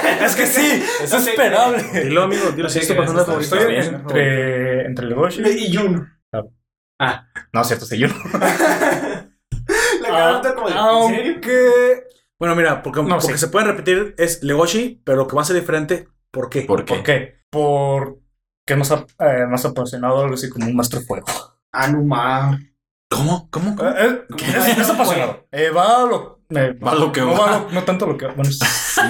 [0.25, 1.83] es que sí, es esperable.
[2.05, 3.57] Dilo, amigo, dilo si es tu personaje favorito.
[3.57, 5.43] Estoy entre, entre Legoshi.
[5.43, 6.07] Y Juno.
[7.53, 8.09] No, cierto, sí, yo.
[10.01, 11.33] La cara como de, Ah, ¿en serio?
[11.35, 12.05] Aunque.
[12.39, 13.39] Bueno, mira, porque, No, porque sí.
[13.39, 16.09] se pueden repetir es Legoshi, pero que va a ser diferente.
[16.31, 16.63] ¿Por qué?
[16.63, 16.95] ¿Por qué?
[16.95, 17.35] ¿Por qué?
[17.51, 21.27] Porque nos ha, eh, nos ha apasionado algo así como un maestro fuego.
[21.73, 22.59] Anuma.
[23.11, 23.49] ¿Cómo?
[23.51, 23.77] ¿Cómo?
[23.77, 23.91] ¿Cómo?
[23.91, 24.25] Eh, eh,
[24.57, 25.47] es, es apasionado.
[25.53, 26.41] Eh, va a lo.
[26.51, 27.59] eh, Va a lo que no, va.
[27.61, 28.27] lo- no tanto lo que.
[28.27, 29.01] Bueno, sí.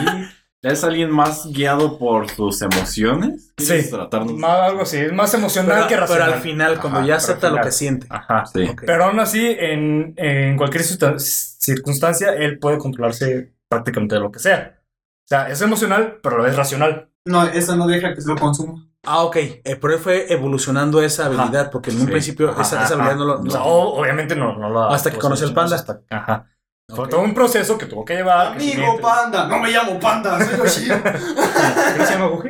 [0.63, 3.53] ¿Es alguien más guiado por sus emociones?
[3.57, 3.91] ¿Quieres Sí.
[3.91, 4.35] tratarnos?
[4.35, 4.97] Más, algo así.
[4.97, 6.33] Es más emocional Pero, que pero racional.
[6.35, 8.07] al final, cuando Ajá, ya pero acepta lo que siente.
[8.09, 8.47] Ajá.
[8.47, 8.63] Sí.
[8.69, 8.83] Ok.
[8.87, 14.39] Pero aún así, en, en cualquier circun- circunstancia, él puede controlarse prácticamente de lo que
[14.39, 14.79] sea.
[15.25, 17.09] O sea, es emocional, pero a la vez racional.
[17.25, 18.87] No, eso no deja que se lo consuma.
[19.05, 19.37] Ah, ok.
[19.37, 22.11] Eh, pero él fue evolucionando esa habilidad, porque en un Sí.
[22.13, 22.95] principio Ajá, esa, esa ajá.
[22.95, 23.35] habilidad no lo.
[23.41, 23.65] O no-
[24.01, 24.95] obviamente no, no la.
[24.95, 25.75] Hasta que conoció el panda.
[25.75, 26.47] hasta- Ajá.
[26.95, 28.49] Fue todo un proceso que tuvo que llevar.
[28.49, 29.47] Amigo panda.
[29.47, 31.03] No me llamo panda, soy Yoshio.
[31.03, 32.49] ¿Qué se llama Goji?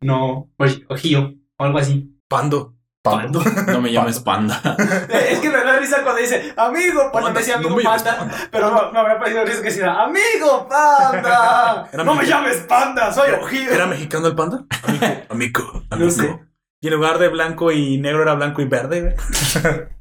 [0.00, 2.14] no, Oji- Ojio o algo así.
[2.28, 2.74] Pando.
[3.02, 3.40] Pando.
[3.68, 4.60] No me llames panda.
[5.08, 8.28] Es que me da risa cuando dice amigo, porque Panda, decía no amigo me panda,
[8.50, 11.88] pero no, me habría parecido risa que decía amigo panda.
[11.92, 13.70] Era no me llames panda, soy Ojio.
[13.70, 14.64] ¿Era mexicano el panda?
[14.82, 16.38] Amigo, amigo, No sé.
[16.80, 19.16] Y en lugar de blanco y negro era blanco y verde,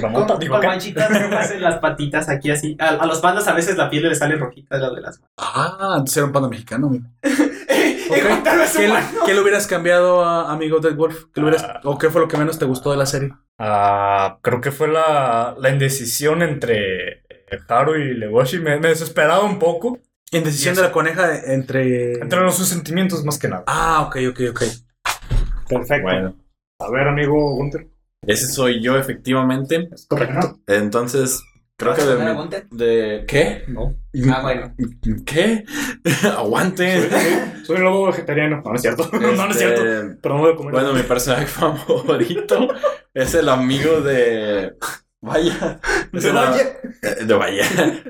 [0.00, 0.66] Con, mota, digo con que.
[0.66, 2.76] manchitas rojas en las patitas aquí así.
[2.80, 5.18] A, a los pandas a veces la piel les sale rojita de la de las
[5.20, 5.30] manos.
[5.38, 7.10] Ah, entonces era un panda mexicano, Juan
[8.44, 8.70] Carlos
[9.26, 11.24] ¿Qué, le hubieras cambiado a amigo Dead Wolf?
[11.34, 13.32] ¿Qué le hubieras- ¿O qué fue lo que menos te gustó de la serie?
[13.58, 18.58] Ah, creo que fue la, la indecisión entre eh, Haru y Legoshi.
[18.60, 19.98] Me, me desesperaba un poco.
[20.30, 22.12] Indecisión de la coneja de- entre.
[22.14, 23.64] Entre los sus sentimientos, más que nada.
[23.66, 24.62] Ah, ok, ok, ok.
[25.68, 26.02] Perfecto.
[26.02, 26.34] Bueno,
[26.80, 27.86] A ver, amigo Gunter.
[28.28, 29.88] Ese soy yo efectivamente.
[29.92, 30.60] ¿Es correcto?
[30.66, 31.42] Entonces,
[31.76, 32.02] creo que
[32.70, 33.64] de, ¿qué?
[33.68, 33.96] No.
[34.32, 34.74] Ah, bueno.
[35.26, 35.64] ¿Qué?
[36.36, 37.08] Aguante.
[37.64, 38.62] Soy un lobo vegetariano.
[38.64, 39.08] No, no es cierto.
[39.12, 40.18] no, no es Este, cierto.
[40.22, 40.72] Pero no voy a comer.
[40.72, 42.68] Bueno, mi personaje favorito
[43.14, 44.74] es el amigo de.
[45.20, 45.80] Vaya.
[46.12, 46.78] Es De Vaya.
[47.26, 47.64] De Vaya.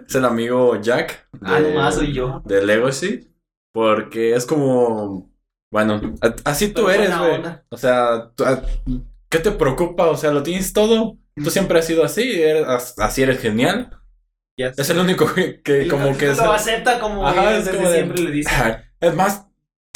[0.06, 1.28] Es el amigo Jack.
[1.32, 2.42] De, Ah, nomás soy yo.
[2.44, 3.32] De Legacy.
[3.72, 5.30] Porque es como.
[5.70, 6.00] Bueno,
[6.44, 7.42] así tú Pero eres, güey.
[7.70, 8.44] O sea, tú-
[9.28, 10.06] ¿qué te preocupa?
[10.08, 11.16] O sea, lo tienes todo.
[11.36, 12.40] Tú siempre has sido así.
[12.42, 13.90] eres- as- así eres genial.
[14.56, 16.30] Ya Es el único que, que como lo- que.
[16.30, 18.50] es- lo acepta como Ajá, es desde como de- siempre le dice.
[19.00, 19.46] Es más,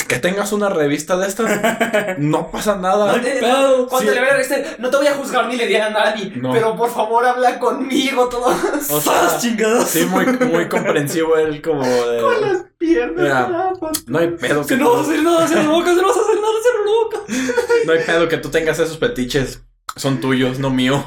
[0.07, 1.61] que tengas una revista de estas,
[2.19, 3.17] no pasa nada.
[3.17, 4.15] No te- Pero, Cuando sí.
[4.19, 6.53] le vea este, no te voy a juzgar ni le diga a nadie, No.
[6.53, 8.47] pero por favor habla conmigo todo.
[8.91, 9.89] O sea, chingados.
[9.89, 12.23] Sí, muy, muy comprensivo él como de...
[12.41, 13.23] las piernas.
[13.23, 13.73] Mira.
[14.07, 16.17] No hay pedo Que que, no vas a tú, hacer nada, hacer loca, no vas
[16.17, 17.19] a hacer nada, hacer loca.
[17.87, 19.63] no hay pedo que tú tengas esos petiches.
[19.95, 21.05] Son tuyos, no míos.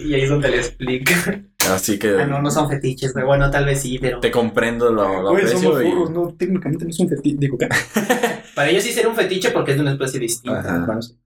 [0.00, 1.42] Y ahí es donde le explica.
[1.70, 4.20] Así que Ah, no, no son fetiches, pero bueno, tal vez sí, pero.
[4.20, 5.86] te comprendo, lo, lo Güey, aprecio somos y...
[5.90, 7.36] furros, no, técnicamente no es un fetiche.
[7.38, 7.58] Digo.
[8.54, 10.60] Para ellos sí sería un fetiche porque es de una especie distinta.
[10.60, 10.76] Ajá.
[10.76, 11.16] Entonces,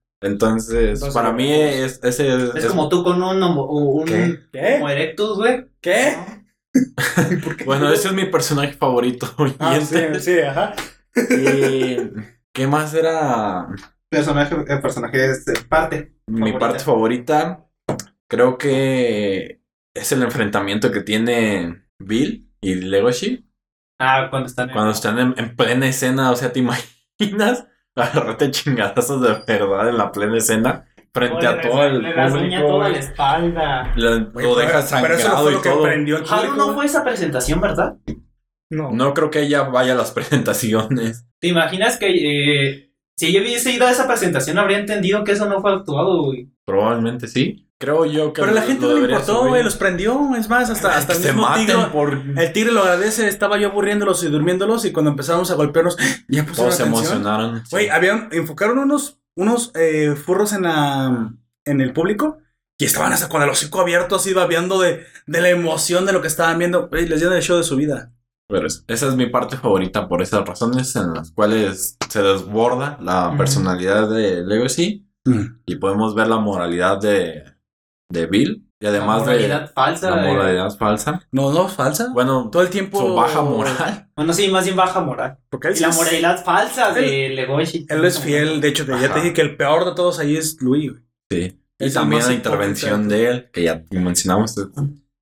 [1.00, 1.74] Entonces, para mí vemos.
[1.92, 4.38] es, ese es, Es es- como tú con un, un ¿Qué?
[4.52, 4.74] ¿Qué?
[4.76, 5.66] Homo erectus, güey.
[5.80, 6.16] ¿Qué?
[7.64, 9.26] Bueno, ese es mi personaje favorito.
[9.58, 10.74] Ah, sí, sí, ajá.
[11.30, 11.96] y-
[12.52, 13.68] ¿Qué más era?
[14.08, 16.14] Personaje, eh, personaje es eh, parte.
[16.26, 16.58] Mi Favorita.
[16.58, 17.66] parte favorita,
[18.26, 19.57] creo que
[19.98, 23.44] es el enfrentamiento que tiene Bill y Legoshi
[24.00, 26.30] Ah, cuando están en- cuando están en, en plena escena.
[26.30, 31.82] O sea, ¿te imaginas agarrarte chingadazos de verdad en la plena escena frente a todo
[31.84, 32.68] el le rasguña público?
[32.78, 33.92] toda la espalda.
[33.96, 35.82] Lo Pero eso no sangrado fue y lo que todo.
[35.82, 37.96] prendió Haru no fue esa presentación, ¿verdad?
[38.70, 38.92] No.
[38.92, 41.26] No creo que ella vaya a las presentaciones.
[41.40, 42.06] ¿Te imaginas que
[42.70, 46.22] eh, si yo hubiese ido a esa presentación habría entendido que eso no fue actuado,
[46.24, 46.50] güey?
[46.64, 47.67] Probablemente sí.
[47.80, 49.62] Creo yo que Pero a la lo- gente lo no le importó, güey.
[49.62, 50.34] Los prendió.
[50.36, 51.74] Es más, hasta, hasta el mismo tigre.
[51.92, 52.12] por...
[52.36, 53.28] El tigre lo agradece.
[53.28, 54.84] Estaba yo aburriéndolos y durmiéndolos.
[54.84, 55.96] Y cuando empezamos a golpearnos,
[56.28, 57.58] ya pusieron Todos se emocionaron.
[57.64, 57.68] sí.
[57.70, 61.32] Güey, habían, enfocaron unos, unos eh, furros en, la,
[61.64, 62.38] en el público
[62.80, 66.20] y estaban hasta con el hocico abierto, así babeando de, de la emoción de lo
[66.20, 66.88] que estaban viendo.
[66.92, 68.12] Les dieron el show de su vida.
[68.48, 72.98] Pero es- esa es mi parte favorita por esas razones en las cuales se desborda
[73.00, 75.04] la personalidad de Legacy
[75.66, 77.44] y podemos ver la moralidad de,
[78.10, 80.10] de Bill y además la moralidad de falsa.
[80.10, 80.32] la eh.
[80.32, 81.26] moralidad falsa.
[81.32, 82.10] No, no, falsa.
[82.12, 83.00] Bueno, Todo el tiempo.
[83.00, 84.08] su baja moral.
[84.16, 85.38] Bueno, sí, más bien baja moral.
[85.50, 87.86] Porque él, Y la moralidad falsa de Legoshi.
[87.88, 88.60] él es fiel.
[88.60, 90.90] De hecho, te- ya te dije que el peor de todos ahí es Luis.
[90.92, 91.02] güey.
[91.30, 91.60] Sí.
[91.80, 94.54] Y Es el también la intervención de él, que ya mencionamos.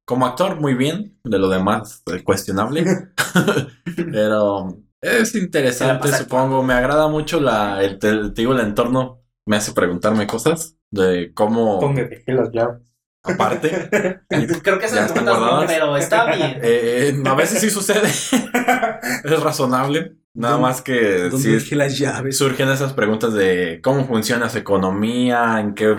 [0.06, 1.18] Como actor, muy bien.
[1.24, 2.84] De lo demás, eh, cuestionable.
[3.96, 6.62] Pero es interesante, supongo.
[6.62, 9.22] Me agrada mucho la, el, te digo, el entorno.
[9.46, 12.82] Me hace preguntarme cosas de cómo, ¿Dónde dejé las llaves?
[13.22, 13.70] aparte,
[14.62, 15.64] Creo que preguntas no, guardadas.
[15.72, 16.58] pero está bien.
[16.62, 18.08] eh, a veces sí sucede.
[19.24, 20.12] es razonable.
[20.34, 22.36] Nada ¿Dónde- más que ¿Dónde sí dejé las llaves?
[22.36, 25.96] surgen esas preguntas de cómo funciona su economía, en qué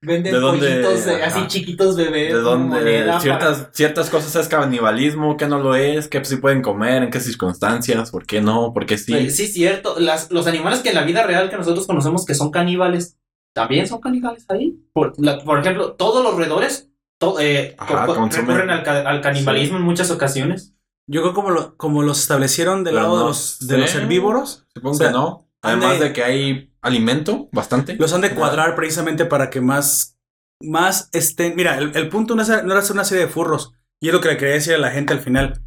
[0.00, 0.66] Venden ¿De dónde?
[0.68, 1.26] pollitos de- Ajá.
[1.26, 2.32] así chiquitos bebés.
[2.32, 6.62] de dónde moneda ciertas, ciertas cosas es canibalismo, qué no lo es, qué sí pueden
[6.62, 9.12] comer, en qué circunstancias, por qué no, por qué sí.
[9.12, 9.96] para- Sí, cierto.
[9.98, 13.18] Las, los animales que en la vida real que nosotros conocemos que son caníbales,
[13.52, 14.78] ¿también son caníbales ahí?
[14.92, 19.20] Por, la- por ejemplo, todos los roedores to- eh, Ajá, co- recurren al, ca- al
[19.20, 20.74] canibalismo en muchas ocasiones.
[21.06, 23.94] Yo creo como, lo- como los establecieron del Pero lado de, no los, de los
[23.94, 25.48] herbívoros, Supongo o sea, que no.
[25.62, 26.12] Además de- de...
[26.12, 27.96] que hay alimento bastante.
[27.96, 30.16] los han de cuadrar precisamente para que más,
[30.62, 31.56] más estén.
[31.56, 33.72] Mira, el, el punto no, es, no era hacer una serie de furros.
[34.00, 35.60] Y es lo que le quería decir a la gente al final.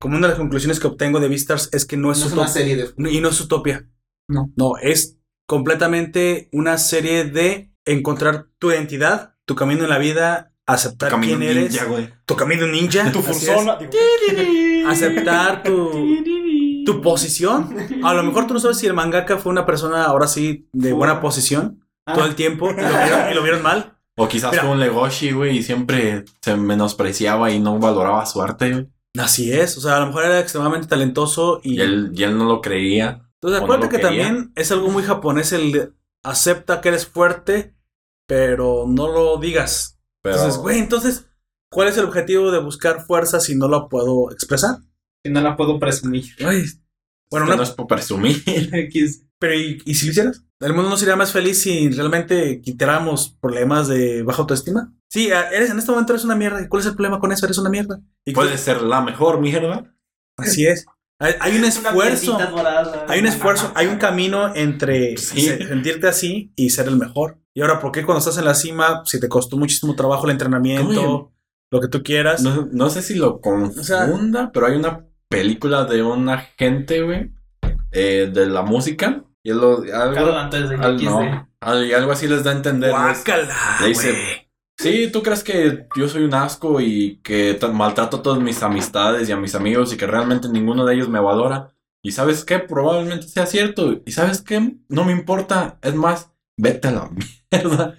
[0.00, 2.24] Como una de las conclusiones que obtengo de Vistars es que no No es, es
[2.26, 2.42] utopia.
[2.42, 2.90] una serie de...
[2.96, 3.88] No, y no es utopia.
[4.28, 4.50] No.
[4.56, 5.16] No, es
[5.46, 11.72] completamente una serie de encontrar tu identidad, tu camino en la vida, aceptar quién eres,
[11.72, 13.20] ninja, tu camino ninja, Tu
[14.88, 16.24] aceptar tu,
[16.84, 17.74] tu posición.
[18.02, 20.92] A lo mejor tú no sabes si el mangaka fue una persona ahora sí de
[20.92, 23.92] buena posición todo el tiempo y lo vieron, y lo vieron mal.
[24.16, 24.62] O quizás Mira.
[24.62, 28.88] fue un Legoshi, güey, y siempre se menospreciaba y no valoraba su arte, güey.
[29.18, 32.36] Así es, o sea, a lo mejor era extremadamente talentoso y, Y él, y él
[32.36, 33.25] no lo creía.
[33.40, 34.24] Entonces acuérdate que quería.
[34.24, 35.92] también es algo muy japonés el de
[36.22, 37.74] acepta que eres fuerte,
[38.26, 39.98] pero no lo digas.
[40.22, 41.26] Pero Entonces, güey, entonces,
[41.70, 44.78] ¿cuál es el objetivo de buscar fuerza si no lo puedo expresar?
[45.24, 46.24] Si no la puedo presumir.
[47.30, 48.42] Bueno, no es por presumir.
[49.38, 50.42] pero ¿y, y si lo hicieras?
[50.60, 54.94] ¿El mundo no sería más feliz si realmente quitáramos problemas de baja autoestima?
[55.08, 56.62] Sí, eres, en este momento eres una mierda.
[56.62, 57.44] ¿Y cuál es el problema con eso?
[57.44, 58.00] Eres una mierda.
[58.24, 59.94] ¿Y qué- Puede ser la mejor mierda.
[60.38, 60.86] Así es.
[61.18, 62.38] Hay, hay un esfuerzo.
[63.08, 65.40] Hay un esfuerzo, hay un camino entre Sí.
[65.46, 67.38] sentirte así y ser el mejor.
[67.54, 70.32] Y ahora, ¿por qué cuando estás en la cima, si te costó muchísimo trabajo el
[70.32, 71.32] entrenamiento,
[71.70, 72.42] lo que tú quieras?
[72.42, 77.32] No, no sé si lo confunda, pero hay una película de un agente, güey,
[77.92, 79.22] eh, de la música.
[79.42, 82.50] Y él lo, algo, Carlos antes de al- no, al- y algo así les da
[82.50, 82.90] a entender.
[82.90, 84.45] Guácala, Le dice-.
[84.78, 89.28] Sí, ¿tú crees que yo soy un asco y que maltrato a todas mis amistades
[89.28, 91.74] y a mis amigos y que realmente ninguno de ellos me valora?
[92.02, 94.00] Y sabes qué, probablemente sea cierto.
[94.04, 95.78] Y sabes qué, no me importa.
[95.82, 97.10] Es más, vete a la
[97.50, 97.98] mierda.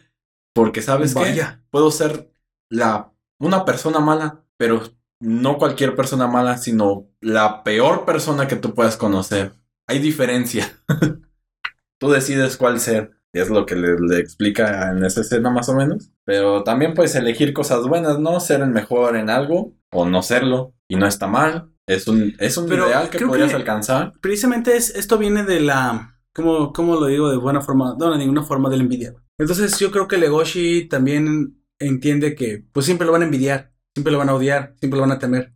[0.54, 1.64] Porque sabes qué, Vaya.
[1.70, 2.32] puedo ser
[2.70, 4.82] la una persona mala, pero
[5.20, 9.54] no cualquier persona mala, sino la peor persona que tú puedas conocer.
[9.88, 10.80] Hay diferencia.
[12.00, 13.17] tú decides cuál ser.
[13.38, 16.12] Es lo que le, le explica en esa escena más o menos.
[16.26, 18.40] Pero también puedes elegir cosas buenas, ¿no?
[18.40, 20.74] Ser el mejor en algo o no serlo.
[20.90, 21.70] Y no está mal.
[21.86, 24.14] Es un, es un Pero ideal que podrías que- alcanzar.
[24.22, 26.16] Precisamente es, esto viene de la.
[26.34, 27.96] ¿cómo, ¿Cómo lo digo de buena forma?
[28.00, 29.14] No, de ninguna forma de la envidia.
[29.40, 34.12] Entonces, yo creo que Legoshi también entiende que, pues siempre lo van a envidiar, siempre
[34.12, 35.54] lo van a odiar, siempre lo van a temer.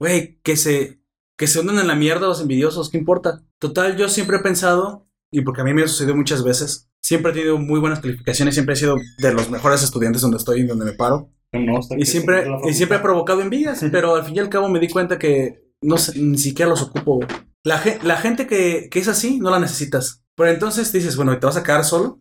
[0.00, 1.00] Güey, que se,
[1.38, 3.42] que se hunden en la mierda los envidiosos, ¿qué importa?
[3.58, 7.32] Total, yo siempre he pensado, y porque a mí me ha sucedido muchas veces, siempre
[7.32, 10.66] he tenido muy buenas calificaciones, siempre he sido de los mejores estudiantes donde estoy y
[10.66, 11.30] donde me paro.
[11.52, 14.78] No, Y siempre, y siempre he provocado envidias, pero al fin y al cabo me
[14.80, 17.20] di cuenta que no sé, ni siquiera los ocupo.
[17.64, 20.22] La, ge- la gente que, que es así, no la necesitas.
[20.36, 22.20] Pero entonces dices, bueno, ¿y ¿te vas a quedar solo?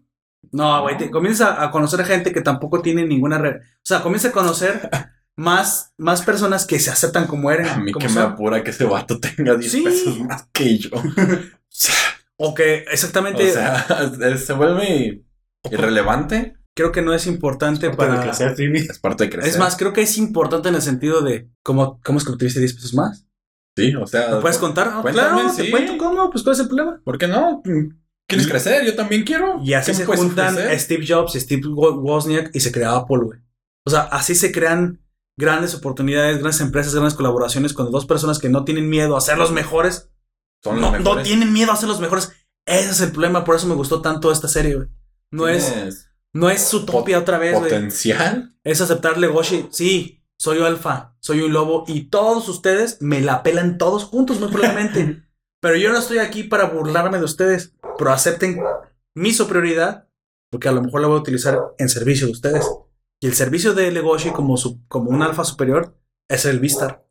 [0.52, 3.38] No, güey, te comienzas a, a conocer a gente que tampoco tiene ninguna...
[3.38, 4.90] re- O sea, comienzas a conocer
[5.36, 7.70] más, más personas que se aceptan como eres.
[7.70, 9.82] A mí que me apura que ese vato tenga 10 Sí.
[9.82, 10.90] pesos más que yo.
[12.40, 13.50] O que exactamente...
[13.50, 15.24] O sea, se vuelve
[15.70, 16.56] irrelevante.
[16.76, 18.22] creo que no es importante Parte de para...
[18.24, 18.80] crecer, Timmy.
[18.80, 19.50] Es parte de crecer.
[19.52, 21.50] Es más, creo que es importante en el sentido de...
[21.64, 23.26] ¿Cómo, cómo es que obtuviste 10 pesos más?
[23.78, 24.36] sí, o sea.
[24.36, 25.02] ¿Me puedes contar?
[25.02, 27.02] Cuéntame, claro, te cuento cómo, pues ¿cuál es el problema?
[27.04, 27.62] ¿Por qué no?
[28.28, 28.86] ¿Quieres Y- crecer?
[28.86, 29.62] Yo también quiero.
[29.64, 30.80] Y así ¿Qué me se juntan ofrecer?
[30.80, 33.40] Steve Jobs y Steve Wo- Wozniak y se crea Apple, güey.
[33.88, 35.02] O sea, así se crean
[35.38, 39.38] grandes oportunidades, grandes empresas, grandes colaboraciones cuando dos personas que no tienen miedo a ser
[39.38, 40.09] los mejores,
[40.64, 41.28] Son no, los no mejores.
[41.28, 42.32] tienen miedo a ser los mejores.
[42.66, 44.88] Ese es el problema, por eso me gustó tanto esta serie, güey.
[45.32, 47.72] No es, no es utopia otra vez, güey.
[47.72, 48.56] Potencial.
[48.64, 49.68] Es aceptarle Goshi.
[49.72, 54.50] Sí, soy alfa, soy un lobo y todos ustedes me la pelan todos juntos, muy
[54.50, 55.24] probablemente.
[55.60, 58.62] pero yo no estoy aquí para burlarme de ustedes, pero acepten
[59.16, 60.10] mi superioridad
[60.50, 62.68] porque a lo mejor la voy a utilizar en servicio de ustedes.
[63.22, 65.96] Y el servicio de Legoshi como, su, como un alfa superior
[66.28, 67.06] es el Vistar.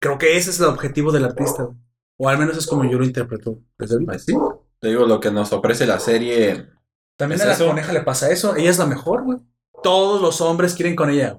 [0.00, 1.68] Creo que ese es el objetivo del artista.
[2.22, 3.58] O al menos es como yo lo interpreto.
[3.78, 4.34] desde el- Pues sí.
[4.78, 6.66] Te digo, lo que nos ofrece la serie.
[7.16, 7.66] También ¿Es a la eso?
[7.66, 8.56] coneja le pasa eso.
[8.56, 9.38] Ella es la mejor, güey.
[9.82, 11.38] Todos los hombres quieren con ella.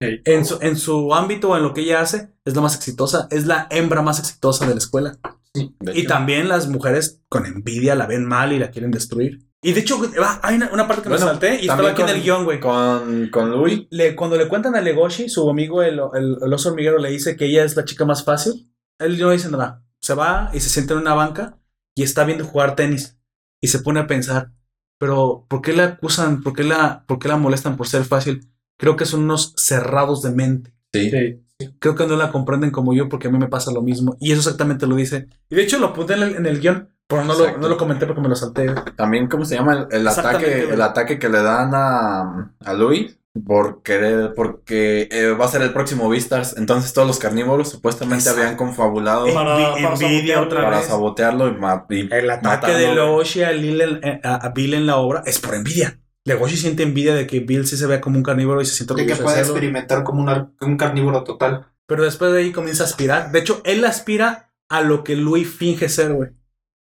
[0.00, 3.28] En su, en su ámbito o en lo que ella hace, es la más exitosa.
[3.30, 5.16] Es la hembra más exitosa de la escuela.
[5.54, 6.08] de Y hecho.
[6.08, 9.38] también las mujeres con envidia la ven mal y la quieren destruir.
[9.62, 9.98] Y de hecho,
[10.42, 12.60] hay una, una parte que me salté y estaba aquí en el guion, güey.
[12.60, 13.86] Con, con Louis.
[13.90, 17.36] Le- cuando le cuentan a Legoshi, su amigo el, el, el oso hormiguero le dice
[17.36, 18.70] que ella es la chica más fácil.
[18.98, 19.82] Él no dice nada.
[20.02, 21.58] Se va y se sienta en una banca
[21.94, 23.18] y está viendo jugar tenis.
[23.60, 24.52] Y se pone a pensar,
[24.98, 26.42] pero ¿por qué la acusan?
[26.42, 28.48] ¿Por qué la, por qué la molestan por ser fácil?
[28.78, 30.74] Creo que son unos cerrados de mente.
[30.92, 31.10] Sí.
[31.10, 31.42] Sí.
[31.78, 34.16] Creo que no la comprenden como yo porque a mí me pasa lo mismo.
[34.20, 35.28] Y eso exactamente lo dice.
[35.48, 37.78] Y de hecho lo apunté en el, en el guion, pero no lo, no lo
[37.78, 38.74] comenté porque me lo salté.
[38.94, 39.88] También, ¿cómo se llama?
[39.90, 45.30] El, el ataque, el ataque que le dan a, a Louis por querer, porque eh,
[45.30, 46.56] va a ser el próximo Beastars.
[46.56, 48.40] Entonces todos los carnívoros supuestamente Exacto.
[48.42, 50.42] habían confabulado Para- para envidia sabotearlo.
[50.46, 50.86] otra para vez.
[50.86, 52.78] sabotearlo y, ma- y El ataque matarlo.
[52.78, 55.98] de Legoshi a, Lil en- eh, a, a Bill en la obra es por envidia.
[56.24, 58.94] Legoshi siente envidia de que Bill sí se vea como un carnívoro y se siente
[58.94, 59.52] De que orgulloso de pueda serlo.
[59.52, 61.66] experimentar como un, ar- un carnívoro total.
[61.86, 63.30] Pero después de ahí comienza a aspirar.
[63.30, 66.30] De hecho, él aspira a lo que Louis finge ser, güey.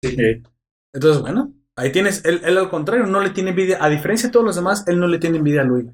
[0.03, 0.15] Sí.
[0.93, 3.77] Entonces, bueno, Ahí tienes, él, él al contrario, no le tiene envidia.
[3.79, 5.85] A diferencia de todos los demás, él no le tiene envidia a Luis.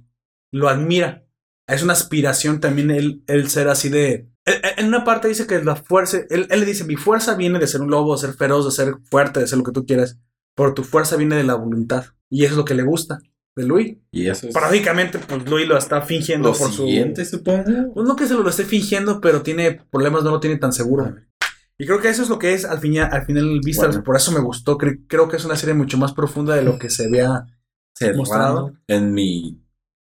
[0.56, 1.24] Lo admira.
[1.68, 4.30] Es una aspiración también él, él ser así de.
[4.46, 6.20] él- en una parte dice que la fuerza.
[6.30, 8.72] Él, él le dice: Mi fuerza viene de ser un lobo, de ser feroz, de
[8.72, 10.18] ser fuerte, de ser lo que tú quieras.
[10.56, 12.06] Pero tu fuerza viene de la voluntad.
[12.30, 13.20] Y eso es lo que le gusta
[13.56, 13.98] de Luis.
[14.12, 17.66] Y eso es Paradójicamente, pues Luis lo está fingiendo lo por siguiente, supongo.
[17.66, 17.94] su.
[17.94, 21.16] Pues no que se lo, esté fingiendo, pero tiene problemas, no lo tiene tan seguro.
[21.78, 23.88] Y creo que eso es lo que es al, fin, al final vista.
[23.88, 24.04] Bueno.
[24.04, 24.78] Por eso me gustó.
[24.78, 27.46] Cre- creo que es una serie mucho más profunda de lo que se vea.
[28.16, 28.74] Mostrado.
[28.88, 29.62] en mi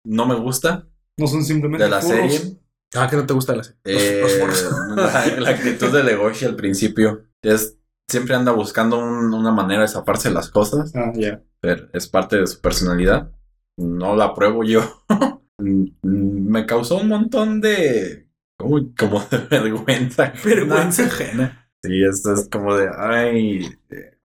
[0.07, 2.39] no me gusta No son simplemente de la serie.
[2.95, 3.79] Ah, que no te gusta la serie.
[3.85, 4.23] Eh,
[4.95, 7.77] la, la actitud de Legoshi al principio es
[8.09, 11.41] siempre anda buscando un- una manera de zafarse las cosas, Ah, ya.
[11.59, 13.31] pero es parte de su personalidad.
[13.77, 15.03] No la apruebo yo.
[15.59, 15.87] Mm,
[16.51, 18.27] Me causó un montón de
[18.59, 20.31] como, como de vergüenza.
[20.45, 21.67] Vergüenza ajena.
[21.83, 23.67] Sí, esto es como de ay,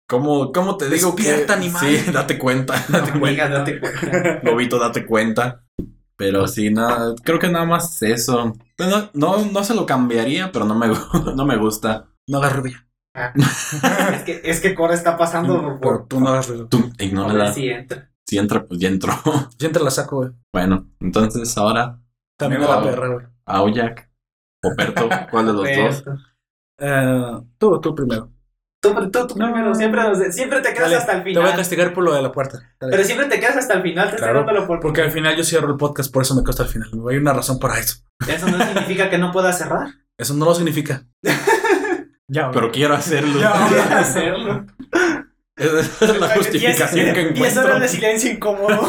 [0.06, 1.80] ¿cómo, cómo te digo que Despierta, animal.
[1.86, 3.44] Sí, date cuenta, date cuenta.
[3.44, 4.40] Amiga, date cuenta.
[4.42, 5.61] Lobito, date cuenta.
[6.22, 8.54] Pero sí, nada, creo que nada más eso.
[8.78, 10.86] No, no, no se lo cambiaría, pero no me,
[11.36, 12.06] no me gusta.
[12.28, 12.78] No hagas ruido.
[14.14, 16.06] es, que, es que Cora está pasando Pero por.
[16.06, 16.68] tú no hagas ruido.
[16.68, 17.52] Tú, ignórala.
[17.52, 18.12] si entra.
[18.24, 19.12] Si entra, pues ya entró.
[19.58, 20.30] Yo te la saco, güey.
[20.52, 22.00] Bueno, entonces ahora,
[22.38, 23.26] También a la perra, güey.
[23.44, 24.08] Aoyak,
[24.62, 26.18] Poperto, ¿cuál de los dos?
[26.78, 28.30] Eh, tú, tú primero.
[28.82, 30.02] Tú, tú, tú primero, siempre,
[30.60, 31.56] te quedas Dale, hasta el Te voy a final.
[31.56, 32.58] castigar por lo de la puerta.
[32.80, 32.90] Dale.
[32.90, 35.36] Pero siempre te quedas hasta el final, te Claro, estoy dando la Porque al final
[35.36, 36.90] yo cierro el podcast, por eso me cuesta al final.
[37.08, 37.98] Hay una razón para eso.
[38.26, 39.86] Eso no significa que no puedas cerrar.
[40.18, 41.04] Eso no lo significa.
[42.28, 43.40] Ya, Pero quiero hacerlo.
[43.68, 44.64] Puedes hacerlo.
[45.54, 47.80] Esa es la justificación que Diez horas encuentro.
[47.80, 48.88] de silencio incómodo.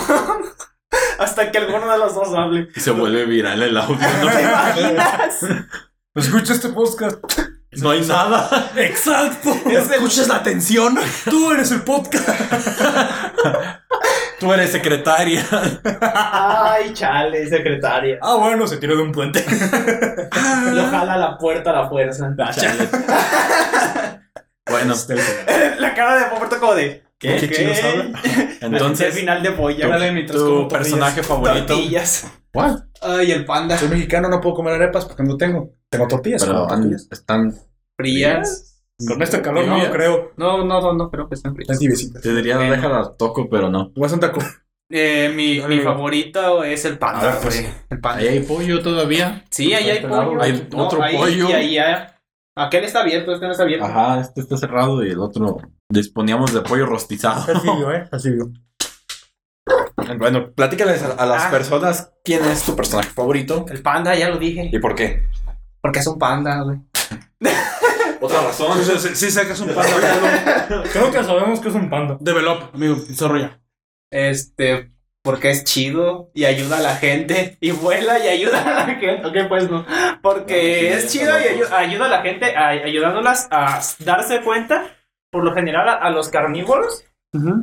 [1.20, 2.70] Hasta que alguno de los dos hable.
[2.74, 3.98] Y se vuelve viral el audio.
[3.98, 5.40] ¿No te imaginas?
[6.16, 7.22] Escucha este podcast.
[7.82, 8.72] No, hay nada.
[8.76, 9.52] ¡Exacto!
[9.70, 10.98] Es el- ¿Escuchas la tensión?
[11.26, 12.28] Tú eres el podcast.
[14.40, 15.46] Tú eres secretaria.
[16.02, 18.18] Ay, chale, secretaria.
[18.22, 19.44] Ah, bueno, se tiró de un puente.
[20.72, 22.30] Lo jala a la puerta a la fuerza.
[24.70, 24.94] Bueno,
[25.80, 27.04] La cara de Poperto como de.
[27.20, 27.38] ¿Qué?
[27.38, 28.20] ¿Qué chingos habla?
[28.60, 29.98] El entonces, final de polla.
[30.26, 31.66] Tu personaje favorito.
[31.68, 32.28] Tortillas.
[32.54, 32.80] ¿What?
[33.02, 33.78] Ay, el panda.
[33.78, 35.72] Soy mexicano, no puedo comer arepas porque no tengo.
[35.94, 36.44] Tengo tortillas.
[36.46, 37.08] Pero tortillas.
[37.12, 37.56] están,
[37.98, 38.70] Frías.
[39.08, 40.32] Con este calor no lo creo.
[40.38, 41.80] No, no, no, no creo que estén Están frías.
[41.80, 42.22] tibiecitas.
[42.22, 42.72] te diría, Bueno.
[42.74, 43.92] déjala toco, pero no.
[43.96, 44.40] Voy a un taco.
[44.92, 47.66] Eh, mi, mi favorito es el panda, ver, pues.
[47.90, 48.22] El panda.
[48.22, 49.44] Ahí hay pollo todavía.
[49.50, 50.40] Sí, ahí hay pollo.
[50.42, 51.50] Hay otro ahí- pollo.
[51.50, 52.08] Y ahí hay...
[52.56, 53.86] Aquel está abierto, este no está abierto.
[53.86, 55.60] Ajá, este está cerrado y el otro
[55.90, 57.46] disponíamos de pollo rostizado.
[57.48, 58.08] Perfilio, ¿eh?
[58.12, 58.52] Perfilio.
[60.20, 61.52] Bueno, platícales a, a las Ah.
[61.52, 64.70] personas quién es tu personaje favorito El panda, ya lo dije.
[64.72, 65.24] y por qué.
[65.84, 66.78] Porque es un panda, güey.
[68.22, 68.82] Otra razón.
[68.84, 70.84] Sí, sí sacas un panda.
[70.94, 72.18] Creo que sabemos que es un panda.
[72.22, 72.96] Develop, amigo.
[72.96, 73.60] Desarrolla.
[74.10, 74.92] Este,
[75.24, 79.26] porque es chido y ayuda a la gente y vuela y ayuda a la gente.
[79.26, 79.86] Ok, pues no.
[80.22, 84.96] Porque No, sí, es chido y ayuda a la gente a- ayudándolas a darse cuenta,
[85.32, 87.04] por lo general a, a los carnívoros,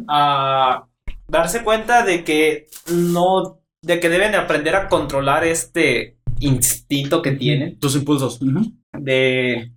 [0.09, 0.87] a
[1.29, 7.79] darse cuenta de que no, de que deben aprender a controlar este instinto que tienen
[7.79, 8.41] Tus impulsos.
[8.41, 9.73] de...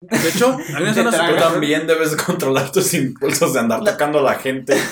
[0.00, 1.52] De hecho, hay una escena Te Tú súper- tragas.
[1.52, 4.74] también debes controlar tus impulsos de andar tocando a la gente.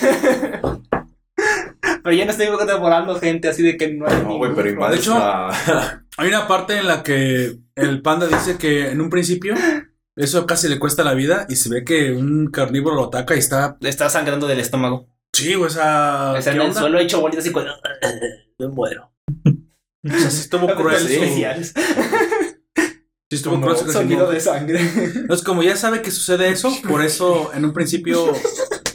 [2.03, 4.95] Pero yo no estoy controlando gente así de que no hay No, güey, pero De
[4.95, 9.09] es hecho, la- Hay una parte en la que el panda dice que en un
[9.09, 9.53] principio
[10.15, 13.39] eso casi le cuesta la vida y se ve que un carnívoro lo ataca y
[13.39, 13.77] está.
[13.81, 15.07] Está sangrando del estómago.
[15.33, 16.37] Sí, güey, esa.
[16.37, 17.65] Está ¿qué en el suelo hecho bolitas y con...
[18.59, 19.11] Me muero.
[20.05, 20.95] O sea, sí estuvo cruel.
[21.05, 21.73] Especiales.
[23.31, 24.79] Sí estuvo Como cruel su Sonido de sangre.
[24.81, 28.33] Entonces, como ya sabe que sucede eso, por eso en un principio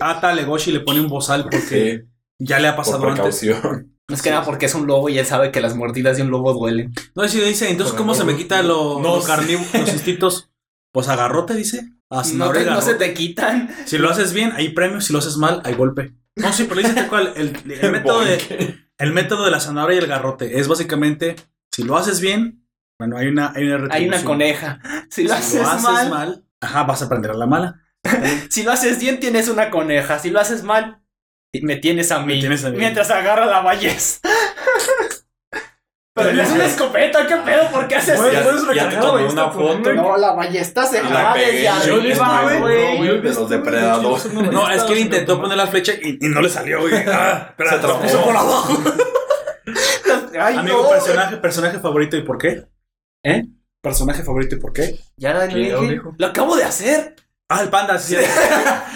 [0.01, 2.09] ata a Legoshi y le pone un bozal porque Sí,
[2.41, 3.39] ya le ha por pasado antes.
[3.39, 3.91] precaución.
[4.09, 6.31] Es que nada, porque es un lobo y él sabe que las mordidas de un
[6.31, 6.93] lobo duelen.
[7.15, 9.27] No, y si dice, entonces, ¿cómo se me quita lo, No lo sé.
[9.29, 10.51] carnívoro, los instintos?
[10.93, 11.89] Pues agarrote, dice.
[12.11, 13.75] A No, te- no se te quitan.
[13.87, 15.01] Si lo haces bien, hay premio.
[15.01, 16.13] Si lo haces mal, hay golpe.
[16.37, 17.33] No, sí, pero dice tal cual.
[17.37, 21.37] El, el método de, el método de la zanahoria y el garrote es básicamente,
[21.73, 22.67] si lo haces bien,
[22.99, 24.81] bueno, hay una, hay una Hay una coneja.
[25.11, 27.81] Si Si lo haces, mal, ajá, vas a aprender a la mala.
[28.51, 30.19] si lo haces bien, tienes una coneja.
[30.19, 31.03] Si lo haces mal,
[31.63, 32.35] me tienes a mí.
[32.35, 32.79] Me tienes a mí.
[32.79, 34.29] Mientras agarra la ballesta.
[36.15, 37.71] Pero es una escopeta, ¿qué pedo?
[37.73, 38.23] ¿Por qué haces eso?
[38.23, 39.93] puedes recargar la una foto.
[39.95, 41.37] No, la ballesta se Y la
[41.85, 43.21] Yo arriba, güey, güey.
[43.21, 44.33] de los depredadores.
[44.33, 46.95] No, es que él intentó poner la flecha y, no le salió, güey.
[47.09, 48.01] Ah, espera, Se atrapó.
[48.01, 48.83] puso por abajo.
[50.41, 52.65] Amigo, personaje, personaje favorito y por qué?
[53.25, 53.43] ¿Eh?
[53.81, 54.97] Personaje favorito y por qué?
[55.17, 56.01] Ya lo ¿Quién lo dije.
[56.17, 57.17] Lo acabo de hacer.
[57.49, 58.17] Ah, el panda, sí.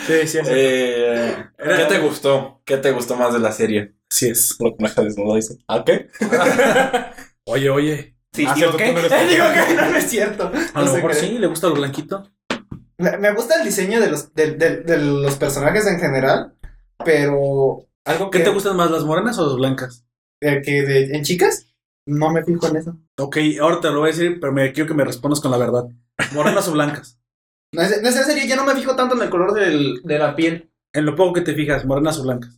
[0.07, 0.39] sí, sí, sí.
[0.47, 2.63] Eh, ¿Qué te gustó?
[2.65, 3.98] ¿Qué te gustó más de la serie?
[4.11, 4.57] Sí es.
[4.61, 5.59] Lo que me deja desnudo dice.
[5.69, 6.09] ¿Ah, qué?
[7.47, 8.15] Oye, oye.
[8.33, 8.95] Sí, Ah, digo eres-
[9.31, 10.51] digo que no, no es cierto.
[10.75, 12.31] A lo mejor sí, le gusta lo blanquito.
[12.99, 16.55] Me, me gusta el diseño de los, de, de- de los personajes en general,
[17.05, 20.05] pero algo que, ¿Qué te gustan más, las morenas o las blancas?
[20.41, 21.69] eh, que de- en chicas,
[22.07, 22.97] no me fijo en eso.
[23.19, 25.57] Ok, ahora te lo voy a decir, pero me quiero que me respondas con la
[25.59, 25.85] verdad.
[26.33, 27.15] ¿Morenas o blancas?
[27.71, 30.01] No es, no es en serio, yo no me fijo tanto en el color del-
[30.03, 30.71] de la piel.
[30.95, 32.58] En lo poco que te fijas, morenas o blancas.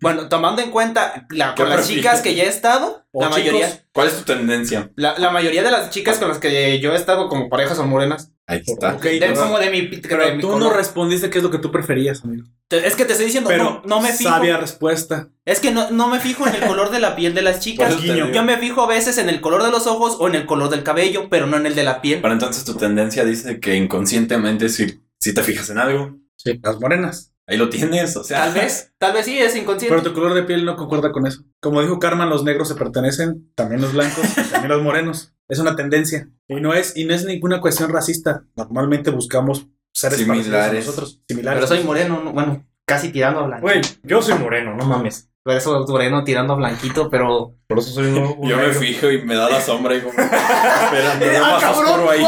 [0.00, 2.04] Bueno, tomando en cuenta la, ¿Qué con las prefieres?
[2.04, 3.38] chicas que ya he estado, O la chicos.
[3.44, 4.90] mayoría, ¿Cuál es tu tendencia?
[4.96, 7.88] la, la mayoría de las chicas con las que yo he estado como pareja son
[7.88, 8.32] morenas.
[8.46, 8.94] Ahí está.
[8.94, 10.70] Ok, De- como de mi, de pero mi tú color.
[10.72, 12.46] no respondiste qué es lo que tú preferías, amigo.
[12.68, 14.30] Te- Es que te estoy diciendo, Pero no, no me fijo.
[14.30, 15.28] sabia respuesta.
[15.44, 17.94] Es que no, no me fijo en el color de la piel de las chicas.
[18.02, 20.70] Yo me fijo a veces en el color de los ojos o en el color
[20.70, 22.20] del cabello, pero no en el de la piel.
[22.22, 26.78] Pero entonces tu tendencia dice que inconscientemente si, si te fijas en algo, Sí, las
[26.80, 27.32] morenas.
[27.48, 28.44] Ahí lo tienes, o sea.
[28.44, 29.88] Tal vez, tal vez sí, es inconsciente.
[29.96, 31.42] Pero tu color de piel no concuerda con eso.
[31.60, 35.34] Como dijo Carmen, los negros se pertenecen, también los blancos, y también los morenos.
[35.48, 36.28] Es una tendencia.
[36.46, 38.44] Y no es, y no es ninguna cuestión racista.
[38.54, 40.86] Normalmente buscamos seres parecidos a Similares.
[40.86, 41.22] nosotros.
[41.26, 41.56] Similares.
[41.64, 43.62] Pero soy moreno, no- bueno, casi tirando a blanco.
[43.62, 45.30] Güey, yo soy moreno, no mames.
[45.48, 47.54] Por eso moreno tirando a blanquito, pero.
[47.66, 50.12] Por eso soy un, Yo me fijo y me da la sombra y como.
[50.18, 52.22] Espera, me veo más oscuro ahí.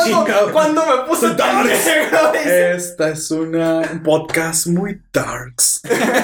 [0.51, 2.33] ¿Cuándo me puse tan negro?
[2.33, 5.83] Esta es una, un podcast muy darks.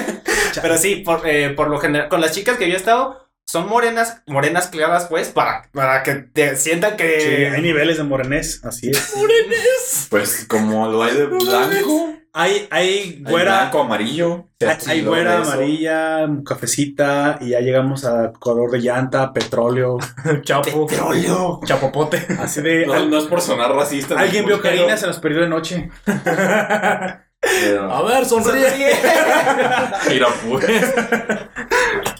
[0.59, 3.69] Pero sí, por, eh, por lo general, con las chicas que yo he estado, son
[3.69, 7.21] morenas, morenas claras, pues, para, para que te sientan que.
[7.21, 9.13] Sí, hay niveles de morenés, así es.
[10.09, 12.17] Pues como lo hay de blanco.
[12.39, 14.47] Hay, hay Hay güera, blanco, amarillo.
[14.61, 19.97] hay, hay güera, amarilla, cafecita, y ya llegamos a color de llanta, petróleo.
[20.43, 20.85] Chapo.
[20.85, 21.59] Petróleo.
[21.65, 22.27] Chapopote.
[22.39, 22.85] Así de.
[22.85, 24.19] No, no es por sonar racista.
[24.19, 25.89] Alguien vio Karina, se nos perdió de noche.
[27.41, 28.67] Pero- A ver, sonríe.
[30.09, 30.65] Mira, pues.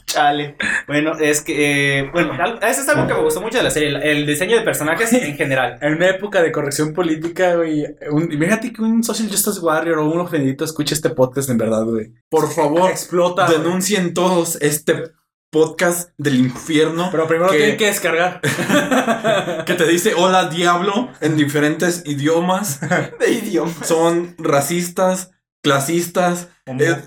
[0.06, 0.56] Chale.
[0.88, 2.00] Bueno, es que.
[2.00, 4.26] eh, bueno, al- eso es algo que me gustó mucho de la serie, el, el
[4.26, 5.78] diseño de personajes en general.
[5.82, 7.86] En una época de corrección política, güey.
[8.32, 12.12] Imagínate que un Social Justice Warrior o un ofendidito escuche este podcast en verdad, güey.
[12.30, 13.48] Por favor, Explota.
[13.48, 15.04] denuncien todos este
[15.52, 18.42] podcast del infierno Pero primero que- tienen que descargar.
[19.66, 22.80] que te dice hola diablo en diferentes idiomas.
[23.20, 23.74] De idioma.
[23.84, 25.32] Son racistas,
[25.64, 26.48] clasistas.
[26.66, 27.02] eh,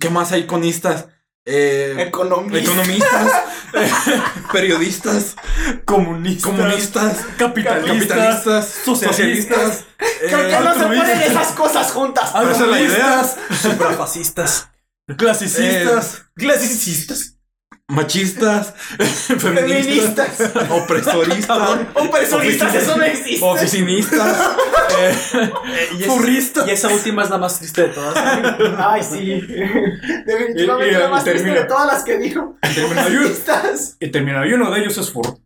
[0.00, 1.06] ¿Qué más hay conistas?
[1.48, 3.32] Eh, economistas,
[3.72, 3.88] eh,
[4.52, 5.36] periodistas,
[5.84, 6.48] Comunista.
[6.50, 8.08] comunistas, Capitalistas.
[8.08, 9.84] capitalistas, socialistas.
[9.96, 12.30] Que eh, no se ponen esas cosas juntas.
[12.30, 13.24] esa es la idea.
[13.62, 14.70] Suprafascistas.
[15.16, 16.24] Clasicistas.
[16.34, 17.35] Clasicistas.
[17.88, 18.74] Machistas,
[19.38, 20.70] feministas, Feministas.
[20.70, 23.46] opresoristas, Opresoristas, eso no existe.
[23.46, 24.36] oficinistas,
[24.98, 25.14] eh,
[25.96, 26.66] Y, es- Furristas.
[26.66, 28.16] y esa última es la más triste de todas.
[28.78, 29.40] Ay, sí.
[30.26, 32.56] Definitivamente Y- y- la más y triste de todas las que dijo.
[34.00, 34.44] Y termina.
[34.48, 35.38] Y uno de ellos es fur.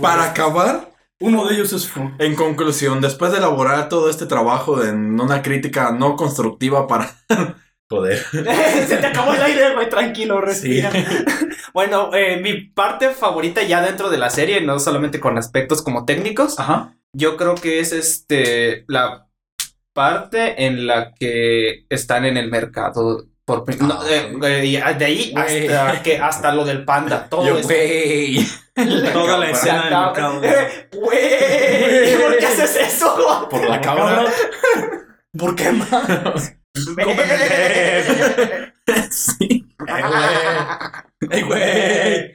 [0.00, 0.92] para acabar.
[1.20, 2.10] Uno de ellos es fur.
[2.18, 7.14] En conclusión, después de elaborar todo este trabajo en una crítica no constructiva para...
[7.90, 8.18] Joder.
[8.88, 10.90] Se te acabó el aire, güey, tranquilo, respira.
[11.74, 16.04] bueno, eh, mi parte favorita ya dentro de la serie, no solamente con aspectos como
[16.04, 16.96] técnicos, Ajá.
[17.12, 19.28] yo creo que es este la
[19.92, 23.26] parte en la que están en el mercado.
[23.44, 27.58] Por, no, eh, eh, y de ahí hasta, que, hasta lo del panda, todo Yo,
[27.58, 27.68] eso.
[27.68, 28.46] güey.
[29.12, 30.40] Toda la escena del mercado.
[30.40, 33.46] Güey, ¿por qué haces eso?
[33.50, 34.24] Por la cámara.
[35.38, 36.56] ¿Por qué más?
[39.10, 39.66] Sí.
[41.30, 42.34] ¡Ey, güey!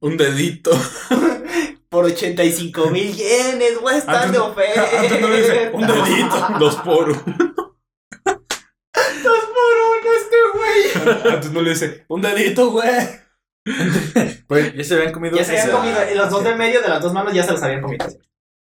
[0.00, 0.70] Un dedito.
[1.88, 4.86] Por 85 mil yenes, güey, están de oferta.
[5.72, 6.48] Un dedito.
[6.58, 7.22] Dos por uno.
[9.22, 11.34] Dos por uno este güey.
[11.34, 12.90] Antes no le dice, un dedito, güey.
[14.46, 15.36] Pues ya se habían comido.
[15.36, 17.52] Ya se habían comido, y los dos del medio de las dos manos ya se
[17.52, 18.06] los habían comido.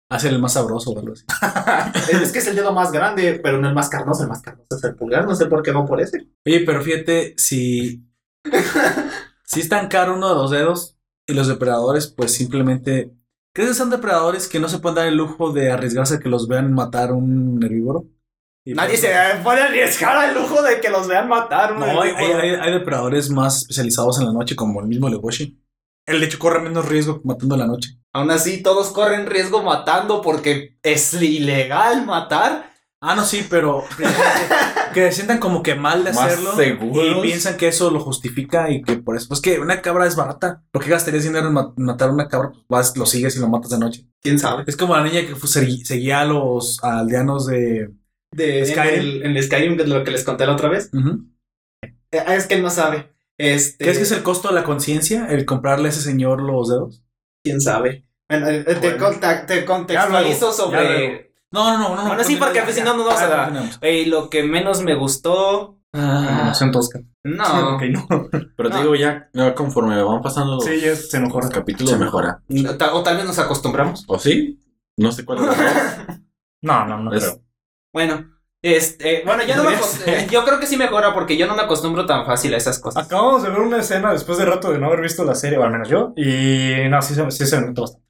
[0.10, 1.26] Hacer el más sabroso o algo así.
[2.22, 4.76] Es que es el dedo más grande, pero no el más carnoso, el más carnoso
[4.78, 6.28] es el pulgar, no sé por qué no por ese.
[6.46, 8.04] Oye, pero fíjate, si.
[9.46, 10.98] si es tan caro uno de los dedos
[11.28, 13.12] y los depredadores, pues simplemente.
[13.56, 16.28] ¿Crees que son depredadores que no se pueden dar el lujo de arriesgarse a que
[16.30, 18.06] los vean matar un herbívoro?
[18.66, 21.78] Y Nadie pues- se puede arriesgar al lujo de que los vean matar.
[21.78, 25.63] No, hay, hay, hay- hay depredadores más especializados en la noche, como el mismo Legoshi.
[26.06, 27.98] El de hecho corre menos riesgo matando en la noche.
[28.14, 32.72] Aún así, todos corren riesgo matando porque es ilegal matar.
[33.06, 33.84] Ah, no, sí, pero
[34.94, 37.18] que se sientan como que mal de hacerlo seguros.
[37.18, 39.28] y piensan que eso lo justifica y que por eso.
[39.28, 40.64] Pues que una cabra es barata.
[40.72, 42.52] ¿Por qué gastarías dinero en ma- matar a una cabra?
[42.52, 44.08] Pues vas, lo sigues y lo matas de noche.
[44.22, 44.64] ¿Quién sabe?
[44.68, 47.90] Es como la niña que fue- segui- seguía a los aldeanos de,
[48.32, 48.94] de Skyrim.
[48.94, 50.90] En, el, en el Skyrim, que lo que les conté la otra vez.
[52.12, 53.13] Eh, es que él no sabe.
[53.44, 56.70] Este, ¿Crees que es el costo de la conciencia el comprarle a ese señor los
[56.70, 57.04] dedos?
[57.44, 58.06] ¿Quién sabe?
[58.30, 58.98] Bueno, eh, te, Bueno.
[59.06, 60.98] conta- te contextualizo Ya luego, ya sobre...
[61.10, 61.24] luego.
[61.52, 62.08] No, no, no, no.
[62.08, 63.54] Bueno, sí, porque pues, si no, no vamos a dar.
[63.82, 65.78] Ey, lo que menos me gustó...
[65.94, 67.00] Ah, Animación tosca.
[67.24, 67.76] No.
[67.76, 68.08] Ok, no.
[68.58, 68.82] Pero te No.
[68.82, 71.50] digo, ya, ya conforme van pasando los, Sí, ya se los mejora.
[71.50, 72.42] capítulos, Se mejora.
[72.94, 74.04] O tal vez nos acostumbramos.
[74.08, 74.60] ¿O sí?
[74.98, 75.54] No sé cuál es la
[76.64, 77.44] No, no, no Es- creo.
[77.94, 78.33] Bueno,
[78.64, 80.28] este, bueno, yo no me ser.
[80.30, 83.06] yo creo que sí mejora porque yo no me acostumbro tan fácil a esas cosas.
[83.06, 85.64] Acabamos de ver una escena después de rato de no haber visto la serie, o
[85.64, 86.14] al menos yo.
[86.16, 88.04] Y no, sí, se- sí se me notó bastante.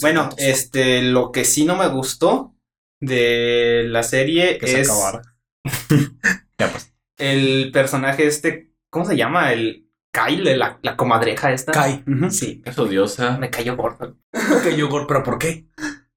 [0.00, 2.54] Bueno, este, lo que sí no me gustó
[3.00, 5.22] de la serie Que se es acabara.
[6.58, 6.94] ya pues.
[7.18, 9.52] el personaje este, ¿cómo se llama?
[9.52, 11.72] El Kyle, la, la comadreja esta.
[11.72, 12.04] Kai.
[12.30, 13.36] Sí, Es odiosa.
[13.38, 14.16] me cayó gordo.
[14.32, 15.66] Ok, yogur, pero ¿por qué?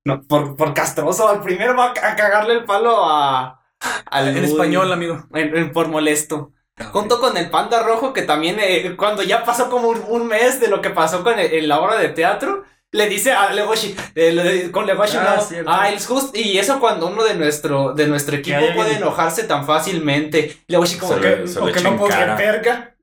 [0.05, 3.61] No, por, por castroso, al primero va a cagarle el palo a...
[4.07, 4.47] al En Woody.
[4.51, 5.25] español, amigo.
[5.33, 6.51] En- en- por molesto.
[6.91, 10.59] Junto con el panda rojo, que también eh, cuando ya pasó como un, un mes
[10.59, 13.95] de lo que pasó con el- en la obra de teatro, le dice a Legoshi,
[14.15, 17.93] eh, le- con Legoshi, Ah, no, ah, it's just-" y eso cuando uno de nuestro,
[17.93, 20.57] de nuestro equipo puede enojarse tan fácilmente.
[20.67, 22.35] Legoshi como Se que, le- se o le que no creer.
[22.37, 22.95] verga,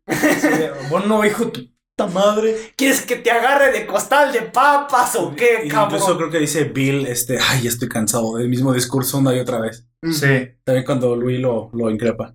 [0.90, 1.60] Bueno, hijo tu
[2.06, 2.72] madre.
[2.76, 5.96] ¿quieres que te agarre de costal de papas o qué, cabrón?
[5.96, 9.60] Incluso creo que dice Bill, este, ay, estoy cansado del mismo discurso una y otra
[9.60, 9.86] vez.
[10.12, 10.48] Sí.
[10.64, 12.34] También cuando Luis lo, lo increpa.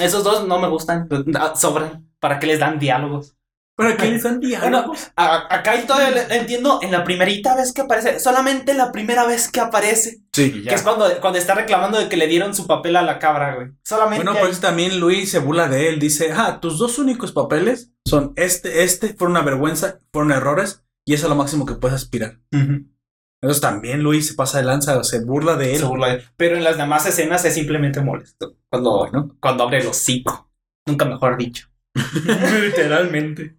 [0.00, 2.08] Esos dos no me gustan, ah, sobran.
[2.20, 3.34] ¿Para qué les dan diálogos?
[3.76, 7.82] ¿Pero qué le dan Bueno, a- acá todavía le- entiendo en la primerita vez que
[7.82, 10.18] aparece, solamente la primera vez que aparece.
[10.32, 10.64] Sí.
[10.64, 13.54] Que es cuando, cuando está reclamando de que le dieron su papel a la cabra,
[13.54, 13.68] güey.
[13.84, 14.24] Solamente.
[14.24, 14.44] Bueno, ahí.
[14.46, 16.00] pues también Luis se burla de él.
[16.00, 21.14] Dice, ah, tus dos únicos papeles son este, este, fueron una vergüenza, fueron errores, y
[21.14, 22.38] eso es lo máximo que puedes aspirar.
[22.52, 25.78] Entonces también Luis se pasa de lanza, se burla de él.
[25.80, 28.56] Se burla de- Pero en las demás escenas es simplemente molesto.
[28.68, 29.36] Cuando, Bueno.
[29.40, 30.50] cuando abre el hocico.
[30.86, 31.68] Nunca mejor dicho.
[32.62, 33.56] Literalmente.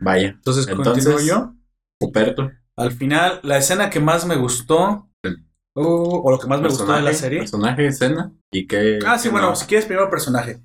[0.00, 0.28] Vaya.
[0.28, 1.54] Entonces, Entonces- continúo yo.
[2.00, 2.50] Ruperto.
[2.76, 5.08] Al final, la escena que más me gustó,
[5.74, 7.38] o, o lo que más me gustó de la serie.
[7.40, 8.32] Personaje, escena.
[8.52, 8.98] Y que.
[9.06, 9.56] Ah, sí, bueno, no.
[9.56, 10.60] si quieres primero personaje.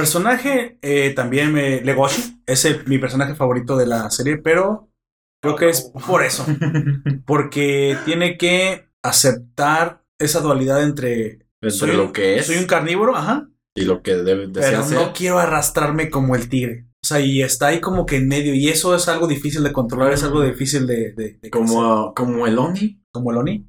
[0.00, 1.80] Personaje eh, también me.
[1.82, 4.88] Legoshi, es el- mi personaje favorito de la serie, pero
[5.42, 6.44] creo que es por eso.
[7.26, 11.46] Porque tiene que aceptar esa dualidad entre.
[11.62, 13.48] Entre soy lo que es Soy un carnívoro, ajá.
[13.74, 14.98] y lo que debe desea Pero ser.
[14.98, 16.86] no quiero arrastrarme como el tigre.
[17.02, 18.54] O sea, y está ahí como que en medio.
[18.54, 21.12] Y eso es algo difícil de controlar, es algo difícil de.
[21.12, 21.50] de- de.
[21.50, 23.02] Como, como el Oni.
[23.12, 23.66] como el Oni.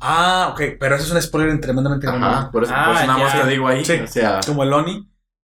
[0.00, 2.50] Ah, ok, pero eso es un spoiler tremendamente grande.
[2.50, 3.84] Por eso, Ah, por eso nada más te digo ahí.
[3.84, 3.92] Sí.
[4.02, 5.08] O sea, Como el Oni.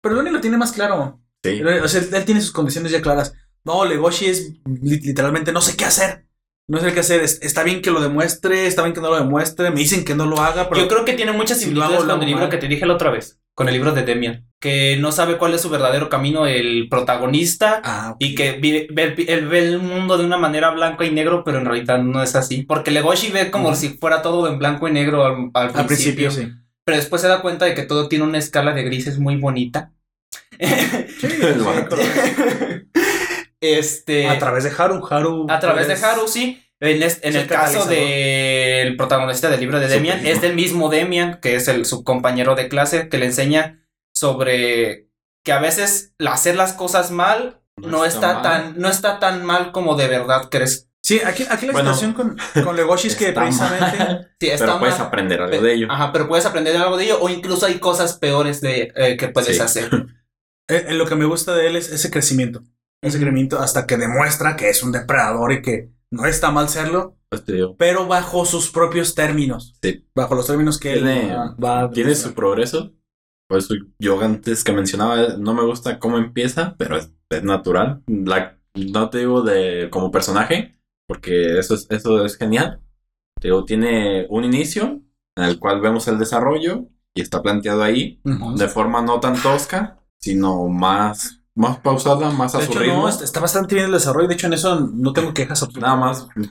[0.03, 1.19] Pero el Oni lo tiene más claro.
[1.43, 1.61] sí.
[1.63, 3.33] O sea, él, él tiene sus condiciones ya claras.
[3.63, 6.25] No, Legoshi es li- literalmente no sé qué hacer.
[6.67, 7.21] No sé qué hacer.
[7.21, 9.69] Es- está bien que lo demuestre, está bien que no lo demuestre.
[9.71, 12.25] Me dicen que no lo haga, pero Yo creo que tiene muchas similitudes con el
[12.27, 12.49] libro mal.
[12.49, 13.39] que te dije la otra vez.
[13.55, 14.45] Con el libro de Demian.
[14.59, 17.81] Que no sabe cuál es su verdadero camino el protagonista.
[17.85, 18.15] Ah.
[18.19, 21.59] Y que vive- ve él ve el mundo de una manera blanco y negro, pero
[21.59, 22.63] en realidad no es así.
[22.63, 26.29] Porque Legoshi ve como si fuera todo en blanco y negro al, al al principio.
[26.29, 26.51] principio sí.
[26.85, 29.92] Pero después se da cuenta de que todo tiene una escala de grises muy bonita.
[33.61, 34.27] Este.
[34.27, 35.47] A través de Haru, Haru.
[35.49, 36.59] a través de es- Haru, sí.
[36.81, 40.53] En, es- en Es el el caso del protagonista del libro de Demian, es del
[40.53, 43.79] mismo Demian, que es el, su compañero de clase, que le enseña
[44.13, 45.07] sobre
[45.45, 49.95] que a veces hacer las cosas mal no, está, tan no está tan mal como
[49.95, 50.89] de verdad crees.
[51.01, 53.97] Sí, aquí, aquí la Bueno, situación con, con Legoshi es que Está precisamente.
[53.97, 55.87] mal, Sí, está Pero puedes mal, aprender algo de ello.
[55.89, 59.29] Ajá, pero puedes aprender algo de ello o incluso hay cosas peores de eh, que
[59.29, 59.61] puedes Sí.
[59.61, 59.89] hacer.
[60.69, 62.61] Eh, eh, lo que me gusta de él es ese crecimiento.
[63.01, 63.25] Ese Ujú.
[63.25, 67.43] crecimiento hasta que demuestra que es un depredador y que no está mal serlo, Pues
[67.77, 69.75] pero bajo sus propios términos.
[69.81, 70.05] Sí.
[70.15, 72.93] Bajo los términos que él Tiene- va- va a tiene su progreso.
[73.49, 78.03] Por eso yo antes que mencionaba, no me gusta cómo empieza, pero es, es natural.
[78.07, 82.81] La- no te digo de como personaje, porque eso es, eso es genial.
[83.41, 85.01] Te digo, tiene un inicio
[85.35, 86.85] en el cual vemos el desarrollo
[87.15, 88.55] y está planteado ahí Ujú.
[88.55, 93.01] de forma no tan tosca, sino más, más pausada, más a De su hecho, ritmo.
[93.01, 94.27] no, está bastante bien el desarrollo.
[94.29, 96.27] De hecho, en eso no tengo quejas Nada más.
[96.35, 96.49] En,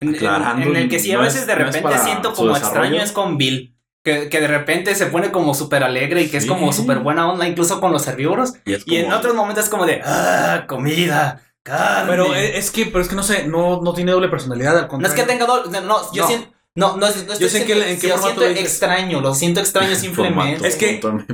[0.00, 3.02] en- Aclarando, en el que sí a no veces es- de repente siento como extraño
[3.02, 3.74] es con Bill.
[4.04, 7.28] Que, que de repente se pone como súper alegre y que es como súper buena
[7.30, 8.52] onda, incluso con los herbívoros.
[8.64, 12.08] Y, en otros momentos es como de, ah, comida, carne.
[12.08, 14.74] Pero es, que, pero es que no sé, no, no tiene doble personalidad.
[14.76, 15.16] Al no es contrario.
[15.24, 16.28] que tenga doble, no, no, yo No.
[16.28, 18.40] siento, no, no, no estoy Yo sé en qué- diciendo- en qué yo formato siento
[18.42, 18.64] lo dices.
[18.64, 20.56] extraño, lo siento extraño simplemente.
[20.58, 20.64] Formato.
[20.66, 20.90] Es que,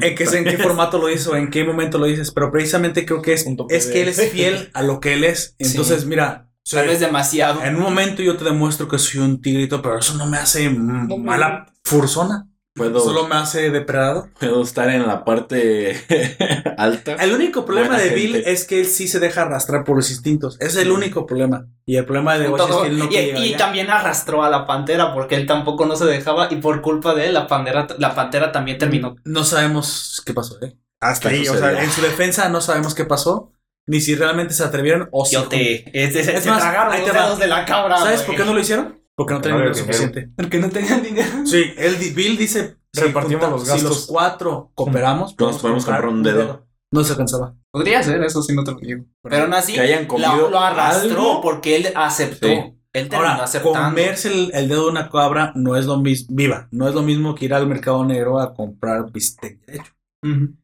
[0.08, 3.22] en qué, en qué formato lo hizo, en qué momento lo dices, pero precisamente creo
[3.22, 5.54] que es, es que él es fiel a lo que él es.
[5.60, 5.70] Sí.
[5.70, 7.62] Entonces, mira, soy- Tal vez demasiado.
[7.62, 10.70] en un momento yo te demuestro que soy un tigrito, pero eso no me hace
[10.70, 12.48] mala fursona.
[12.74, 14.28] Puedo, Solo me hace depredado.
[14.40, 15.96] puedo estar en la parte
[16.76, 17.14] alta.
[17.14, 18.50] El único problema Buena de Bill gente.
[18.52, 20.56] es que él sí se deja arrastrar por los instintos.
[20.60, 21.68] Es el único problema.
[21.86, 24.66] Y el problema de Legoshi es que él no y, y también arrastró a la
[24.66, 28.12] pantera porque él tampoco no se dejaba y por culpa de él la pantera, la
[28.14, 29.14] pantera también terminó.
[29.24, 30.76] No sabemos qué pasó, ¿eh?
[31.00, 31.70] Hasta ¿Qué ahí, o sucedió?
[31.76, 33.52] sea, en su defensa no sabemos qué pasó,
[33.86, 35.34] ni si realmente se atrevieron o si...
[35.36, 35.84] Yo te.
[35.96, 37.98] Es, es- Es se más, tragaron los dedos de la cabra.
[37.98, 38.26] ¿Sabes güey.
[38.26, 38.98] por qué no lo hicieron?
[39.16, 40.30] Porque no tenían No dinero suficiente.
[40.36, 41.46] Porque no tenían dinero.
[41.46, 42.76] Sí, él, di- Bill dice...
[42.92, 43.88] si Repartimos junta- los Si gastos.
[43.90, 46.66] los cuatro cooperamos, Nos podemos comprar un dedo.
[46.92, 47.54] No se alcanzaba.
[47.72, 49.04] Podría ser, eso sí no te lo digo.
[49.22, 51.40] Pero aún así, Que hayan comido lo, lo arrastró algo.
[51.42, 52.46] porque él aceptó.
[52.46, 52.54] Sí.
[52.92, 53.88] Él terminó Ahora, aceptando.
[53.88, 57.02] comerse el, el dedo de una cabra no es lo mismo, viva, no es lo
[57.02, 59.92] mismo que ir al mercado negro a comprar bistec derecho.
[60.22, 60.54] Ujú.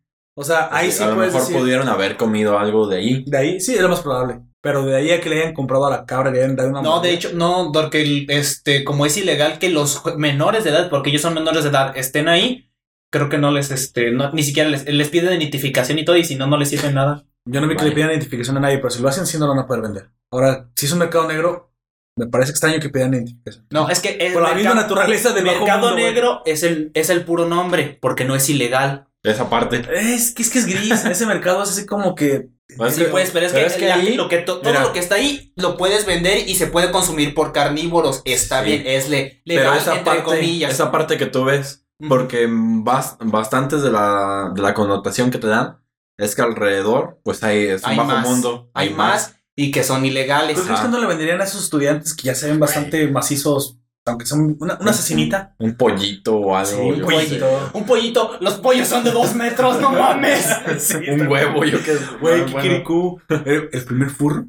[0.41, 1.61] O sea, ahí sí a lo puedes mejor decir...
[1.61, 3.25] pudieron haber comido algo de ahí.
[3.27, 4.41] De ahí sí es lo más probable.
[4.63, 6.81] Pero de ahí a que le hayan comprado a la cabra, le hayan dado una
[6.81, 11.11] No, de hecho, no, porque este, como es ilegal que los menores de edad, porque
[11.11, 12.71] ellos son menores de edad, estén ahí,
[13.13, 16.25] creo que no les, este, no, ni siquiera les, les piden identificación y todo, y
[16.25, 17.27] si no, no les sirve nada.
[17.45, 17.91] Yo no vi que Vale.
[17.91, 19.83] le pidan identificación a nadie, pero si lo hacen, sí no lo van a poder
[19.83, 20.09] vender.
[20.31, 21.75] Ahora, si es un mercado negro,
[22.17, 23.67] me parece extraño que pidan identificación.
[23.71, 26.91] No, es que el Por la misma naturaleza del bajo mercado mundo, negro es el,
[26.95, 29.07] es el puro nombre, porque no es ilegal.
[29.23, 29.83] Esa parte.
[29.93, 31.05] Es que es que es gris.
[31.05, 32.49] Ese mercado es así como que.
[32.77, 34.71] Pues Sí, pues, pero es pero que, es que la- ahí- lo que to- todo
[34.71, 34.83] mira.
[34.85, 38.23] lo que está ahí lo puedes vender y se puede consumir por carnívoros.
[38.25, 38.67] Está Sí.
[38.67, 40.71] bien, es le, Pero legal, esa entre parte, comillas.
[40.73, 45.49] esa parte que tú ves, porque bas- bastantes de la, de la connotación que te
[45.49, 45.79] dan
[46.17, 48.29] es que alrededor, pues hay es un Hay bajo más.
[48.29, 48.71] mundo.
[48.73, 50.55] Hay más y que son ilegales.
[50.57, 50.89] ¿Tú crees Ajá.
[50.89, 54.57] que no le venderían a esos estudiantes que ya se ven bastante macizos, aunque son
[54.61, 55.55] una, una asesinita?
[55.59, 56.71] Un pollito o algo.
[56.71, 57.71] Sí, un pollito.
[57.75, 60.47] Un pollito, los pollos son de dos metros, no mames.
[61.13, 62.57] Un huevo, yo qué Güey, Ah, bueno.
[62.63, 63.21] Kikiriku.
[63.45, 64.47] El, el primer furro.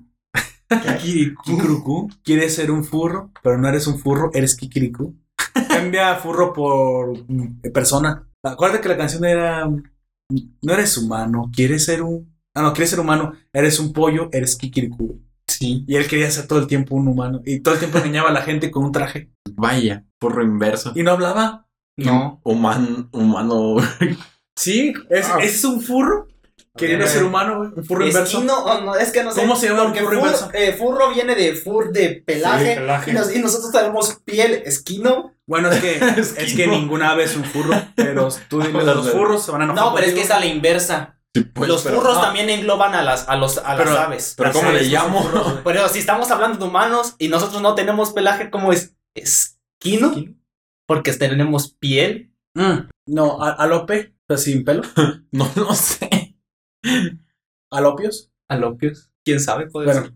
[0.69, 2.09] Kikiriku.
[2.23, 5.15] Quieres ser un furro, pero no eres un furro, eres Kikiriku.
[5.67, 8.27] Cambia furro por mm, persona.
[8.43, 9.67] Acuérdate que la canción era.
[9.67, 9.83] mm,
[10.61, 12.31] No eres humano, quieres ser un.
[12.55, 15.21] Ah, no, quieres ser humano, eres un pollo, eres Kikiriku.
[15.61, 15.85] Sí.
[15.87, 17.41] Y él quería ser todo el tiempo un humano.
[17.45, 19.29] Y todo el tiempo engañaba a la gente con un traje.
[19.53, 20.91] Vaya, porro inverso.
[20.95, 21.67] Y no hablaba.
[21.97, 22.41] No.
[22.43, 23.75] Human, humano.
[24.57, 25.37] Sí, es, Ah.
[25.41, 26.27] es un furro.
[26.77, 27.69] Queriendo ser humano, güey.
[27.75, 28.37] Un furro inverso.
[28.37, 29.41] Esquino, oh, no, es que no sé.
[29.41, 30.49] ¿Cómo se llama un porque furro inverso?
[30.53, 32.73] eh, furro viene de fur de pelaje.
[32.73, 33.11] Sí, pelaje.
[33.11, 35.33] Y, nos- y nosotros tenemos piel esquino.
[35.45, 35.99] Bueno, es que,
[36.37, 39.61] es que ninguna ave es un furro, pero tú diles a los furros se van
[39.61, 39.83] a enojar.
[39.83, 41.17] No, pero es que es a la inversa.
[41.33, 42.21] Sí, pues, los pero- furros no.
[42.21, 44.33] también engloban a las, a los, a Pero- las aves.
[44.37, 45.61] Pero Las ¿cómo aves le no llamo?
[45.63, 48.95] Pero si estamos hablando de humanos y nosotros no tenemos pelaje, ¿cómo es?
[49.15, 50.13] ¿Esquino?
[50.87, 52.33] Porque tenemos piel.
[52.55, 54.81] Mm, no, a- alope, sin pelo.
[55.31, 56.35] No lo sé.
[57.71, 58.29] Alopios.
[58.49, 59.09] Alopios.
[59.23, 59.67] ¿Quién sabe?
[59.67, 60.13] Puede Bueno, ser.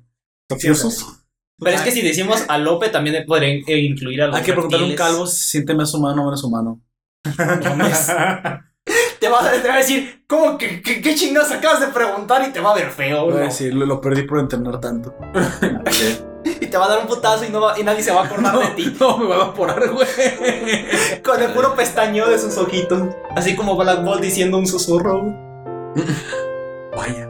[0.50, 1.22] topiosos.
[1.58, 4.88] Pero es que si decimos alope, también podría eh, incluir a los Hay que preguntarle
[4.88, 6.82] a un calvo si se siente más humano o menos humano.
[9.20, 12.48] Te va, a, te va a decir, ¿cómo que qué, qué chingados acabas de preguntar?
[12.48, 13.30] Y te va a ver feo.
[13.32, 13.36] ¿no?
[13.38, 15.16] decir, lo, lo perdí por entrenar tanto.
[16.62, 18.26] Y te va a dar un putazo y, no va- y nadie se va a
[18.26, 18.96] acordar de ti.
[19.00, 20.08] no, me va a evaporar, güey.
[21.24, 23.16] Con el puro pestañeo de sus ojitos.
[23.36, 25.24] Así como Black Ball diciendo un susurro.
[26.96, 27.28] Vaya.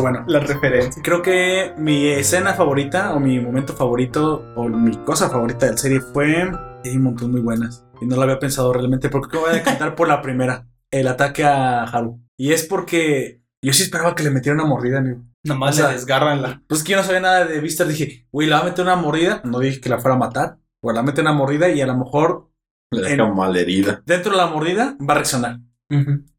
[0.00, 1.02] Pero bueno, La referencia.
[1.02, 5.78] creo que mi escena favorita o mi momento favorito o mi cosa favorita de la
[5.78, 6.50] serie fue...
[6.84, 7.84] Hay un montón muy buenas.
[8.00, 10.68] Y no lo había pensado realmente porque voy a decantar por la primera.
[10.90, 12.20] El ataque a Haru.
[12.38, 15.24] Y es porque yo sí esperaba que le metiera una mordida, amigo.
[15.44, 16.62] Nomás O sea, le desgarran la.
[16.68, 17.86] Pues que yo no sabía nada de Vistar.
[17.88, 19.40] Dije, güey, le va a meter una mordida.
[19.44, 20.58] No dije que la fuera a matar.
[20.82, 22.50] O le va a meter una mordida y a lo mejor
[22.92, 24.02] Le deja En- mal herida.
[24.06, 25.58] dentro de la mordida va a reaccionar.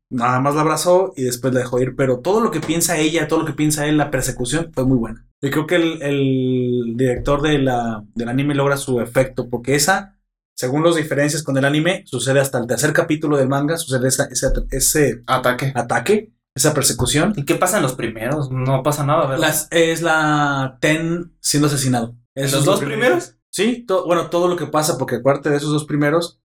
[0.10, 1.96] Nada más la abrazó y después la dejó ir.
[1.96, 4.98] Pero todo lo que piensa ella, todo lo que piensa él, la persecución fue muy
[4.98, 5.26] buena.
[5.42, 9.50] Y creo que el, el director de la, del anime logra su efecto.
[9.50, 10.18] Porque esa,
[10.56, 13.78] según las diferencias con el anime, sucede hasta el tercer capítulo del manga.
[13.78, 15.74] Sucede esa- ese, ese Ataque.
[15.76, 17.34] ataque, esa persecución.
[17.36, 18.50] ¿Y qué pasa en los primeros?
[18.50, 19.40] No pasa nada, ¿verdad?
[19.42, 22.16] Las, es la Ten siendo asesinado.
[22.34, 23.02] ¿En Eso los dos primero.
[23.02, 23.34] primeros?
[23.50, 26.40] Sí, to- bueno, todo lo que pasa, porque aparte de esos dos primeros,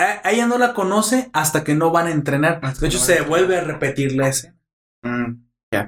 [0.00, 2.60] a, a ella no la conoce hasta que no van a entrenar.
[2.62, 4.56] Hasta De hecho, no se a vuelve a repetir la escena.
[5.02, 5.44] Mm.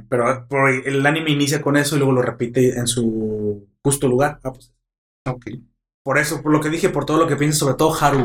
[0.08, 4.38] Pero por- el anime inicia con eso y luego lo repite en su justo lugar.
[4.44, 4.72] Ah, pues,
[5.26, 5.46] Ok.
[6.04, 8.22] por eso, por lo que dije, por todo lo que piensa, sobre todo Haru.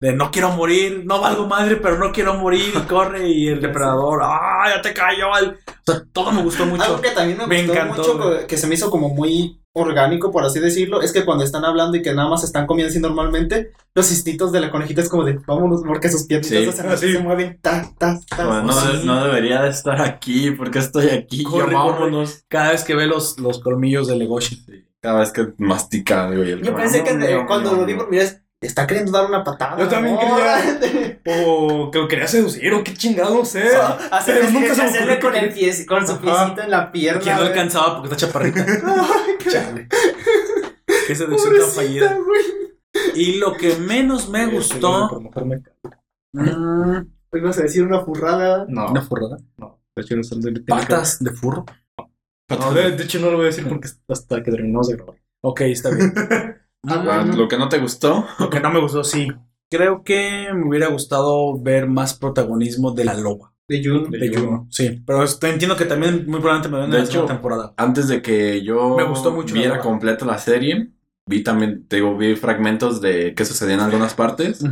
[0.00, 3.60] De no quiero morir, no valgo madre, pero no quiero morir, y corre, y el
[3.62, 5.34] depredador, ¡ah, ya te cayó!
[5.40, 5.50] el-".
[5.86, 6.82] O sea, todo me gustó mucho.
[6.82, 10.30] Algo que también me, Me gustó encantó, mucho, que se me hizo como muy orgánico,
[10.30, 13.00] por así decirlo, es que cuando están hablando y que nada más están comiendo así
[13.00, 16.82] normalmente, los instintos de la conejita es como de, vámonos, porque sus piernitas Sí.
[16.86, 18.46] así, se mueven, ta, ta, ta.
[18.46, 19.02] Bueno, no, sí.
[19.04, 20.50] no debería de estar aquí.
[20.52, 21.42] porque estoy aquí?
[21.42, 22.44] Corre, vámonos.
[22.48, 24.64] Cada vez que ve los, los colmillos de Legoshi.
[25.00, 26.52] Cada vez que mastica, güey.
[26.52, 29.44] el Yo pensé que no, no, cuando no, lo vez, te está queriendo dar una
[29.44, 29.78] patada.
[29.78, 31.18] Yo también quería.
[31.46, 33.62] O que lo quería seducir, o qué chingado, no sé.
[34.10, 36.90] Hacerle, Pero nunca se me hacerle ocurrió con, el pie, con su piecito en la
[36.90, 37.20] pierna.
[37.20, 38.66] Que no alcanzaba porque está chaparrita.
[39.50, 39.88] Chale.
[41.06, 42.18] Qué seducción tan fallida.
[43.14, 45.08] Y lo que menos me gustó.
[45.32, 45.44] Por
[46.32, 48.66] mm, Ibas a decir una furrada.
[48.68, 49.38] No, Una furrada.
[49.96, 50.22] de hecho no
[50.66, 51.64] Patas de furro.
[52.48, 55.16] No, de, de hecho no lo voy a decir porque hasta que terminamos de grabar.
[55.40, 56.12] Ok, está bien.
[56.88, 58.26] Ah, Lo que no te gustó.
[58.38, 59.28] Lo que no me gustó, sí.
[59.70, 63.52] Creo que me hubiera gustado ver más protagonismo de la loba.
[63.68, 64.10] De Jun.
[64.10, 64.40] De De Juno.
[64.46, 64.66] Juno.
[64.70, 67.74] Sí, pero esto- entiendo que también muy probablemente me ven en la hecho, segunda temporada.
[67.76, 69.84] Antes de que yo Me gustó mucho la viera loba.
[69.88, 70.90] completa la serie,
[71.26, 74.62] vi también, te digo, vi fragmentos de qué sucedía en algunas partes.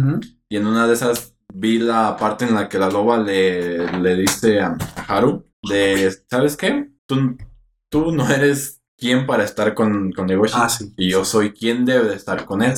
[0.48, 4.16] Y en una de esas vi la parte en la que la loba le, le
[4.16, 4.76] dice a
[5.08, 6.90] Haru de, ¿sabes qué?
[7.06, 7.36] Tú,
[7.88, 10.54] tú no eres quien para estar con, con Legoshi.
[10.56, 10.92] Ah, sí.
[10.96, 12.74] Y yo soy quien debe de estar con él.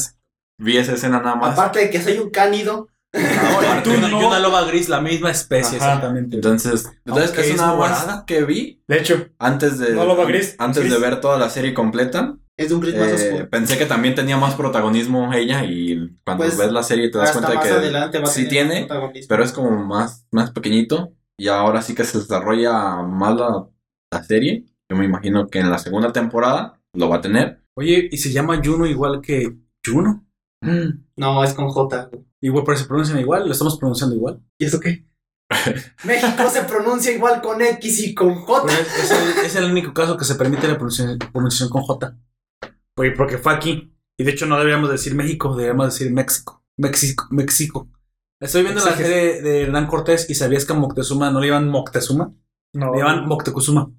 [0.59, 1.53] Vi esa escena nada más.
[1.53, 2.89] Aparte de que soy un cánido.
[3.15, 4.09] Ahora, tú Tú no.
[4.09, 4.23] no.
[4.23, 5.89] Y una loba gris, la misma especie, Ajá.
[5.89, 6.37] exactamente.
[6.37, 8.25] Entonces, entonces eso es más morada.
[8.27, 10.95] que vi De hecho, antes de, No, loba gris, antes gris.
[10.95, 12.37] de ver toda la serie completa.
[12.57, 13.51] Es de un gris más eh, oscuro.
[13.51, 17.33] pensé que también tenía más protagonismo ella y cuando Pues, ves la serie te das
[17.33, 21.83] cuenta más de que sí tiene, más pero es como más, más pequeñito y ahora
[21.83, 23.67] sí que se desarrolla más la,
[24.11, 24.67] la serie.
[24.93, 27.63] Yo me imagino que en la segunda temporada lo va a tener.
[27.75, 30.27] Oye, ¿y se llama Juno igual que Juno?
[31.17, 32.11] No, es con J.
[32.43, 34.43] Igual, pero se pronuncian igual, lo estamos pronunciando igual.
[34.59, 35.07] ¿Y eso qué?
[36.05, 38.71] México se pronuncia igual con X y con J.
[38.71, 42.15] Es, es el, es el único caso que se permite la pronunciación, pronunciación con J.
[42.99, 43.97] Oye, porque fue aquí.
[44.19, 46.63] Y de hecho no deberíamos decir México, deberíamos decir México.
[46.77, 47.89] México, México.
[48.39, 51.71] Estoy viendo la serie de Hernán Cortés y sabías que a Moctezuma no le llaman
[51.71, 52.35] Moctezuma,
[52.75, 52.93] no.
[52.93, 53.91] le llaman Moctezuma.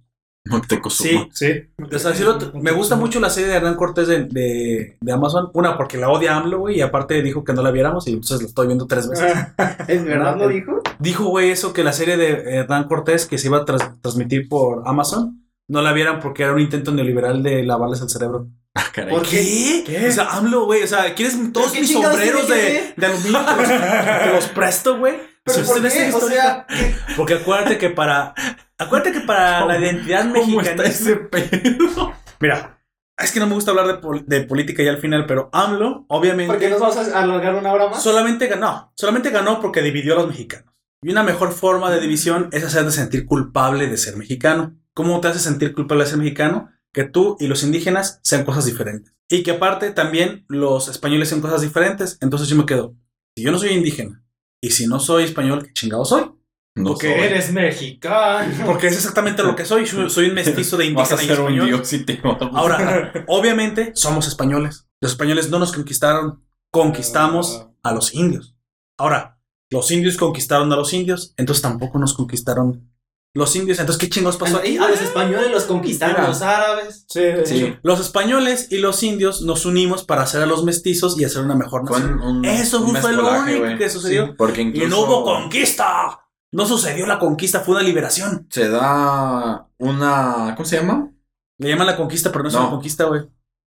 [0.45, 1.27] Moctezuma.
[1.31, 1.63] Sí.
[1.91, 5.11] O sea, sí lo- me gusta mucho la serie de Hernán Cortés de, de, de
[5.11, 5.49] Amazon.
[5.53, 8.41] Una, porque la odia AMLO, güey, y aparte dijo que no la viéramos y entonces
[8.41, 9.33] la estoy viendo tres veces.
[9.87, 10.81] ¿Es verdad lo dijo?
[10.99, 14.49] Dijo, güey, eso que la serie de Hernán Cortés que se iba a tras- transmitir
[14.49, 15.39] por Amazon
[15.69, 18.47] no la vieran porque era un intento neoliberal de lavarles el cerebro.
[18.75, 19.13] Ah, caray.
[19.13, 19.83] ¿Por qué?
[19.85, 20.07] ¿Qué?
[20.07, 23.39] O sea, AMLO, güey, o sea, ¿quieres todos qué mis sombreros de, de aluminio?
[23.45, 25.13] Te los, te los presto, güey.
[25.43, 26.11] ¿Pero Si por qué?
[26.13, 26.65] O sea.
[27.17, 28.33] Porque acuérdate que para...
[28.77, 30.89] Acuérdate que para la identidad ¿Cómo está mexicana...
[30.89, 32.13] ese pedo?
[32.39, 32.79] Mira,
[33.17, 36.05] es que no me gusta hablar de, pol- de política ya al final, pero AMLO,
[36.09, 36.51] obviamente...
[36.53, 38.01] ¿Por qué nos vamos a alargar una hora más?
[38.03, 38.91] Solamente ganó.
[38.95, 40.73] Solamente ganó porque dividió a los mexicanos.
[41.01, 44.75] Y una mejor forma de división es hacerte sentir culpable de ser mexicano.
[44.93, 46.69] ¿Cómo te hace sentir culpable de ser mexicano?
[46.93, 49.13] Que tú y los indígenas sean cosas diferentes.
[49.29, 52.17] Y que aparte también los españoles sean cosas diferentes.
[52.21, 52.95] Entonces yo me quedo.
[53.35, 54.23] Si yo no soy indígena
[54.63, 56.31] y si no soy español, ¿qué chingado soy?
[56.75, 57.19] No Porque soy.
[57.25, 58.65] eres mexicano.
[58.65, 59.85] Porque es exactamente lo que soy.
[59.85, 61.67] Soy soy un mestizo de Vas a indígena y un español.
[61.67, 62.49] dios y te vamos.
[62.55, 64.87] Ahora, obviamente somos españoles.
[65.01, 68.55] Los españoles no nos conquistaron, conquistamos a los indios.
[68.97, 69.37] Ahora,
[69.69, 72.89] los indios conquistaron a los indios, entonces tampoco nos conquistaron
[73.35, 73.79] los indios.
[73.79, 74.77] Entonces, ¿qué chingos pasó aquí?
[74.77, 76.27] A los españoles los conquistaron Mira.
[76.27, 77.05] los árabes.
[77.09, 77.75] Sí, Sí.
[77.81, 81.55] Los españoles y los indios nos unimos para hacer a los mestizos y hacer una
[81.55, 82.21] mejor nación.
[82.21, 84.27] un- Eso un fue lo único que sucedió.
[84.27, 86.19] Sí, porque Y incluso no hubo conquista.
[86.51, 88.45] No sucedió la conquista, fue una liberación.
[88.51, 90.53] se da una.
[90.55, 91.09] ¿Cómo se llama?
[91.57, 93.21] Le llaman la conquista, pero no es una conquista, güey.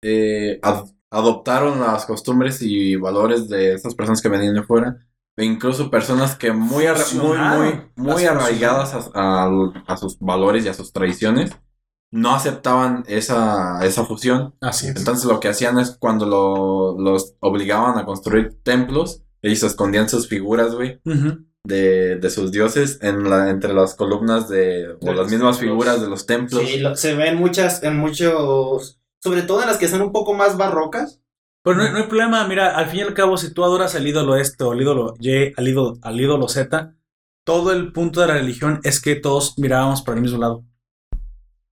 [0.04, 4.98] Eh, ad- adoptaron las costumbres y valores de estas personas que venían de fuera.
[5.38, 6.86] E incluso personas que muy,
[7.16, 11.52] muy, muy, arraigadas a, a- a sus valores y a sus tradiciones,
[12.12, 14.56] no aceptaban esa, esa fusión.
[14.62, 14.96] Así es.
[14.96, 20.30] Entonces lo que hacían es cuando lo- los obligaban a construir templos, ellos escondían sus
[20.30, 21.02] figuras, güey,
[21.66, 25.60] de, de sus dioses en la, entre las columnas de, o De las mismas templos.
[25.60, 26.64] figuras de los templos.
[26.66, 30.34] Sí, lo- se ven muchas, en muchos, sobre todo en las que son un poco
[30.34, 31.20] más barrocas.
[31.66, 33.96] Pero no, hay- no hay problema, mira, al fin y al cabo, si tú adoras
[33.96, 36.94] al ídolo este o al ídolo Y, al ídolo, al ídolo Z,
[37.44, 40.64] todo el punto de la religión es que todos mirábamos para el mismo lado.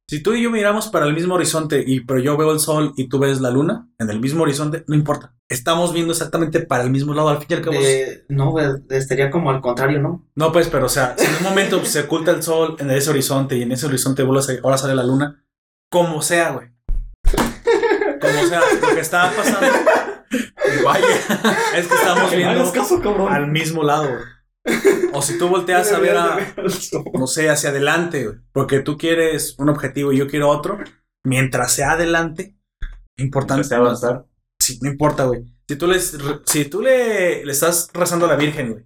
[0.09, 2.93] Si tú y yo miramos para el mismo horizonte, y pero yo veo el sol
[2.97, 5.33] y tú ves la luna en el mismo horizonte, no importa.
[5.47, 7.77] Estamos viendo exactamente para el mismo lado, al fin y al cabo.
[8.29, 8.53] No,
[8.89, 10.27] estaría como al contrario, ¿no?
[10.35, 13.11] No, pues, pero o sea, si en un momento se oculta el sol en ese
[13.11, 15.45] horizonte y en ese horizonte ahora sale la luna,
[15.89, 16.67] como sea, güey.
[18.23, 19.67] Como sea, lo que está pasando
[20.83, 21.07] Vaya.
[21.75, 24.09] es que estamos viendo caso, al mismo lado.
[25.13, 26.37] O si tú volteas a ver a,
[27.13, 30.79] no sé, hacia adelante, porque tú quieres un objetivo y yo quiero otro,
[31.23, 32.57] mientras sea adelante,
[33.17, 33.75] importante.
[33.75, 34.25] Avanzar.
[34.59, 35.43] Sí, no importa, güey.
[35.67, 38.85] Si tú, les, si tú le, le estás rezando a la Virgen, güey,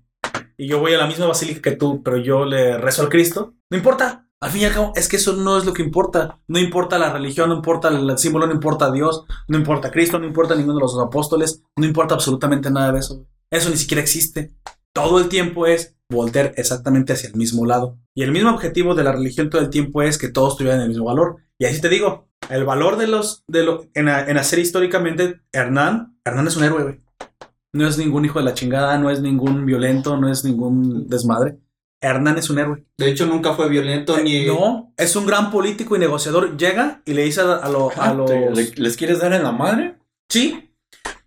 [0.57, 3.55] y yo voy a la misma basílica que tú, pero yo le rezo al Cristo,
[3.69, 4.26] no importa.
[4.39, 6.39] Al fin y al cabo, es que eso no es lo que importa.
[6.47, 10.27] No importa la religión, no importa el símbolo, no importa Dios, no importa Cristo, no
[10.27, 13.25] importa ninguno de los apóstoles, no importa absolutamente nada de eso.
[13.49, 14.53] Eso ni siquiera existe.
[14.93, 17.97] Todo el tiempo es voltear exactamente hacia el mismo lado.
[18.13, 20.89] Y el mismo objetivo de la religión todo el tiempo es que todos tuvieran el
[20.89, 21.37] mismo valor.
[21.57, 26.19] Y así te digo, el valor de los, de lo, en, en hacer históricamente, Hernán,
[26.23, 27.01] Hernán es un héroe, güey.
[27.73, 31.57] No es ningún hijo de la chingada, no es ningún violento, no es ningún desmadre.
[32.01, 32.85] Hernán es un héroe.
[32.97, 34.37] De hecho, nunca fue violento ni.
[34.37, 36.55] Eh, No, es un gran político y negociador.
[36.57, 38.29] Llega y le dice a, a lo- a los...
[38.29, 39.97] ¿Le- ¿Les quieres dar en la madre?
[40.29, 40.63] Sí.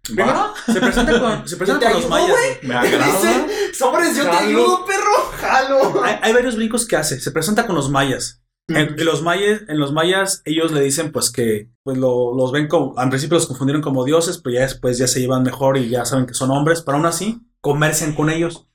[0.02, 2.36] Primero, se presenta con, se presenta con los mayas.
[2.62, 3.46] Me agrada.
[3.72, 5.30] Sobres, yo te ayudo, perro.
[5.40, 6.02] Jalo.
[6.04, 7.20] Hay, hay varios brincos que hace.
[7.20, 8.42] Se presenta con los mayas.
[8.68, 12.52] En, y los mayas, en los mayas, ellos le dicen pues que pues lo- los
[12.52, 15.76] ven como, al principio los confundieron como dioses, pero ya después ya se llevan mejor
[15.76, 18.68] y ya saben que son hombres, pero aún así comercian con ellos.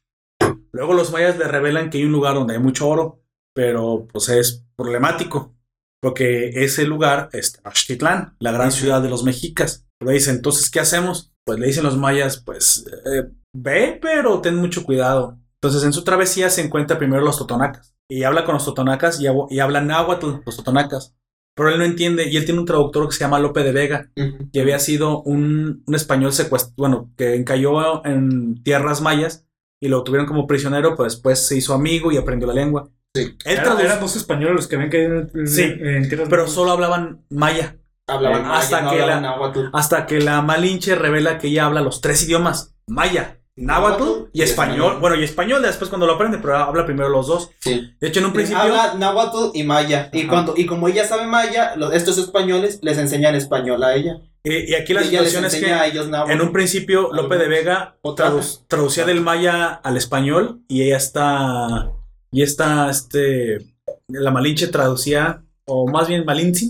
[0.71, 3.21] Luego los mayas le revelan que hay un lugar donde hay mucho oro,
[3.53, 5.55] pero pues es problemático,
[6.01, 9.85] porque ese lugar es Tenochtitlán, la gran ciudad de los mexicas.
[9.97, 11.33] Pero dicen, entonces, ¿qué hacemos?
[11.45, 15.39] Pues le dicen los mayas, pues eh, ve, pero ten mucho cuidado.
[15.61, 19.25] Entonces en su travesía se encuentra primero los totonacas y habla con los totonacas y,
[19.49, 21.15] y habla náhuatl, los totonacas.
[21.55, 24.11] Pero él no entiende y él tiene un traductor que se llama Lope de Vega,
[24.51, 29.47] que había sido un, un español secuestrado, bueno, que encalló en tierras mayas
[29.81, 32.89] y lo tuvieron como prisionero, pues después se hizo amigo y aprendió la lengua.
[33.13, 36.43] Él Era- traduce- eran dos españoles los que ven que en, Sí, en tierras pero
[36.43, 36.53] mayas.
[36.53, 37.77] solo hablaban maya.
[38.07, 39.59] Hablaban Eh, maya, hasta no que hablaban la- náhuatl.
[39.73, 44.97] Hasta que la Malinche revela que ella habla los tres idiomas: maya, náhuatl y español.
[44.99, 47.51] Bueno, y español después cuando lo aprende, pero habla primero los dos.
[47.61, 47.95] Sí.
[47.99, 48.61] De hecho, en un principio.
[48.61, 50.09] Habla náhuatl y maya.
[50.13, 54.17] Y, cuando, y como ella sabe maya, los- estos españoles les enseñan español a ella.
[54.45, 58.65] Eh, y aquí la situación es que ellos en un principio Lope de Vega tradu-
[58.67, 61.91] traducía del maya al español y ella está.
[62.31, 63.59] Y esta, este.
[64.07, 66.67] La Malinche traducía, o más bien Malinche,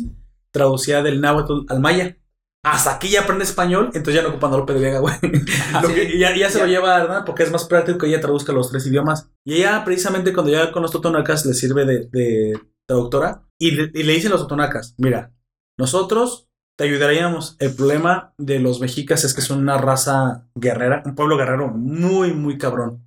[0.52, 2.18] traducía del náhuatl al maya.
[2.64, 5.16] Hasta aquí ya aprende español, entonces ya no ocupan a Lope de Vega, güey.
[5.84, 8.54] Lo que- ya, ya se lo lleva Hernán porque es más práctico que ella traduzca
[8.54, 9.30] los tres idiomas.
[9.46, 13.92] Y ella, precisamente, cuando llega con los totonacas, le sirve de, de traductora y le,
[13.94, 15.32] y le dicen a los totonacas: Mira,
[15.78, 16.48] nosotros
[16.78, 17.56] te ayudaríamos.
[17.60, 22.34] El problema de los mexicas es que son una raza guerrera, un pueblo guerrero muy,
[22.34, 23.06] muy cabrón.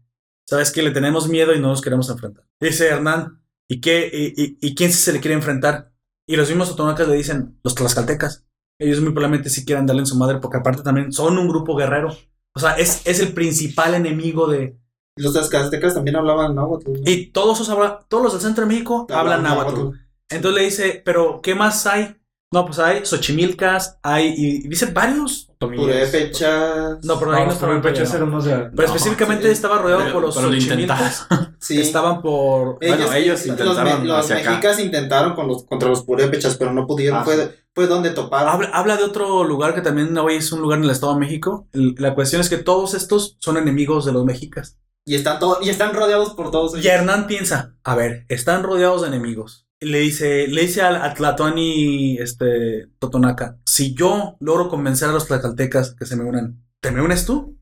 [0.48, 2.44] Sabes que le tenemos miedo y no nos queremos enfrentar.
[2.60, 5.92] Dice Hernán: ¿y, qué, y, y- y quién se le quiere enfrentar?
[6.26, 8.44] Y los mismos totonacas le dicen: Los tlaxcaltecas
[8.80, 11.74] ellos muy probablemente sí quieran darle en su madre porque aparte también son un grupo
[11.74, 12.16] guerrero.
[12.54, 14.78] O sea, es, es el principal enemigo de...
[15.16, 16.92] Los aztecas también hablaban náhuatl.
[16.92, 17.00] ¿no?
[17.04, 19.98] Y todos, habla- todos los del centro de México hablan náhuatl.
[20.30, 22.16] Entonces le dice, pero ¿qué más hay?
[22.50, 24.28] No, pues hay Xochimilcas, hay...
[24.36, 25.50] Y, y dice varios.
[25.58, 27.04] Purépechas.
[27.04, 28.14] No, pero ahí no No, peleados.
[28.14, 28.56] eran más de...
[28.74, 29.52] Pero específicamente sí.
[29.52, 31.26] estaba rodeado Pero- por los pero lo Xochimilcas.
[31.60, 31.80] Sí.
[31.80, 32.78] Estaban por...
[32.78, 34.50] Bueno, ellos los intentaron me- Los, hacia acá.
[34.50, 37.18] mexicas intentaron con los, contra los purépechas, pero no pudieron.
[37.18, 38.48] Ah, fue, fue donde toparon.
[38.54, 41.20] Habla, habla de otro lugar que también hoy es un lugar en el Estado de
[41.20, 41.66] México.
[41.72, 44.78] La cuestión es que todos estos son enemigos de los mexicas.
[45.04, 46.92] Y están, todo, y están rodeados por todos Y ellos.
[46.92, 49.66] Hernán piensa, a ver, están rodeados de enemigos.
[49.80, 55.12] Y Le dice, le dice al a Tlatoani, este, Totonaca, si yo logro convencer a
[55.12, 57.56] los tlaxcaltecas que se me unan, ¿te me unes tú?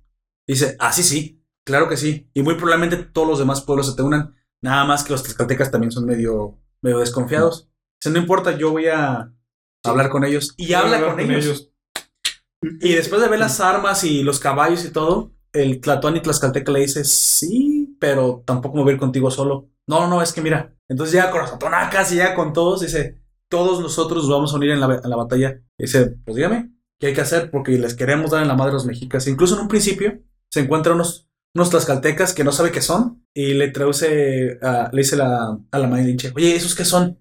[0.46, 2.30] Dice, ah, sí, sí, claro que sí.
[2.32, 4.34] Y muy probablemente todos los demás pueblos se te unan.
[4.62, 7.68] Nada más que los tlaxcaltecas también son medio, medio desconfiados.
[8.00, 9.32] Dice, no importa, yo voy a
[9.84, 10.54] hablar con ellos.
[10.56, 11.70] Y habla con, ellos.
[12.62, 16.80] Y después de ver las armas y los caballos y todo, el Tlatoani Tlaxcalteca le
[16.80, 17.65] dice, sí,
[17.98, 19.70] pero tampoco me voy a ir contigo solo.
[19.86, 20.74] No, no, es que mira.
[20.88, 24.56] Entonces ya con los totonacas y ya con todos, dice, todos nosotros nos vamos a
[24.56, 25.60] unir en la, en la batalla.
[25.78, 27.50] dice, pues dígame, ¿qué hay que hacer?
[27.50, 29.26] Porque les queremos dar en la madre a los mexicas.
[29.26, 30.20] Incluso en un principio
[30.50, 35.16] se encuentran unos, unos tlaxcaltecas que no sabe qué son y le traduce, le dice
[35.16, 37.18] la, a la Malinche, oye, ¿esos qué son?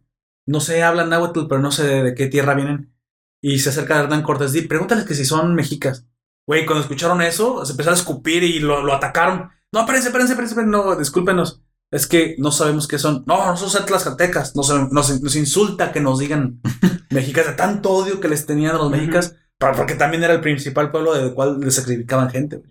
[0.48, 2.94] No sé, hablan náhuatl, pero no sé de, qué tierra vienen.
[3.42, 6.08] Y se acerca a Hernán Cortés, di, pregúntales que si son mexicas.
[6.48, 9.50] Güey, cuando escucharon eso, se empezaron a escupir y lo atacaron.
[9.76, 11.62] No, espérense, espérense, espérense, no, discúlpenos.
[11.92, 13.26] Es que no sabemos qué son.
[13.28, 14.56] No, nosotros somos tlaxcaltecas.
[14.56, 16.62] Nos, nos, nos insulta que nos digan
[17.12, 20.40] mexicas de tanto odio que les tenían a los mexicas, pero porque también era el
[20.40, 22.62] principal pueblo del cual les sacrificaban gente.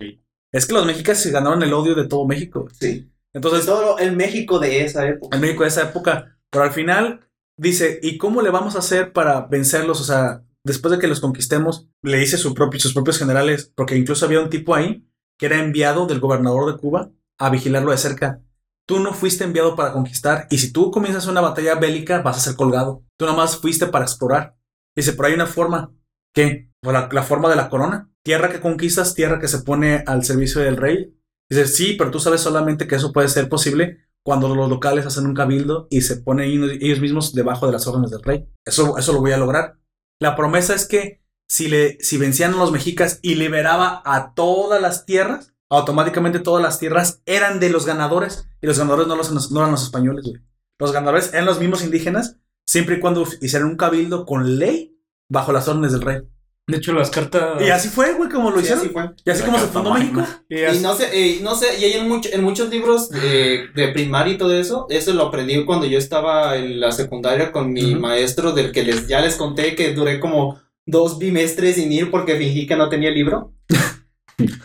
[0.51, 2.69] Es que los mexicas se ganaron el odio de todo México.
[2.81, 3.13] Sí.
[3.35, 5.37] Entonces, todo el México de esa época.
[5.37, 6.39] en México de esa época.
[6.51, 7.21] Pero al final
[7.59, 10.01] dice, ¿y cómo le vamos a hacer para vencerlos?
[10.01, 13.95] O sea, después de que los conquistemos, le dice su propio, sus propios generales, porque
[13.95, 15.07] incluso había un tipo ahí
[15.39, 18.41] que era enviado del gobernador de Cuba a vigilarlo de cerca.
[18.87, 22.41] Tú no fuiste enviado para conquistar y si tú comienzas una batalla bélica vas a
[22.41, 23.03] ser colgado.
[23.17, 24.57] Tú nada más fuiste para explorar.
[24.95, 25.93] Dice, pero hay una forma.
[26.35, 26.71] ¿Qué?
[26.81, 28.11] Pues la, la forma de la corona.
[28.23, 31.15] Tierra que conquistas, tierra que se pone al servicio del rey.
[31.51, 35.27] Dice, sí, pero tú sabes solamente que eso puede ser posible cuando los locales hacen
[35.27, 36.51] un cabildo y se ponen
[36.81, 38.49] ellos mismos debajo de las órdenes del rey.
[38.65, 39.79] Eso, eso lo voy a lograr.
[40.21, 41.23] La promesa es que
[41.55, 46.63] si, le, si vencían a los mexicas y liberaba a todas las tierras, automáticamente todas
[46.63, 50.25] las tierras eran de los ganadores y los ganadores no, los, no eran los españoles.
[50.25, 50.41] güey.
[50.79, 52.37] Los ganadores eran los mismos indígenas
[52.67, 54.97] siempre y cuando hicieran un cabildo con ley
[55.29, 56.23] bajo las órdenes del rey.
[56.67, 57.61] De hecho, las cartas.
[57.61, 58.85] Y así fue, güey, como lo Sí, hicieron.
[58.85, 59.11] así fue.
[59.27, 60.43] Y así La como se fundó magna.
[60.49, 60.73] México.
[60.73, 63.67] y Y no sé, eh, no sé, y hay en, mucho- en muchos libros de,
[63.75, 67.71] de primaria y todo eso, eso lo aprendí cuando yo estaba en la secundaria con
[67.71, 72.11] mi maestro del que les, ya les conté que duré como dos bimestres sin ir
[72.11, 73.53] porque fingí que no tenía el libro.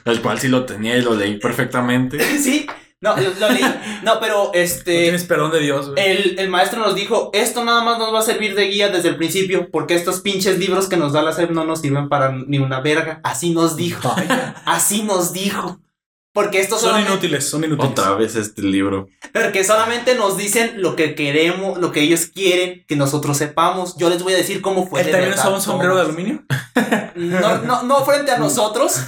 [0.06, 2.20] El cual sí lo tenía y lo leí perfectamente.
[2.40, 2.66] sí,
[3.02, 3.64] no, lo, lo leí.
[4.04, 5.04] No, pero No este...
[5.04, 6.04] tienes perdón de Dios, güey.
[6.06, 9.10] El, el maestro nos dijo, esto nada más nos va a servir de guía desde
[9.10, 12.32] el principio, porque estos pinches libros que nos da la SEP no nos sirven para
[12.32, 13.22] ni una verga.
[13.24, 14.14] Así nos dijo.
[14.66, 15.80] Así nos dijo.
[16.40, 17.91] Porque estos Son inútiles, son inútiles.
[17.91, 19.10] Otra vez este libro.
[19.34, 23.98] porque solamente nos dicen lo que queremos, lo que ellos quieren que nosotros sepamos.
[23.98, 25.02] Yo les voy a decir cómo fue.
[25.02, 26.45] ¿Él de también usaba un sombrero de aluminio?
[27.16, 29.02] No, no, no frente a nosotros,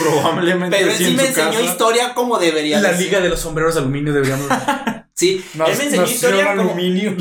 [0.00, 1.62] Probablemente pero él sí me enseñó casa.
[1.62, 4.48] historia como debería La liga de los sombreros de aluminio deberíamos...
[5.18, 6.70] Sí, Nas- él me enseñó historia en como...
[6.70, 7.16] aluminio.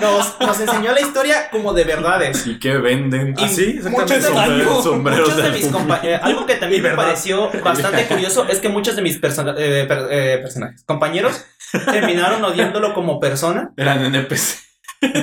[0.00, 2.44] Nos, nos enseñó la historia como de verdades.
[2.46, 3.34] ¿Y qué venden?
[3.38, 5.94] Y Ah, sí, muchos de, Sombreros- muchos sombreros de de mis aluminio.
[5.96, 7.04] compa- eh, algo que también me verdad.
[7.04, 11.44] pareció bastante curioso es que muchos de mis eh, per- eh, personajes, compañeros,
[11.86, 13.70] terminaron odiándolo como persona.
[13.76, 14.58] Eran NPC.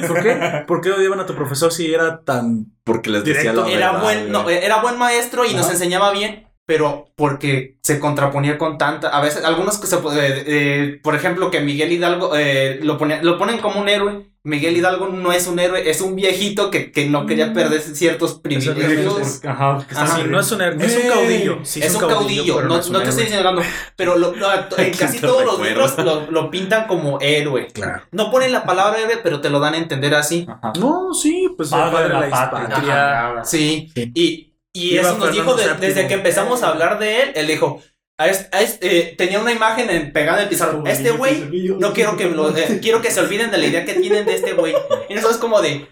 [0.08, 0.64] ¿Por qué?
[0.66, 2.66] ¿Por qué odiaban a tu profesor si era tan...
[2.84, 3.68] Porque les decía Directo.
[3.68, 4.58] la Era verdad, buen, no, güey.
[4.64, 9.44] era buen maestro y nos enseñaba bien, pero porque se contraponía con tanta, a veces
[9.46, 10.00] algunos que se, eh,
[10.46, 14.28] eh, por ejemplo, que Miguel Hidalgo eh, lo, pone- lo ponen como un héroe.
[14.44, 18.36] Miguel Hidalgo no es un héroe, es un viejito que, que no quería perder ciertos
[18.40, 19.42] privilegios.
[19.46, 19.86] Ajá,
[20.30, 21.60] no es un, héroe, es un caudillo.
[21.64, 23.62] Sí, es un caudillo, no, es un no te estoy señalando,
[23.98, 27.68] pero lo- lo- en ¿Quién casi todos los libros lo, lo pintan como héroe.
[27.74, 28.04] Claro.
[28.12, 30.46] No ponen la palabra héroe, pero te lo dan a entender así.
[30.50, 30.72] Ajá.
[30.80, 32.70] No, sí, pues Padre padre de de la la patria.
[32.70, 33.42] patria.
[33.46, 34.12] Sí, Sí.
[34.16, 34.47] y,
[34.80, 37.32] y Iba eso nos dijo de- desde que empezamos a hablar de él.
[37.36, 37.82] Él dijo,
[38.20, 40.84] a es- a es- eh, tenía una imagen en, pegada en el pizarro.
[40.86, 41.44] Este güey,
[41.80, 44.36] no quiero que lo, eh, quiero que se olviden de la idea que tienen de
[44.36, 44.74] este güey.
[45.10, 45.88] Y eso es como de,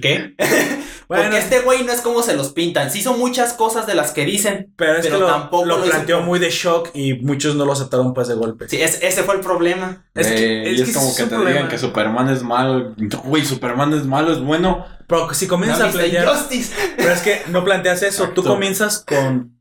[0.00, 0.34] ¿qué?
[1.08, 2.90] Bueno, Porque este güey no es como se los pintan.
[2.90, 4.72] Sí son muchas cosas de las que dicen.
[4.76, 7.74] pero es pero que lo, tampoco lo planteó muy de shock y muchos no lo
[7.74, 8.68] aceptaron pues de golpe.
[8.68, 10.04] Sí, es- ese fue el problema.
[10.16, 12.92] Es que- es y que es como que te digan que Superman es malo.
[12.96, 14.84] No, Güey, Superman es malo, es bueno.
[15.06, 16.26] Pero si comienzas ¿No a plantear...
[16.26, 16.74] Justice?
[16.96, 19.60] Pero es que no planteas eso, tú comienzas con...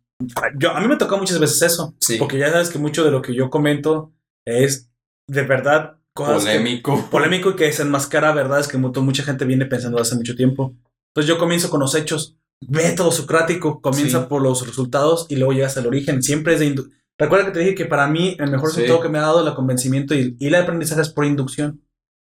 [0.57, 2.15] Yo, a mí me tocó muchas veces eso, Sí.
[2.17, 4.11] porque ya sabes que mucho de lo que yo comento
[4.47, 4.89] es
[5.27, 7.07] de verdad que- Polémico.
[7.11, 10.73] polémico y que desenmascara verdades que mu- mucha gente viene pensando hace mucho tiempo.
[11.09, 12.37] Entonces yo comienzo con los hechos,
[12.67, 14.25] método socrático, comienza Sí.
[14.29, 16.23] por los resultados y luego llegas al origen.
[16.23, 16.73] Siempre es de...
[16.75, 18.77] indu- Recuerda que te dije que para mí el mejor Sí.
[18.81, 21.81] resultado que me ha dado el convencimiento y, y el aprendizaje es por inducción.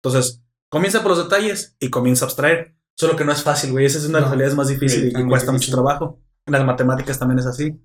[0.03, 2.75] Entonces, comienza por los detalles y comienza a abstraer.
[2.97, 3.85] Solo que no es fácil, güey.
[3.85, 4.33] Esa es una de las No.
[4.33, 6.19] habilidades más difíciles y muy cuesta mucho trabajo.
[6.45, 7.75] En las matemáticas también es así.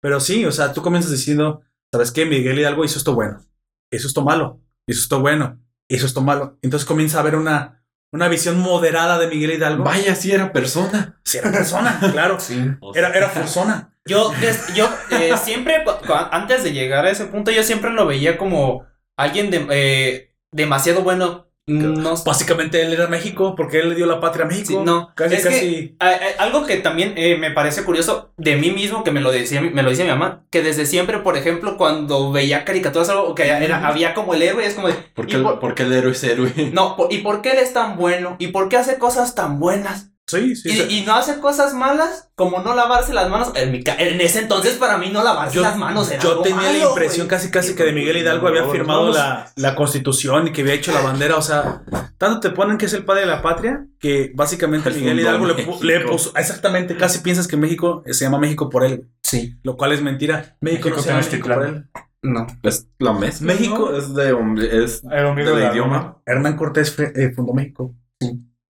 [0.00, 1.60] Pero sí, o sea, tú comienzas diciendo,
[1.92, 2.24] ¿sabes qué?
[2.24, 3.44] Miguel Hidalgo hizo esto bueno,
[3.92, 6.58] hizo esto malo, hizo esto bueno, hizo esto malo.
[6.62, 9.84] Entonces comienza a haber una, una visión moderada de Miguel Hidalgo.
[9.84, 11.20] Vaya, sí era persona.
[11.24, 12.38] Si era persona, claro.
[12.94, 13.92] Era, era persona.
[14.04, 15.84] Yo, des- yo eh, siempre,
[16.30, 18.86] antes de llegar a ese punto, yo siempre lo veía como
[19.16, 21.45] alguien de, eh, demasiado bueno.
[21.68, 24.68] No, Básicamente él era México porque él le dio la patria a México.
[24.68, 25.96] Sí, no, casi, es que- casi.
[25.98, 29.32] a- a- algo que también eh, me parece curioso de mí mismo, que me lo
[29.32, 33.12] decía, me lo dice mi mamá, que desde siempre, por ejemplo, cuando veía caricaturas o
[33.12, 35.74] algo que era, había como el héroe, es como de, ¿Por ¿y qué, por- por
[35.74, 36.52] qué el héroe es héroe?
[36.72, 38.36] no, por- ¿y por qué él es tan bueno?
[38.38, 40.12] ¿Y por qué hace cosas tan buenas?
[40.28, 40.68] Sí, sí.
[40.70, 40.86] Y, sí.
[40.88, 43.52] y no hace cosas malas, como no lavarse las manos.
[43.54, 46.30] En, mi ca- en ese entonces, para mí, no lavarse Yo, las manos era yo
[46.30, 50.48] algo tenía la impresión casi casi que de Miguel Hidalgo había firmado la, la constitución
[50.48, 51.36] y que había hecho la bandera.
[51.36, 51.82] O sea,
[52.18, 55.46] tanto te ponen que es el padre de la patria que básicamente El Miguel Hidalgo
[55.46, 56.36] le, puso.
[56.36, 59.08] Exactamente, casi piensas que México eh, se llama México por él.
[59.22, 60.56] Sí, Lo cual es mentira.
[60.60, 61.86] México, no México se llama tiene México por él.
[62.22, 62.46] no.
[62.64, 63.46] Es la mezcla.
[63.46, 63.96] México- ¿no?
[63.96, 66.16] es de hombre- es El de idioma.
[66.26, 67.94] Hernán Cortés eh, fundó México.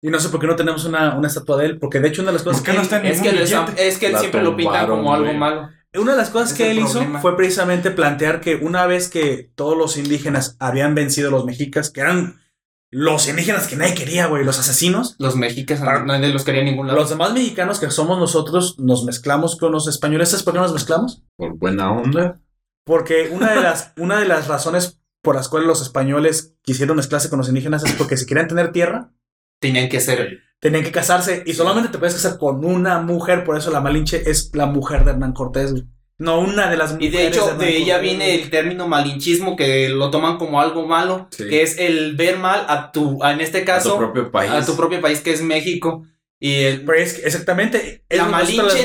[0.01, 2.21] Y no sé por qué no tenemos una, una estatua de él, porque de hecho
[2.21, 3.87] una de las cosas ¿Por qué que no él- Es que, billete?
[3.87, 5.37] es que él La siempre lo pintan tumbaron, como algo güey.
[5.37, 5.69] malo.
[5.95, 9.51] Una de las cosas Es que él hizo fue precisamente plantear que una vez que
[9.55, 12.39] todos los indígenas habían vencido a los mexicas, que eran
[12.91, 16.67] los indígenas que nadie quería, güey, los asesinos, Los mexicas, Para- nadie los quería en
[16.67, 16.97] ningún lado.
[16.99, 20.29] los demás mexicanos que somos nosotros nos mezclamos con los españoles.
[20.29, 21.23] ¿Sabes por qué nos mezclamos?
[21.35, 22.39] Por buena onda.
[22.85, 27.29] Porque una de las, una de las razones por las cuales los españoles quisieron mezclarse
[27.29, 29.11] con los indígenas es porque si querían tener tierra,
[29.59, 30.39] Tenían que ser.
[30.61, 34.29] tenían que casarse y solamente te puedes casar con una mujer, por eso la Malinche
[34.29, 35.73] es la mujer de Hernán Cortés.
[36.17, 37.13] No, una de las Y mujeres.
[37.13, 41.47] de hecho, de ella viene el término malinchismo que lo toman como algo malo, Sí.
[41.47, 44.51] que es el ver mal a tu, en este A caso, tu propio país.
[44.51, 46.03] a tu propio país que es México.
[46.41, 48.83] Y el, Pero es que exactamente, es La las Malinche.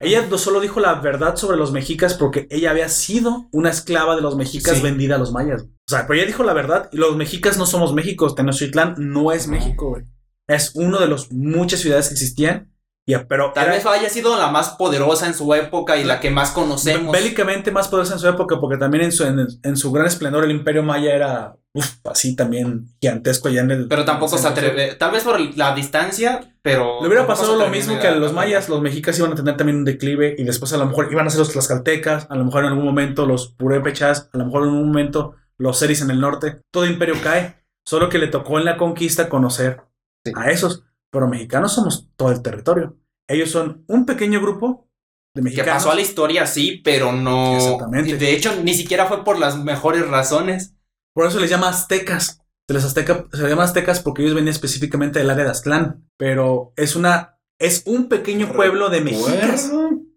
[0.00, 4.14] Ella no solo dijo la verdad sobre los mexicas porque ella había sido una esclava
[4.14, 4.82] de los mexicas Sí.
[4.82, 5.62] vendida a los mayas.
[5.62, 8.32] O sea, pero ella dijo la verdad y los mexicas no somos México.
[8.34, 10.04] Tenochtitlán no es México, güey.
[10.46, 12.72] Es uno de los muchas ciudades que existían.
[13.08, 16.20] Ya, pero tal era vez haya sido la más poderosa en su época y la
[16.20, 17.10] que más conocemos.
[17.10, 20.44] bélicamente más poderosa en su época porque también en su, en, en su gran esplendor
[20.44, 23.88] el imperio maya era uf, así también gigantesco allá en el...
[23.88, 27.00] pero tampoco se atreve, tal vez por la distancia, pero...
[27.02, 29.56] Le hubiera pasado lo mismo a- que a los mayas, los mexicas iban a tener
[29.56, 32.44] también un declive y después a lo mejor iban a ser los tlaxcaltecas, a lo
[32.44, 36.10] mejor en algún momento los purépechas, a lo mejor en un momento los seris en
[36.10, 36.60] el norte.
[36.72, 39.82] Todo imperio cae, solo que le tocó en la conquista conocer
[40.24, 40.32] Sí.
[40.34, 42.96] a esos, pero mexicanos somos todo el territorio.
[43.28, 44.88] Ellos son un pequeño grupo
[45.34, 45.74] de Que mexicanos.
[45.74, 47.56] pasó a la historia, sí, pero no...
[47.56, 48.16] Exactamente.
[48.16, 50.74] De hecho, ni siquiera fue por las mejores razones.
[51.18, 52.42] Por eso les llama aztecas.
[52.68, 56.08] Se les, azteca, se les llama aztecas porque ellos venían específicamente del área de Aztlán,
[56.16, 59.68] pero es una es un pequeño pueblo de mexicas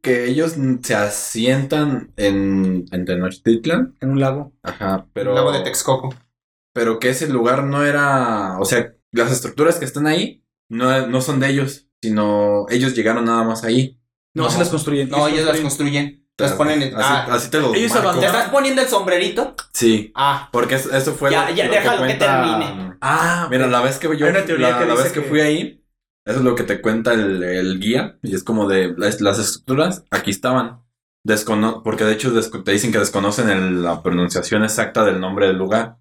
[0.04, 0.54] que ellos
[0.84, 3.96] se asientan en, en Tenochtitlan.
[4.00, 4.54] en un lago.
[4.62, 5.34] Ajá, pero.
[5.34, 6.14] Lago de Texcoco.
[6.72, 8.60] Pero que ese lugar no era.
[8.60, 13.26] O sea, las estructuras que están ahí no, no son de ellos, sino ellos llegaron
[13.26, 14.00] nada más ahí.
[14.36, 14.50] No, No.
[14.52, 15.10] se las construyen.
[15.10, 16.21] No, ellos las construyen.
[16.42, 16.82] Las ponen.
[16.84, 18.02] Así, ah, así te lo Ellos marco.
[18.02, 18.36] ¿Te abandonaron.
[18.40, 19.56] estás poniendo el sombrerito?
[19.74, 21.32] Sí, Ah, porque eso, eso fue.
[21.32, 22.98] Ya, lo- ya, lo déjalo que cuenta- termine.
[23.02, 24.26] Ah, Mira, la vez que yo.
[24.26, 25.84] Hay una teoría la, que la dice vez que, que- fui ahí,
[26.26, 28.18] eso es lo que te cuenta el, el guía.
[28.24, 30.82] Y es como de las, las estructuras, aquí estaban.
[31.24, 32.32] Descono porque de hecho
[32.64, 35.98] te dicen que desconocen el- la pronunciación exacta del nombre del lugar.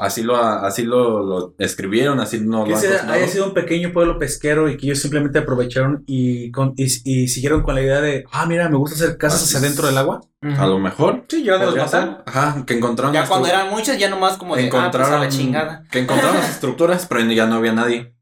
[0.00, 3.12] Así lo, así lo, lo escribieron, así no que lo han cocinado.
[3.12, 7.26] haya sido un pequeño pueblo pesquero y que ellos simplemente aprovecharon y, con, y, y
[7.26, 9.98] siguieron con la idea de, ah, mira, me gusta hacer casas Así hacia dentro del
[9.98, 10.20] agua.
[10.56, 11.24] A lo mejor.
[11.28, 12.08] Sí, ya los podría mataron.
[12.14, 12.22] ser.
[12.26, 13.12] Ajá, que encontraron.
[13.12, 14.68] ya cuando eran muchas, ya nomás como de...
[14.68, 15.84] Ah, pues a encontraron, la chingada.
[15.90, 18.14] Que encontraron las estructuras, pero ya no había nadie.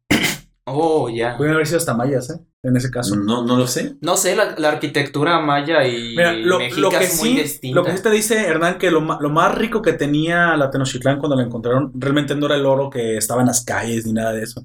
[0.69, 1.37] Oh, ya.
[1.37, 2.41] Pueden haber sido hasta mayas, ¿eh?
[2.63, 3.15] En ese caso.
[3.15, 3.97] No, no lo sé.
[4.01, 7.77] No sé, la, la arquitectura maya y Mira, lo, que es muy sí, distinta.
[7.77, 11.19] lo que sí te dice Hernán, que lo, lo más rico que tenía la Tenochtitlán
[11.21, 14.33] cuando la encontraron, realmente no era el oro que estaba en las calles ni nada
[14.33, 14.65] de eso.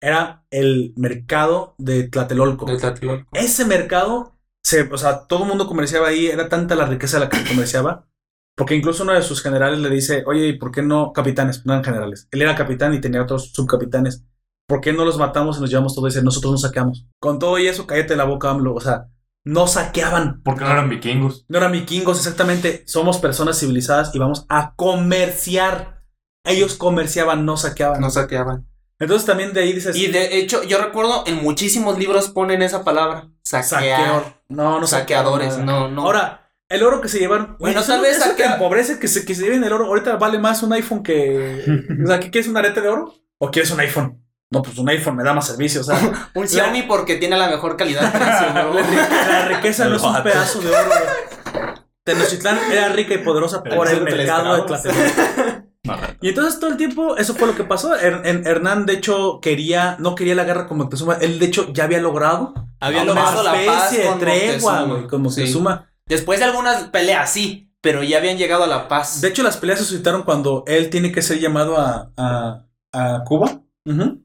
[0.00, 2.66] Era el mercado de Tlatelolco.
[2.66, 3.28] De Tlatelolco.
[3.32, 7.28] Ese mercado, se, o sea, todo el mundo comerciaba ahí, era tanta la riqueza la
[7.28, 8.06] que se comerciaba,
[8.56, 11.66] porque incluso uno de sus generales le dice, oye, ¿y por qué no capitanes?
[11.66, 12.28] No eran generales.
[12.30, 14.24] Él era capitán y tenía otros subcapitanes.
[14.72, 16.06] ¿Por qué no los matamos y nos llevamos todo?
[16.06, 17.06] Y dice, nosotros nos saqueamos.
[17.20, 18.74] Con todo y eso, cállate la boca, AMLO.
[18.74, 19.08] O sea,
[19.44, 20.40] no saqueaban.
[20.42, 21.44] Porque no eran vikingos.
[21.50, 22.82] No eran vikingos, exactamente.
[22.86, 26.02] Somos personas civilizadas y vamos a comerciar.
[26.46, 28.00] Ellos comerciaban, no saqueaban.
[28.00, 28.66] No saqueaban.
[28.98, 32.82] Entonces también de ahí dices, Y de hecho, yo recuerdo en muchísimos libros ponen esa
[32.82, 33.28] palabra.
[33.42, 33.68] Saquear.
[33.98, 34.24] saqueador.
[34.48, 36.02] No, no Saqueadores, no, no.
[36.02, 37.58] Ahora, el oro que se llevan.
[37.58, 39.84] Bueno, eso- tal vez eso saquea- empobrece que se, que se lleven el oro.
[39.84, 41.62] Ahorita vale más un iPhone que.
[42.04, 43.12] o sea, ¿qué quieres un arete de oro?
[43.38, 44.21] ¿O quieres un iPhone?
[44.52, 45.80] No, pues un iPhone me da más servicio.
[45.80, 45.98] O sea,
[46.34, 48.12] Un Xiaomi porque tiene la mejor calidad
[49.28, 50.90] la riqueza no es un pedazo de oro.
[52.04, 54.62] Tenochtitlán era rica y poderosa por el mercado de.
[54.62, 55.62] Tlatelolco.
[56.20, 57.94] Y entonces todo el tiempo eso fue lo que pasó.
[57.96, 61.14] Her- en- Hernán, de hecho, quería, no quería la guerra con Moctezuma.
[61.20, 65.08] Él, de hecho, ya había logrado Había logrado la paz especie de con tregua, Moctezuma.
[65.08, 65.40] con Sí.
[65.40, 65.88] Moctezuma.
[66.06, 69.20] Después de algunas peleas, sí, pero ya habían llegado a la paz.
[69.20, 73.24] De hecho, las peleas se suscitaron cuando él tiene que ser llamado a, a, a
[73.24, 73.60] Cuba.
[73.84, 74.22] Ujú.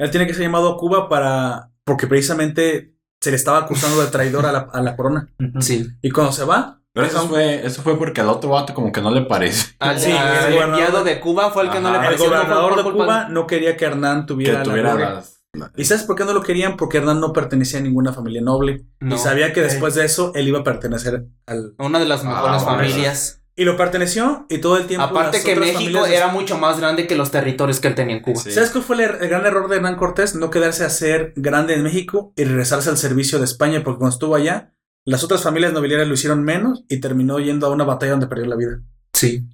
[0.00, 1.70] Él tiene que ser llamado a Cuba para.
[1.84, 5.28] porque precisamente se le estaba acusando de traidor a la, a la corona.
[5.60, 5.86] sí.
[6.02, 9.00] Y cuando se va, Pero eso fue, eso fue porque al otro vato como que
[9.02, 9.74] no le parece.
[9.78, 12.26] Al, Sí, al el gobernador- enviado de Cuba fue el que no le el pareció.
[12.26, 15.42] fue gobernador de Cuba no quería que Hernán Que tuviera la las...
[15.52, 16.76] la- ¿Y sabes por qué no lo querían?
[16.76, 18.86] Porque Hernán no pertenecía a ninguna familia noble.
[19.00, 19.14] No.
[19.16, 21.74] Y sabía que después de eso él iba a pertenecer al.
[21.78, 22.78] Una de las mejores bueno.
[22.78, 23.39] familias.
[23.60, 25.04] Y lo perteneció y todo el tiempo.
[25.04, 28.22] Aparte que México de- era mucho más grande que los territorios que él tenía en
[28.22, 28.40] Cuba.
[28.40, 28.52] Sí.
[28.52, 30.34] ¿Sabes cuál fue el, er- el gran error de Hernán Cortés?
[30.34, 34.14] No quedarse a ser grande en México y regresarse al servicio de España, porque cuando
[34.14, 34.72] estuvo allá,
[35.04, 38.46] las otras familias nobiliarias lo hicieron menos y terminó yendo a una batalla donde perdió
[38.46, 38.80] la vida.
[39.12, 39.44] Sí.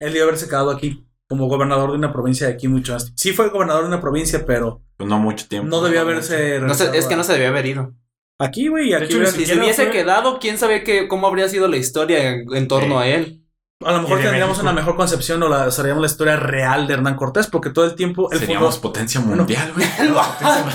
[0.00, 3.12] Él iba a haberse quedado aquí como gobernador de una provincia de aquí mucho más.
[3.16, 5.68] Sí fue gobernador de una provincia, pero Pues no mucho tiempo.
[5.68, 7.94] no debía haberse No se- es que a- no se debía haber ido.
[8.40, 11.68] Aquí, güey, aquí hecho, Si se hubiese fue- quedado, quién sabe qué, cómo habría sido
[11.68, 13.41] la historia en, en torno a él.
[13.86, 14.62] A lo mejor tendríamos México.
[14.62, 17.94] una mejor concepción o la, sabríamos la historia real de Hernán Cortés, porque todo el
[17.94, 19.86] tiempo él Seríamos fundó- potencia mundial, güey.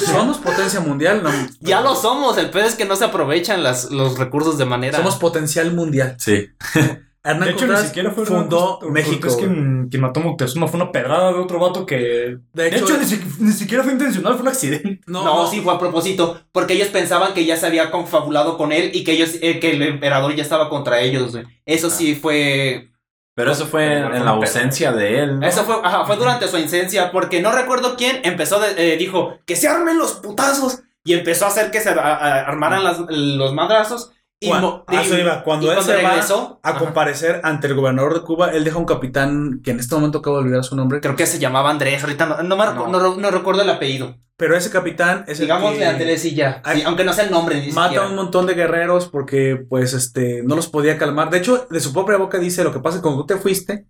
[0.05, 1.29] Somos potencia mundial, no,
[1.59, 4.97] Ya lo somos, el peor es que no se aprovechan las, los recursos de manera.
[4.97, 6.15] somos potencial mundial.
[6.19, 6.47] Sí.
[7.23, 9.27] Hernán De hecho, ni Cortés siquiera fue fundó Cortés- México.
[9.27, 9.37] Güey.
[9.39, 10.69] quien, quien mató a Moctezuma.
[10.69, 12.37] Fue una pedrada de otro vato que.
[12.53, 15.01] De De hecho, ni, si- ni siquiera fue intencional, fue un accidente.
[15.07, 18.91] No, sí fue a propósito, porque ellos pensaban que ya se había confabulado con él
[18.93, 21.33] y que ellos, eh, que el emperador ya estaba contra ellos.
[21.33, 21.43] güey.
[21.65, 22.91] Eso sí fue,
[23.37, 25.39] Pero eso fue en, en la ausencia de él.
[25.39, 25.45] ¿no?
[25.47, 29.37] eso fue, ajá, fue durante su ausencia, porque no recuerdo quién empezó, de- eh, dijo
[29.45, 32.97] que se armen los putazos y empezó a hacer que se a- a- armaran las-
[33.07, 34.09] los madrazos
[34.39, 35.43] y, Cuan- mo- a eso y- iba.
[35.43, 38.77] Cuando él se va regresó, a ajá, comparecer ante el gobernador de Cuba, él deja
[38.77, 41.01] un capitán que en este momento acabo de olvidar su nombre.
[41.01, 44.17] creo que se llamaba Andrés, ahorita no, no, no no recuerdo el apellido.
[44.39, 47.31] Pero ese capitán es el Digámosle que Andrés y ya, sí, aunque no sea el
[47.31, 51.31] nombre ni mata a un montón de guerreros porque, pues, este, no los podía calmar.
[51.31, 53.37] De hecho, de su propia boca dice, lo que pasa es que cuando tú te
[53.41, 53.87] fuiste,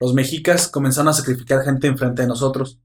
[0.00, 2.78] los mexicas comenzaron a sacrificar gente enfrente de nosotros.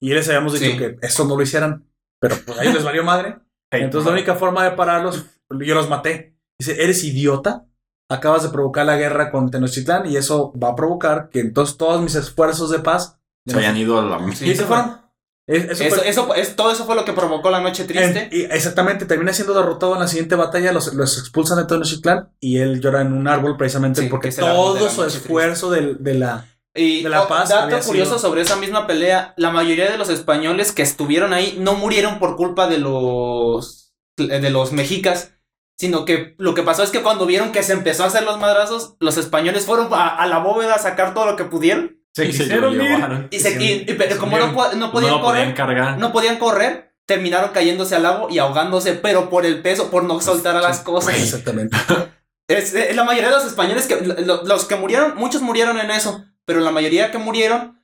[0.00, 0.78] Y les habíamos dicho Sí.
[0.78, 1.86] que eso no lo hicieran.
[2.20, 3.38] Pero pues a ellos les valió madre.
[3.72, 6.29] Entonces la única forma de pararlos, yo los maté.
[6.60, 7.64] Dice, ¿eres idiota?
[8.08, 12.00] Acabas de provocar la guerra con Tenochtitlán y eso va a provocar que entonces todos
[12.02, 13.16] mis esfuerzos de paz...
[13.46, 14.32] Se hayan ido a la...
[14.34, 14.50] Sí.
[14.50, 15.00] y se fueron.
[15.46, 18.24] Es- Eso, Eso, fue- eso, es- todo eso fue lo que provocó la noche triste.
[18.24, 22.30] en- y exactamente, termina siendo derrotado en la siguiente batalla, los, los expulsan de Tenochtitlán
[22.40, 26.14] y él llora en un árbol precisamente Sí, porque todo de su esfuerzo del- de,
[26.14, 26.46] la...
[26.74, 29.90] Y de La oh, Paz dato había curioso sido- sobre esa misma pelea, la mayoría
[29.90, 35.32] de los españoles que estuvieron ahí no murieron por culpa de los de los mexicas,
[35.80, 38.38] sino que lo que pasó es que cuando vieron que se empezó a hacer los
[38.38, 42.26] madrazos, los españoles fueron a, a la bóveda a sacar todo lo que pudieron Se
[42.26, 43.28] Y se quisieron ir.
[43.30, 45.98] y, se, y- y- pero como no, no No podían lo podían correr, cargar.
[45.98, 50.20] no podían correr, terminaron cayéndose al lago y ahogándose, pero por el peso, por no
[50.20, 51.14] soltar a las cosas.
[51.16, 51.76] Exactamente.
[52.46, 55.90] Es, es la mayoría de los españoles que lo- los que murieron, muchos murieron en
[55.92, 57.79] eso, pero la mayoría que murieron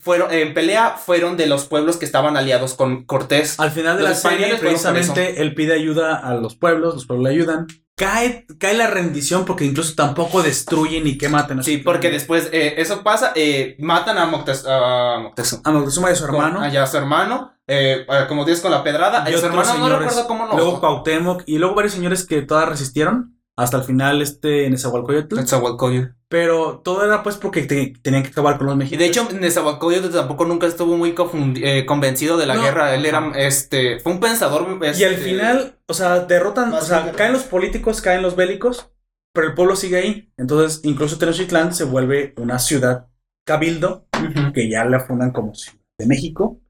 [0.00, 3.58] fueron en pelea fueron de los pueblos que estaban aliados con Cortés.
[3.58, 7.28] Al final de Los la serie, precisamente, él pide ayuda a los pueblos, los pueblos
[7.28, 7.66] le ayudan.
[7.96, 12.74] Cae, cae la rendición porque incluso tampoco destruyen ni queman a Sí, porque después eh,
[12.78, 15.62] eso pasa, eh, matan a Moctez- a Moctezuma.
[15.64, 16.60] A Moctezuma y a su Con- hermano.
[16.60, 19.66] allá a su hermano, eh, como dices con la pedrada, y a su otros hermano
[19.66, 19.98] no señores.
[19.98, 20.78] recuerdo cómo Luego.
[20.80, 25.34] Cuauhtémoc y luego varios señores que todas resistieron hasta el final este Nezahualcóyotl.
[25.34, 26.12] Netzahualcóyotl.
[26.30, 29.00] Pero todo era pues porque te- tenían que acabar con los Y mexicanos.
[29.00, 31.14] de hecho, Nezahualcóyotl tampoco nunca estuvo muy
[31.62, 32.62] eh, convencido de la No.
[32.62, 32.94] guerra.
[32.94, 34.78] Él era, este, fue un pensador.
[34.82, 38.36] y este, al final, o sea, derrotan, o sea, que- caen los políticos, caen los
[38.36, 38.90] bélicos,
[39.32, 40.30] pero el pueblo sigue ahí.
[40.36, 43.06] Entonces, incluso Tenochtitlán se vuelve una ciudad
[43.46, 44.06] cabildo
[44.52, 46.60] que ya la fundan como ciudad de México.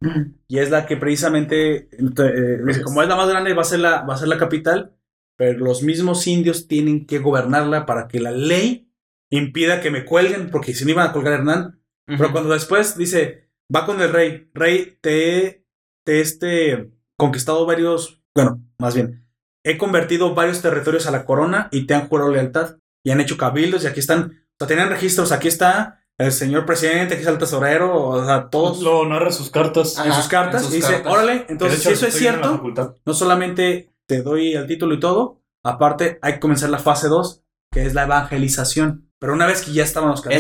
[0.47, 3.81] Y es la que precisamente, eh, dice, como es la más grande, va a ser
[3.81, 4.93] la, va a ser la capital,
[5.37, 8.88] pero los mismos indios tienen que gobernarla para que la ley
[9.31, 11.81] impida que me cuelguen, porque si no iban a colgar a Hernán.
[12.07, 12.33] Pero Ujú.
[12.33, 15.65] cuando después dice, va con el rey, rey, te, he-
[16.07, 19.27] te este, conquistado varios, bueno, más bien,
[19.65, 23.37] he convertido varios territorios a la corona y te han jurado lealtad y han hecho
[23.37, 27.31] cabildos y aquí están, o sea, tenían registros, aquí está el señor presidente, aquí está
[27.33, 29.99] el tesorero, o sea, todos Lo narra sus cartas.
[29.99, 31.13] Ajá, en sus cartas en sus y dice, cartas.
[31.13, 32.63] órale, entonces si eso es cierto,
[33.05, 37.45] no solamente te doy el título y todo, aparte hay que comenzar la fase 2,
[37.71, 39.08] que es la evangelización.
[39.21, 40.31] Pero una vez que ya estaban los eh,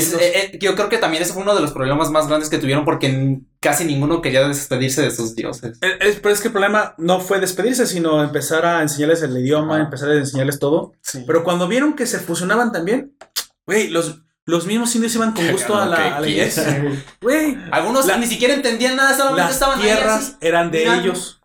[0.52, 2.84] eh, yo creo que también ese fue uno de los problemas más grandes que tuvieron
[2.84, 5.78] porque casi ninguno quería despedirse de sus dioses.
[5.82, 9.36] Eh, es- pero es que el problema no fue despedirse, sino empezar a enseñarles el
[9.36, 10.92] idioma, empezar a enseñarles todo.
[11.26, 13.16] Pero cuando vieron que se fusionaban también,
[13.66, 16.84] güey, los, los mismos indios iban con gusto a la, a la iglesia.
[17.20, 20.36] Güey, Algunos La- ni siquiera entendían nada, solamente las estaban ahí tierras así.
[20.40, 21.02] eran de mirando.
[21.02, 21.40] ellos.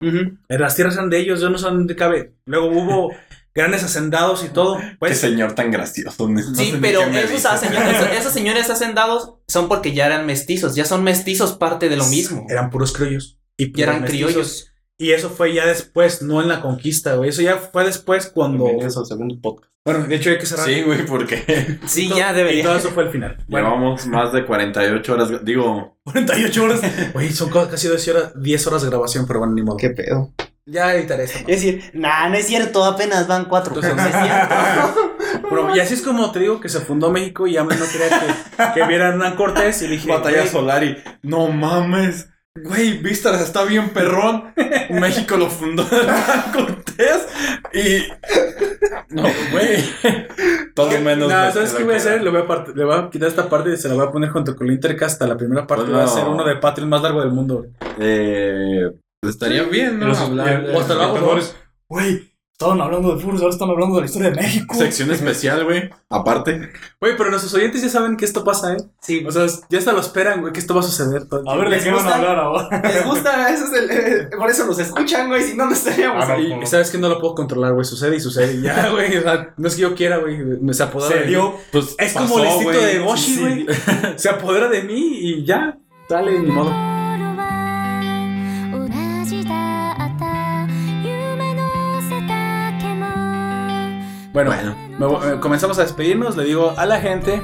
[0.00, 2.34] Eh, Las tierras eran de ellos, yo no sé dónde cabe.
[2.46, 3.12] Luego hubo
[3.58, 4.78] grandes hacendados y todo.
[4.78, 6.28] Qué Pues, señor tan gracioso.
[6.28, 10.84] no Sí, pero qué esos, esos, esos señores hacendados son porque ya eran mestizos, ya
[10.84, 12.46] son mestizos parte de lo mismo.
[12.48, 13.38] eran puros criollos.
[13.56, 14.28] Y Ya eran mestizos.
[14.30, 14.72] criollos.
[15.00, 17.30] Y eso fue ya después, no en la conquista, güey.
[17.30, 18.64] Eso ya fue después cuando.
[18.64, 19.72] Bienvenidos al segundo podcast.
[19.84, 20.66] Bueno, de hecho hay que cerrar.
[20.66, 22.64] Sí, güey, porque Sí, Y ya Y debería.
[22.64, 23.36] todo eso fue el final.
[23.48, 25.44] Bueno, llevamos más de 48 horas.
[25.44, 26.80] Digo, 48 horas.
[27.12, 29.76] Güey, son casi 10 horas, 10 horas de grabación, pero bueno, ni modo.
[29.78, 30.32] pedo?
[30.70, 31.38] Ya editaré esto.
[31.40, 33.74] Es decir, nah, no es cierto, apenas van cuatro.
[33.74, 34.54] Entonces, no es cierto.
[35.50, 38.08] Bueno, y así es como te digo que se fundó México y AMLO no quería
[38.20, 40.98] que, que vieran Hernán Cortés y le dije, batalla Solari.
[41.22, 42.28] No mames.
[42.54, 44.52] Güey, Vistas está bien perrón.
[44.90, 47.26] México lo fundó Hernán Cortés.
[47.72, 48.08] Y.
[49.14, 49.22] No,
[49.52, 49.84] güey.
[50.74, 51.30] Todo menos.
[51.30, 52.22] No, ¿sabes qué voy a hacer?
[52.22, 54.10] Le voy a, part- le voy a quitar esta parte y se la voy a
[54.10, 55.22] poner junto con el Intercast.
[55.22, 57.66] La primera parte Pues va a ser uno de Patreon más largo del mundo.
[57.98, 58.82] Eh,
[59.22, 60.08] estaría bien, ¿no?
[60.08, 60.94] Los- Hablar eh, de- o hasta
[61.88, 62.28] Güey,
[62.60, 64.74] Estaban hablando de furros, ahora están hablando de la historia de México.
[64.74, 65.88] Sección especial, güey.
[66.10, 66.70] Aparte.
[67.00, 68.78] Güey, pero nuestros oyentes ya saben que esto pasa, ¿eh?
[69.00, 71.28] Sí, O sea, ya hasta lo esperan, güey, que esto va a suceder.
[71.28, 72.16] todo A ver, ¿de ¿Les qué van a gusta?
[72.18, 72.82] hablar ahora?
[72.92, 76.24] les gusta, eso es el, eh, por eso nos escuchan, güey, si no, no estaríamos
[76.24, 76.52] Ah, no, ahí.
[76.60, 77.84] Y sabes que no lo puedo controlar, güey.
[77.84, 78.54] Sucede y sucede.
[78.54, 79.16] Y ya, güey.
[79.18, 80.38] O sea, no es que yo quiera, güey.
[80.38, 81.30] Me se apodera Se de mí.
[81.30, 81.54] dio.
[81.70, 83.66] Pues Es pasó, como el instinto de Boshi, Sí, güey.
[84.16, 85.78] Se apodera de mí y ya.
[86.08, 86.72] Dale, ni modo.
[94.44, 94.76] Bueno, Bueno.
[95.00, 96.36] me vo- eh, comenzamos a despedirnos.
[96.36, 97.42] Le digo a la gente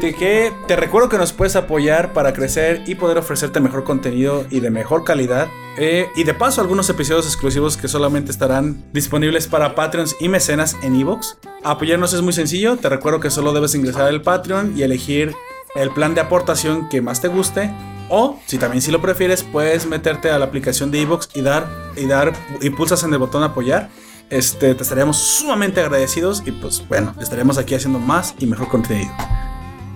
[0.00, 4.46] que, que te recuerdo que nos puedes apoyar para crecer y poder ofrecerte mejor contenido
[4.48, 5.48] y de mejor calidad.
[5.76, 10.76] Eh, y de paso, algunos episodios exclusivos que solamente estarán disponibles para Patreons y mecenas
[10.82, 11.36] en Evox.
[11.62, 12.78] Apoyarnos es muy sencillo.
[12.78, 15.34] Te recuerdo que solo debes ingresar al Patreon y elegir
[15.74, 17.70] el plan de aportación que más te guste.
[18.08, 21.66] O, si también si lo prefieres, puedes meterte a la aplicación de Evox y dar,
[21.96, 22.32] y dar,
[22.62, 23.90] y pulsas en el botón apoyar.
[24.30, 29.10] Este, te estaríamos sumamente agradecidos y pues bueno, estaremos aquí haciendo más y mejor contenido.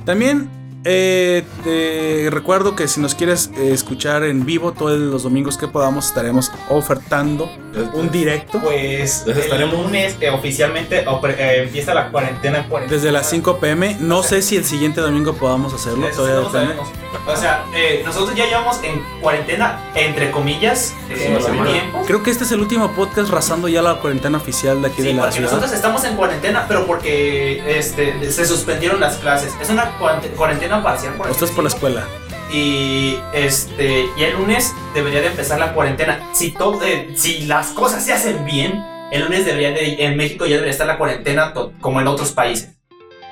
[0.04, 5.56] También eh, te recuerdo que si nos quieres eh, escuchar en vivo todos los domingos
[5.56, 7.48] que podamos, estaremos ofertando
[7.94, 12.66] un directo Pues Entonces el estaremos- lunes eh, oficialmente opre- eh, empieza la cuarentena.
[12.68, 12.96] cuarentena.
[13.00, 13.96] desde las 5 pm.
[14.00, 17.02] No sé si el siguiente domingo podamos hacerlo, todavía no.
[17.32, 21.38] O sea, eh, nosotros ya llevamos en cuarentena, entre comillas, eh,
[21.70, 22.02] tiempo.
[22.06, 25.08] Creo que este es el último podcast rasando ya la cuarentena oficial de aquí Sí,
[25.08, 25.50] de la porque ciudad.
[25.50, 29.52] nosotros estamos en cuarentena, pero porque este, se suspendieron las clases.
[29.62, 31.14] Es una cuarent- cuarentena parcial.
[31.14, 32.06] por estás por la escuela.
[32.52, 36.20] Y este y el lunes debería de empezar la cuarentena.
[36.32, 40.44] Si todo, eh, si las cosas se hacen bien, el lunes debería de, en México
[40.46, 42.76] ya debería estar la cuarentena como en otros países.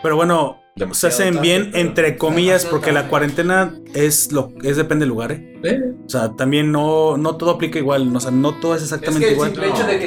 [0.02, 0.58] Pero bueno,
[0.92, 5.10] se hacen tarde, bien entre comillas Demasiado porque la cuarentena es lo es depende del
[5.10, 5.58] lugar, ¿eh?
[6.06, 9.52] O sea, también no, no todo aplica igual, o sea, no todo es exactamente igual.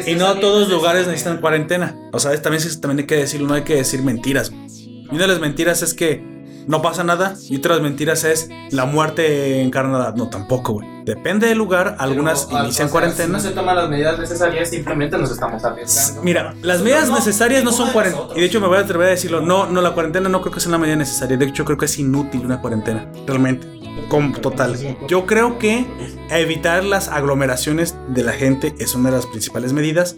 [0.07, 1.95] Y no todos los lugares necesitan cuarentena.
[2.11, 4.51] O sea, es- también, también hay que decirlo, no hay que decir mentiras.
[4.51, 6.32] Y una de las mentiras es que
[6.67, 7.35] no pasa nada.
[7.49, 10.13] Y otra de las mentiras es la muerte encarnada.
[10.15, 10.87] No, tampoco, güey.
[11.05, 11.97] Depende del lugar.
[11.99, 13.39] Algunas Pero, inician o sea, cuarentena.
[13.39, 16.23] Si no se toman las medidas necesarias, simplemente nos estamos arriesgando.
[16.23, 18.27] Mira, las medidas necesarias no son cuarentena.
[18.35, 19.41] Y de hecho me voy a atrever a decirlo.
[19.41, 21.35] No, no, la cuarentena no creo que sea una medida necesaria.
[21.37, 23.11] De hecho, creo que es inútil una cuarentena.
[23.27, 23.67] Realmente.
[24.09, 24.77] Con total.
[25.07, 25.85] Yo creo que
[26.29, 30.17] evitar las aglomeraciones de la gente es una de las principales medidas.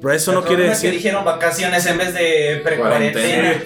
[0.00, 1.02] Pero eso no quiere es que decir.
[1.02, 3.62] dijeron vacaciones en vez de pre-cuarentena.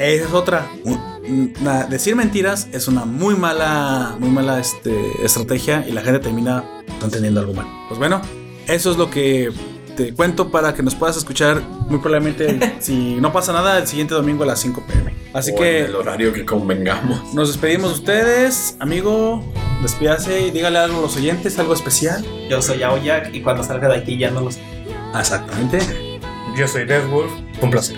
[0.00, 0.66] Esa es otra.
[0.84, 4.92] Una- decir mentiras es una muy mala, muy mala este,
[5.24, 6.64] estrategia y la gente termina
[6.98, 7.66] no entendiendo algo mal.
[7.88, 8.20] Pues bueno,
[8.66, 9.50] eso es lo que
[9.96, 14.14] te cuento para que nos puedas escuchar muy probablemente, si no pasa nada, el siguiente
[14.14, 15.14] domingo a las 5 pm.
[15.32, 17.32] Así O que en el horario que convengamos.
[17.34, 19.44] nos despedimos de ustedes, amigo.
[19.82, 22.24] Despídase y dígale algo a los oyentes, algo especial.
[22.50, 24.58] Yo soy Aoyak y cuando salga de aquí ya no los.
[25.18, 25.78] Exactamente.
[26.56, 27.30] Yo soy Deathwolf.
[27.62, 27.96] Un placer.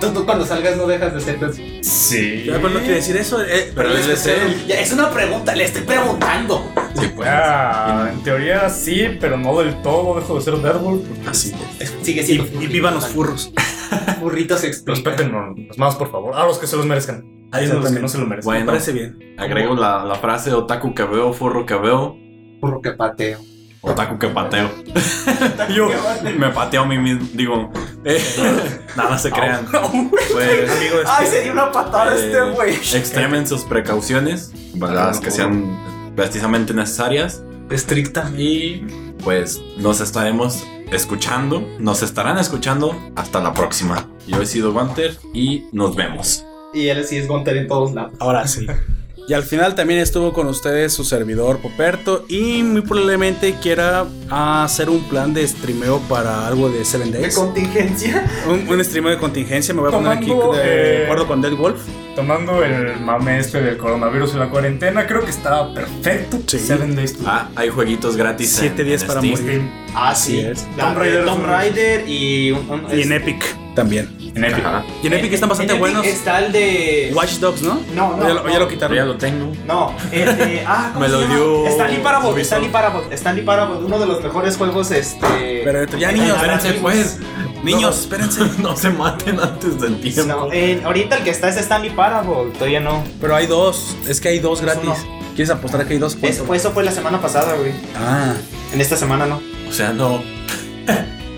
[0.00, 1.38] Tú, tú cuando salgas no dejas de ser.
[1.82, 2.44] Sí.
[2.46, 3.42] Ya, pero no quiere decir eso.
[3.42, 4.64] eh, Pero es él es él.
[4.66, 6.70] Ya, es una pregunta, le estoy preguntando.
[6.94, 7.28] Sí, pues.
[7.30, 10.18] Ah, en teoría sí, pero no del todo.
[10.18, 11.02] Dejo de ser Deathwolf.
[11.28, 11.94] Así es.
[12.02, 12.62] Sigue Y, siendo.
[12.62, 13.52] y vivan los furros.
[14.20, 15.04] burritos explican.
[15.04, 16.34] Respeten más, por favor.
[16.34, 17.24] A los que se los merezcan.
[17.52, 18.50] Ahí es a los que no se lo merecen.
[18.50, 19.18] Me Bueno, parece bien.
[19.38, 22.16] agrego la, la frase otaku que veo, furro que veo,
[22.60, 23.38] Burro que pateo.
[23.80, 24.70] Otaku que pateo.
[25.74, 25.88] Yo
[26.38, 27.70] me pateo a mí mismo, digo,
[28.04, 28.22] eh,
[28.96, 29.66] nada se crean.
[30.32, 31.30] Pues, Amigo, Ay, despide.
[31.30, 32.74] sería una patada Eh, este güey.
[32.74, 37.42] extremen sus precauciones, las que sean precisamente necesarias.
[37.70, 38.30] Estricta.
[38.36, 38.84] Y
[39.24, 44.06] pues nos estaremos escuchando, nos estarán escuchando hasta la próxima.
[44.26, 46.44] Yo he sido Gunter y nos vemos.
[46.72, 48.12] Y él sí es Gunter en todos lados.
[48.20, 48.66] Ahora sí.
[49.28, 54.88] Y al final también estuvo con ustedes su servidor Poperto y muy probablemente quiera hacer
[54.88, 57.34] un plan de streameo para algo de Seven De Days.
[57.34, 58.24] contingencia.
[58.48, 61.52] Un, un streameo de contingencia, me voy a poner aquí de eh, acuerdo con Dead
[61.52, 61.78] Wolf.
[62.16, 66.38] Tomando el mame este del coronavirus y la cuarentena, creo que está perfecto.
[66.46, 66.58] Sí.
[66.58, 68.50] Seven Days to Ah, hay jueguitos gratis.
[68.50, 69.40] Siete en- días en para Steam.
[69.42, 69.62] morir.
[69.94, 70.64] Ah, Así sí.
[70.78, 72.70] Tomb Raider Tomb Raider y un.
[72.70, 73.44] un- Y en Epic
[73.78, 74.08] también.
[74.34, 74.64] En Epic.
[74.64, 74.84] Ajá.
[75.02, 76.06] Y en Epic están bastante en Epic buenos.
[76.06, 77.12] Está el de.
[77.14, 77.80] Watch Dogs, ¿no?
[77.94, 78.26] No, no.
[78.26, 78.50] ya, lo- no.
[78.52, 78.96] ya lo quitaron.
[78.96, 79.52] ya lo tengo.
[79.66, 80.64] No, el de.
[80.66, 81.34] Ah, ¿cómo Me se lo llama?
[81.36, 82.28] dio Stanley Parable.
[82.30, 82.44] Ubisoft.
[82.46, 83.14] Stanley Parable.
[83.14, 83.76] Stanley Parable.
[83.86, 85.62] Uno de los mejores juegos, este.
[85.64, 87.18] Pero ya niños, Espérense, pues.
[87.62, 88.40] Niños, espérense.
[88.58, 90.22] No se maten antes del tiempo.
[90.24, 92.52] No, eh, ahorita el que está es Stanley Parable.
[92.54, 93.02] Todavía no.
[93.20, 93.96] Pero hay dos.
[94.08, 94.90] Es que hay dos gratis.
[95.34, 96.16] ¿Quieres apostar a que hay dos?
[96.20, 97.70] Eso fue, eso fue la semana pasada, güey.
[97.96, 98.34] Ah,
[98.72, 99.40] En esta semana no.
[99.68, 100.20] O sea, no.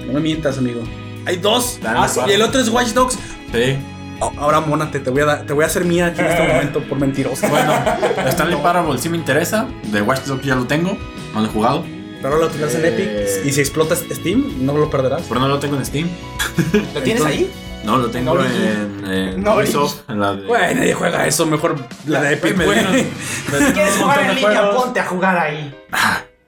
[0.06, 0.80] no me mientas, amigo.
[1.26, 1.78] Hay dos.
[1.84, 2.20] Ah, sí.
[2.28, 3.18] Y el otro es Watch Dogs.
[3.52, 3.76] Sí.
[4.20, 6.46] Oh, Ahora, mónate, te voy a dar, te voy a hacer mía aquí en este
[6.52, 7.48] momento por mentiroso.
[7.48, 7.72] Bueno,
[8.26, 9.66] Stanley Parable sí me interesa.
[9.84, 10.96] De Watch Dogs ya lo tengo.
[11.34, 11.84] No lo he jugado.
[12.20, 12.88] Pero ahora lo tendrás en Eh.
[12.88, 15.22] Epic y si explotas Steam, no lo perderás.
[15.28, 16.08] Pero no lo tengo en Steam.
[16.94, 17.50] ¿Lo tienes ahí?
[17.82, 20.00] No, lo tengo No, en, en no, Ubisoft.
[20.10, 20.46] En la de...
[20.46, 21.76] Güey, nadie juega eso, mejor
[22.06, 22.92] la de Epic, dieron
[23.72, 24.50] ¿Quieres jugar en línea?
[24.64, 24.84] juegos.
[24.84, 25.74] Ponte a jugar ahí.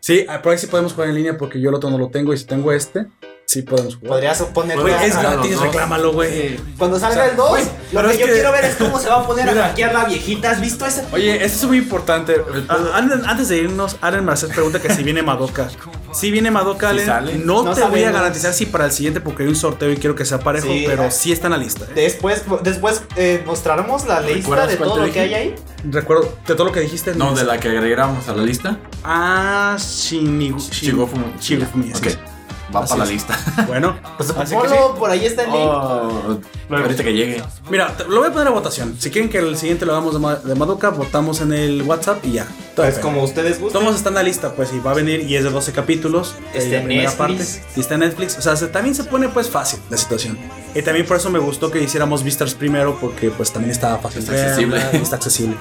[0.00, 2.08] Sí, ah, por ahí sí podemos jugar en línea porque yo el otro no lo
[2.08, 3.06] tengo y si tengo este,
[3.46, 4.10] sí podemos jugar.
[4.10, 4.78] Podrías poner.
[4.80, 6.56] Güey, es gratis, reclámalo, güey.
[6.78, 8.98] Cuando salga O sea, el 2, güey, lo que es yo quiero ver es cómo
[8.98, 9.66] se va a poner Mira.
[9.66, 10.50] a hackear la viejita.
[10.50, 11.04] ¿Has visto ese?
[11.12, 12.36] Oye, esto es muy importante.
[12.68, 15.68] Ah, Antes, antes de irnos, Allen Marcel pregunta que si viene Madoka.
[16.12, 17.46] Si viene Madoka, Allen.
[17.46, 19.96] No, No te voy a garantizar si para el siguiente porque hay un sorteo y
[19.96, 21.84] quiero que sea parejo, Sí, pero sí está en la lista.
[21.84, 21.92] eh.
[21.94, 25.54] Después, después eh, mostraremos la lista ¿Recuerdas de todo lo que hay ahí.
[25.84, 27.14] Recuerdo de todo lo que dijiste.
[27.14, 28.78] No, de la que agregamos a la lista.
[29.04, 30.58] Ah, Shinigu.
[30.58, 32.31] Así Ok.
[32.74, 33.38] Va Así para la lista.
[33.66, 34.74] Bueno, Pues así que sí.
[34.98, 35.60] por ahí está el link.
[35.62, 36.38] Oh,
[36.70, 37.42] ahorita que llegue.
[37.70, 38.96] Mira, te- lo voy a poner a votación.
[38.98, 42.24] Si quieren que el siguiente lo hagamos de, Ma- de Madoka, votamos en el WhatsApp
[42.24, 42.46] y ya.
[42.76, 43.80] Pues como ustedes gusten.
[43.82, 46.34] Todos están en la lista, pues, y va a venir y es de 12 capítulos.
[46.54, 47.18] Está eh, la en primera Netflix.
[47.58, 47.72] parte.
[47.76, 48.38] Y está en Netflix.
[48.38, 50.38] O sea, se- también se pone, pues, fácil la situación.
[50.74, 54.20] Y también por eso me gustó que hiciéramos Vistas primero, porque, pues, también estaba fácil.
[54.20, 54.82] Está accesible.
[54.92, 55.56] y Está accesible.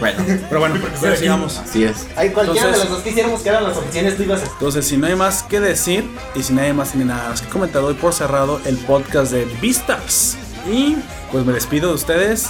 [0.00, 1.58] Bueno, Pero bueno, ya sigamos.
[1.58, 2.06] así es.
[2.16, 4.46] Hay cualquiera Entonces- de los dos que hiciéramos que eran las opciones, tú ibas a
[4.46, 7.48] Entonces, si no hay más que decir y si nadie más tiene nada más que
[7.48, 10.36] comentar, doy por cerrado el podcast de Beastars.
[10.70, 10.96] Y
[11.32, 12.48] pues me despido de ustedes.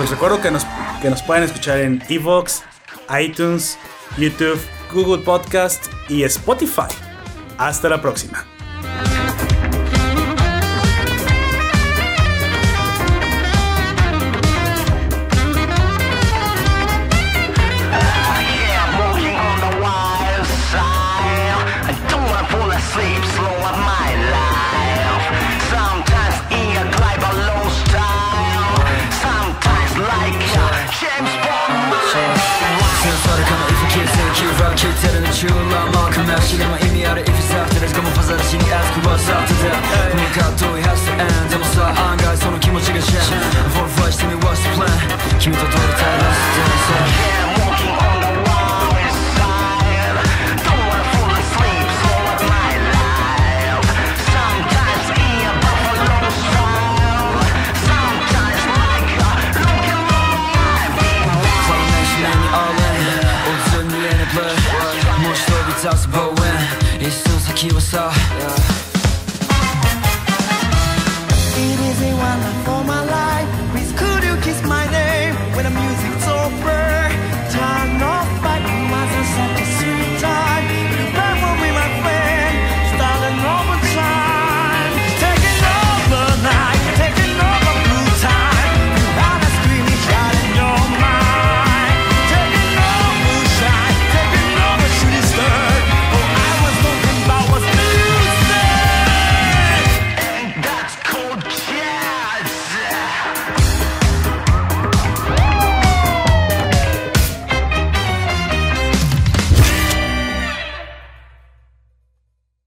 [0.00, 0.64] Les recuerdo que nos,
[1.02, 2.62] que nos pueden escuchar en Evox,
[3.20, 3.78] iTunes,
[4.18, 4.60] YouTube,
[4.92, 6.82] Google Podcast y Spotify.
[7.58, 8.44] Hasta la próxima.
[38.94, 39.70] く噂立てて
[40.10, 40.66] この葛藤
[44.30, 44.86] to what's the plan
[45.40, 45.80] 君と撮りたい
[46.22, 49.18] Let's dance Yeah walking on the wall is
[50.62, 53.82] Don't wanna fall asleep so what my life
[54.30, 57.34] Sometimes in a buffalo style
[57.90, 59.22] Sometimes like a
[59.58, 60.94] rock and roll life
[61.66, 61.82] From.